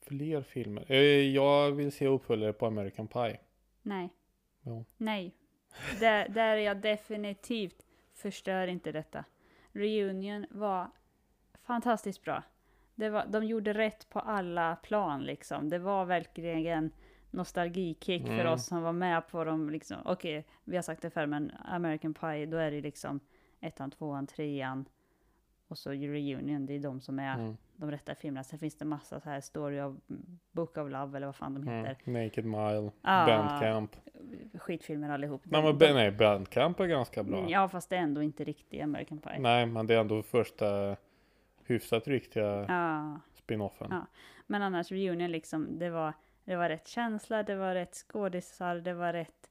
fler 0.00 0.42
filmer. 0.42 0.92
Eh, 0.92 0.98
jag 1.34 1.72
vill 1.72 1.92
se 1.92 2.06
uppföljare 2.06 2.52
på 2.52 2.66
American 2.66 3.08
Pie. 3.08 3.40
Nej. 3.82 4.08
Ja. 4.62 4.84
Nej. 4.96 5.34
Där, 6.00 6.28
där 6.28 6.56
är 6.56 6.60
jag 6.60 6.80
definitivt 6.80 7.86
förstör 8.14 8.66
inte 8.66 8.92
detta. 8.92 9.24
Reunion 9.72 10.46
var 10.50 10.90
fantastiskt 11.62 12.22
bra. 12.22 12.42
Det 12.94 13.10
var, 13.10 13.26
de 13.26 13.44
gjorde 13.44 13.72
rätt 13.72 14.08
på 14.08 14.20
alla 14.20 14.76
plan 14.76 15.24
liksom. 15.24 15.68
Det 15.68 15.78
var 15.78 16.04
verkligen 16.04 16.90
nostalgikick 17.36 18.26
för 18.26 18.34
Mm. 18.40 18.52
oss 18.52 18.66
som 18.66 18.82
var 18.82 18.92
med 18.92 19.28
på 19.28 19.44
dem. 19.44 19.70
Liksom. 19.70 19.96
Okej, 20.04 20.44
vi 20.64 20.76
har 20.76 20.82
sagt 20.82 21.02
det 21.02 21.10
förr, 21.10 21.26
men 21.26 21.52
American 21.64 22.14
Pie, 22.14 22.46
då 22.46 22.56
är 22.56 22.70
det 22.70 22.80
liksom 22.80 23.20
ettan, 23.60 23.90
tvåan, 23.90 24.26
trean 24.26 24.84
och 25.68 25.78
så 25.78 25.90
Reunion. 25.90 26.66
Det 26.66 26.74
är 26.74 26.78
de 26.78 27.00
som 27.00 27.18
är 27.18 27.34
Mm. 27.34 27.56
de 27.76 27.90
rätta 27.90 28.14
filmerna. 28.14 28.44
Sen 28.44 28.58
finns 28.58 28.78
det 28.78 28.84
massa 28.84 29.20
så 29.20 29.30
här 29.30 29.40
Story 29.40 29.80
of 29.80 29.94
Book 30.52 30.76
of 30.76 30.90
Love 30.90 31.16
eller 31.16 31.26
vad 31.26 31.36
fan 31.36 31.54
de 31.54 31.62
heter. 31.62 31.96
Mm. 32.04 32.24
Naked 32.24 32.44
Mile, 32.44 32.90
Ah. 33.02 33.26
Bandcamp. 33.26 33.96
Skitfilmer 34.58 35.08
allihop. 35.10 35.40
Men 35.44 35.52
De- 35.52 35.64
vad, 35.64 35.78
de- 35.78 35.92
nej, 35.92 36.10
Bandcamp 36.10 36.80
är 36.80 36.86
ganska 36.86 37.22
bra. 37.22 37.38
Mm, 37.38 37.50
Ja, 37.50 37.68
fast 37.68 37.90
det 37.90 37.96
är 37.96 38.00
ändå 38.00 38.22
inte 38.22 38.44
riktig 38.44 38.80
American 38.80 39.18
Pie. 39.18 39.38
Nej, 39.38 39.66
men 39.66 39.86
det 39.86 39.94
är 39.94 40.00
ändå 40.00 40.22
första 40.22 40.96
hyfsat 41.64 42.08
riktiga 42.08 42.64
Ja, 42.68 43.20
spinoffen. 43.34 43.88
Ja. 43.90 44.06
men 44.46 44.62
annars 44.62 44.90
Reunion 44.92 45.30
liksom, 45.30 45.78
det 45.78 45.90
var, 45.90 46.12
det 46.46 46.56
var 46.56 46.68
rätt 46.68 46.88
känsla, 46.88 47.42
det 47.42 47.56
var 47.56 47.74
rätt 47.74 47.94
skådisar, 47.94 48.76
det 48.76 48.94
var 48.94 49.12
rätt, 49.12 49.50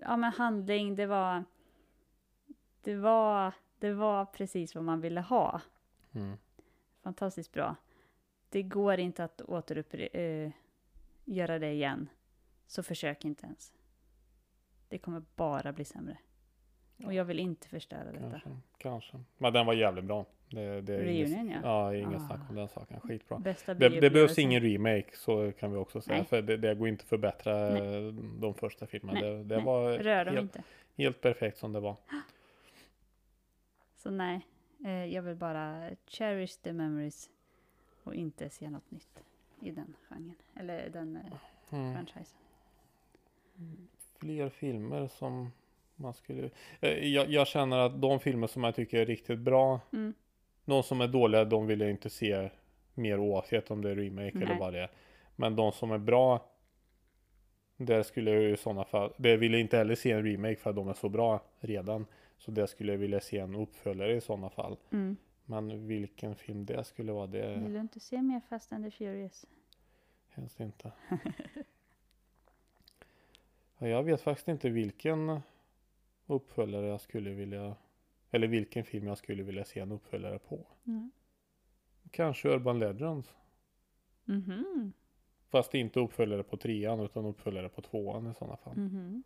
ja 0.00 0.16
men 0.16 0.32
handling, 0.32 0.96
det 0.96 1.06
var, 1.06 1.44
det 2.82 2.96
var, 2.96 3.52
det 3.78 3.92
var 3.92 4.24
precis 4.24 4.74
vad 4.74 4.84
man 4.84 5.00
ville 5.00 5.20
ha. 5.20 5.60
Mm. 6.12 6.38
Fantastiskt 7.02 7.52
bra. 7.52 7.76
Det 8.48 8.62
går 8.62 8.98
inte 8.98 9.24
att 9.24 9.40
återupp, 9.40 9.94
eh, 9.94 10.50
göra 11.24 11.58
det 11.58 11.72
igen. 11.72 12.08
Så 12.66 12.82
försök 12.82 13.24
inte 13.24 13.46
ens. 13.46 13.72
Det 14.88 14.98
kommer 14.98 15.22
bara 15.36 15.72
bli 15.72 15.84
sämre. 15.84 16.18
Och 17.04 17.14
jag 17.14 17.24
vill 17.24 17.40
inte 17.40 17.68
förstöra 17.68 18.12
detta. 18.12 18.30
Kanske, 18.30 18.50
kanske. 18.78 19.20
Men 19.38 19.52
den 19.52 19.66
var 19.66 19.74
jävligt 19.74 20.04
bra. 20.04 20.26
Det, 20.50 20.80
det 20.80 20.98
Reunion, 20.98 21.40
inget, 21.40 21.56
ja. 21.64 21.92
ja. 21.92 21.94
inget 21.94 22.20
Ah. 22.20 22.26
snack 22.26 22.40
om 22.50 22.56
den 22.56 22.68
saken. 22.68 23.00
Skitbra. 23.00 23.38
Bästa 23.38 23.74
Det, 23.74 23.88
det 23.88 24.10
behövs 24.10 24.38
ingen 24.38 24.62
remake, 24.62 25.16
så 25.16 25.52
kan 25.52 25.72
vi 25.72 25.78
också 25.78 26.00
säga. 26.00 26.16
Nej. 26.16 26.26
För 26.26 26.42
det, 26.42 26.56
det 26.56 26.74
går 26.74 26.88
inte 26.88 27.02
att 27.02 27.08
förbättra 27.08 27.78
eh, 27.78 28.12
de 28.14 28.54
första 28.54 28.86
filmerna. 28.86 29.20
Nej, 29.20 29.30
Det, 29.30 29.44
det 29.44 29.56
nej. 29.56 29.64
var 29.64 29.98
helt, 29.98 30.38
inte. 30.38 30.62
helt 30.96 31.20
perfekt 31.20 31.58
som 31.58 31.72
det 31.72 31.80
var. 31.80 31.96
Så 33.96 34.10
nej, 34.10 34.46
eh, 34.84 35.04
jag 35.04 35.22
vill 35.22 35.36
bara 35.36 35.90
cherish 36.06 36.56
the 36.62 36.72
memories 36.72 37.30
och 38.04 38.14
inte 38.14 38.50
se 38.50 38.70
något 38.70 38.90
nytt 38.90 39.22
i 39.60 39.70
den 39.70 39.94
genren. 40.08 40.34
Eller 40.56 40.88
den 40.90 41.16
eh, 41.16 41.22
Mm. 41.70 41.94
franchisen. 41.94 42.38
Fler 44.18 44.48
filmer 44.48 45.06
som 45.08 45.52
man 45.96 46.14
skulle... 46.14 46.50
Jag, 46.80 47.30
jag 47.30 47.46
känner 47.46 47.78
att 47.78 48.00
de 48.02 48.20
filmer 48.20 48.46
som 48.46 48.64
jag 48.64 48.74
tycker 48.74 49.00
är 49.00 49.06
riktigt 49.06 49.38
bra, 49.38 49.80
Mm. 49.92 50.14
De 50.66 50.82
som 50.82 51.00
är 51.00 51.08
dåliga, 51.08 51.44
de 51.44 51.66
vill 51.66 51.80
jag 51.80 51.90
inte 51.90 52.10
se 52.10 52.50
mer 52.94 53.18
oavsett 53.18 53.70
om 53.70 53.82
det 53.82 53.90
är 53.90 53.94
remake 53.96 54.36
eller 54.36 54.46
Nej. 54.46 54.58
vad 54.58 54.72
det 54.72 54.80
är. 54.80 54.90
Men 55.36 55.56
de 55.56 55.72
som 55.72 55.90
är 55.90 55.98
bra, 55.98 56.50
Där 57.76 58.02
skulle 58.02 58.30
jag 58.30 58.42
ju 58.42 58.52
i 58.52 58.56
sådana 58.56 58.84
fall, 58.84 59.12
det 59.18 59.36
vill 59.36 59.52
jag 59.52 59.60
inte 59.60 59.76
heller 59.76 59.94
se 59.94 60.10
en 60.12 60.22
remake 60.24 60.56
för 60.56 60.70
att 60.70 60.76
de 60.76 60.88
är 60.88 60.94
så 60.94 61.08
bra 61.08 61.40
redan. 61.60 62.06
Så 62.38 62.50
där 62.50 62.66
skulle 62.66 62.92
jag 62.92 62.98
vilja 62.98 63.20
se 63.20 63.38
en 63.38 63.54
uppföljare 63.54 64.16
i 64.16 64.20
sådana 64.20 64.50
fall. 64.50 64.76
Mm. 64.92 65.16
Men 65.44 65.86
vilken 65.86 66.36
film 66.36 66.66
det 66.66 66.84
skulle 66.84 67.12
vara, 67.12 67.26
det 67.26 67.56
Vill 67.56 67.72
du 67.72 67.80
inte 67.80 68.00
se 68.00 68.22
mer 68.22 68.40
Fast 68.48 68.72
and 68.72 68.84
the 68.84 68.90
Furious? 68.90 69.46
helst 70.28 70.60
inte. 70.60 70.92
ja, 73.78 73.88
jag 73.88 74.02
vet 74.02 74.20
faktiskt 74.20 74.48
inte 74.48 74.68
vilken 74.70 75.40
uppföljare 76.26 76.86
jag 76.86 77.00
skulle 77.00 77.30
vilja, 77.30 77.76
eller 78.36 78.48
vilken 78.48 78.84
film 78.84 79.06
jag 79.06 79.18
skulle 79.18 79.42
vilja 79.42 79.64
se 79.64 79.80
en 79.80 79.92
uppföljare 79.92 80.38
på. 80.38 80.66
Mm. 80.86 81.10
Kanske 82.10 82.48
Urban 82.48 82.78
Legends. 82.78 83.34
Mhm. 84.24 84.92
Fast 85.48 85.74
inte 85.74 86.00
uppföljare 86.00 86.42
på 86.42 86.56
trean 86.56 87.00
utan 87.00 87.24
uppföljare 87.24 87.68
på 87.68 87.82
tvåan 87.82 88.30
i 88.30 88.34
sådana 88.34 88.56
fall. 88.56 88.76
Mhm. 88.76 89.22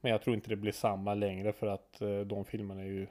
Men 0.00 0.12
jag 0.12 0.22
tror 0.22 0.36
inte 0.36 0.48
det 0.48 0.56
blir 0.56 0.72
samma 0.72 1.14
längre 1.14 1.52
för 1.52 1.66
att 1.66 2.00
eh, 2.00 2.20
de 2.20 2.44
filmerna 2.44 2.80
är 2.80 2.86
ju 2.86 3.06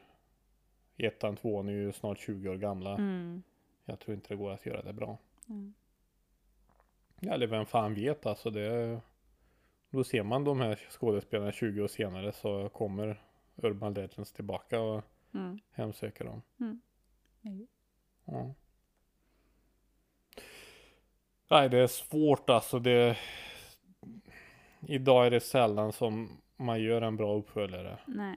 Ettan, 0.98 1.36
tvåan 1.36 1.70
är 1.70 1.74
ju 1.74 1.92
snart 1.92 2.20
20 2.20 2.50
år 2.50 2.58
gamla. 2.58 2.94
Mm. 2.94 3.44
Jag 3.86 4.00
tror 4.00 4.16
inte 4.16 4.28
det 4.30 4.36
går 4.36 4.52
att 4.52 4.66
göra 4.66 4.82
det 4.82 4.94
bra. 4.94 5.18
Mm. 5.50 5.74
Eller 7.22 7.48
vem 7.48 7.66
fan 7.66 7.94
vet 7.94 8.26
alltså 8.26 8.50
det 8.50 9.00
Då 9.90 10.04
ser 10.04 10.24
man 10.24 10.44
de 10.44 10.60
här 10.60 10.76
skådespelarna 10.90 11.52
20 11.52 11.82
år 11.82 11.88
senare 11.88 12.32
så 12.32 12.70
kommer 12.70 13.22
Urban 13.56 13.94
Legends 13.94 14.32
tillbaka 14.32 14.80
och 14.82 15.04
Mm. 15.34 15.60
hemsöker 15.72 16.26
dem. 16.26 16.42
Jo. 17.42 17.68
Ja. 18.26 18.54
Nej 21.50 21.70
det 21.70 21.78
är 21.78 21.88
svårt 21.88 22.50
alltså 22.50 22.80
det 22.80 23.18
Idag 24.88 25.26
är 25.26 25.32
det 25.32 25.40
sällan 25.40 25.94
som 25.94 26.42
man 26.56 26.82
gör 26.82 27.02
en 27.02 27.18
bra 27.18 27.34
uppföljare. 27.36 28.00
Nej. 28.08 28.36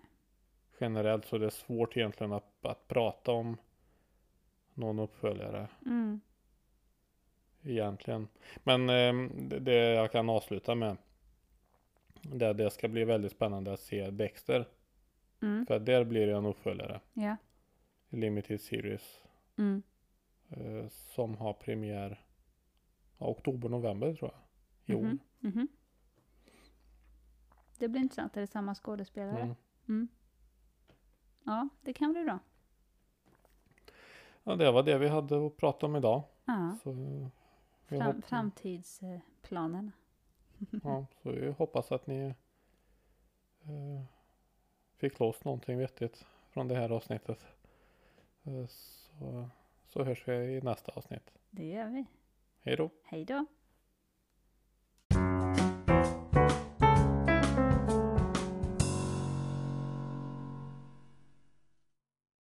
Generellt 0.81 1.25
så 1.27 1.37
är 1.37 1.41
det 1.41 1.51
svårt 1.51 1.97
egentligen 1.97 2.33
att, 2.33 2.65
att 2.67 2.89
prata 2.89 3.33
om 3.33 3.57
någon 4.75 4.99
uppföljare 4.99 5.69
Mm. 5.87 6.21
egentligen. 7.63 8.29
Men 8.65 8.89
eh, 8.91 9.31
det, 9.49 9.59
det 9.59 9.75
jag 9.75 10.13
kan 10.13 10.31
avsluta 10.31 10.75
med 10.75 10.97
det, 12.23 12.53
det 12.53 12.71
ska 12.71 12.89
bli 12.89 13.05
väldigt 13.05 13.33
spännande 13.33 13.73
att 13.73 13.81
se 13.81 14.11
Dexter. 14.11 14.67
Mm. 15.41 15.67
För 15.67 15.79
där 15.79 16.05
blir 16.05 16.27
det 16.27 16.37
en 16.37 16.47
uppföljare. 16.47 17.01
Ja. 17.13 17.37
Limited 18.09 18.61
Series. 18.61 19.23
Mm. 19.57 19.83
Eh, 20.49 20.89
som 20.89 21.35
har 21.37 21.53
premiär 21.53 22.25
ja, 23.19 23.27
oktober, 23.27 23.69
november 23.69 24.15
tror 24.15 24.31
jag. 24.35 24.41
I 24.95 24.99
år. 24.99 25.03
Mhm. 25.05 25.19
Mhm. 25.41 25.69
Det 27.79 27.89
blir 27.89 28.01
intressant. 28.01 28.37
Är 28.37 28.41
det 28.41 28.47
samma 28.47 28.75
skådespelare? 28.75 29.41
Mm. 29.43 29.55
Mm. 29.89 30.09
Ja, 31.45 31.69
det 31.83 31.93
kan 31.93 32.13
bli 32.13 32.25
bra. 32.25 32.39
Ja, 34.45 34.57
det 34.57 34.71
var 34.71 34.83
det 34.83 34.99
vi 34.99 35.09
hade 35.09 35.47
att 35.47 35.57
prata 35.57 35.87
om 35.87 35.97
idag. 35.97 36.23
Ja. 36.45 36.77
Så, 36.83 36.93
vi 36.93 37.31
Fram, 37.99 38.01
hopp- 38.17 38.25
framtidsplanerna. 38.25 39.93
ja, 40.83 41.07
så 41.23 41.31
vi 41.33 41.51
hoppas 41.51 41.93
att 41.93 42.07
ni 42.07 42.35
eh, 43.63 44.05
fick 44.99 45.19
loss 45.19 45.45
någonting 45.45 45.79
vettigt 45.79 46.27
från 46.51 46.69
det 46.69 46.75
här 46.75 46.91
avsnittet. 46.91 47.47
Eh, 48.45 48.67
så, 48.67 49.49
så 49.87 50.05
hörs 50.05 50.29
vi 50.29 50.35
i 50.35 50.61
nästa 50.61 50.93
avsnitt. 50.93 51.33
Det 51.51 51.67
gör 51.67 51.89
vi. 51.89 52.05
Hej 52.61 52.77
då! 52.77 52.91
Hej 53.05 53.25
då! 53.25 53.47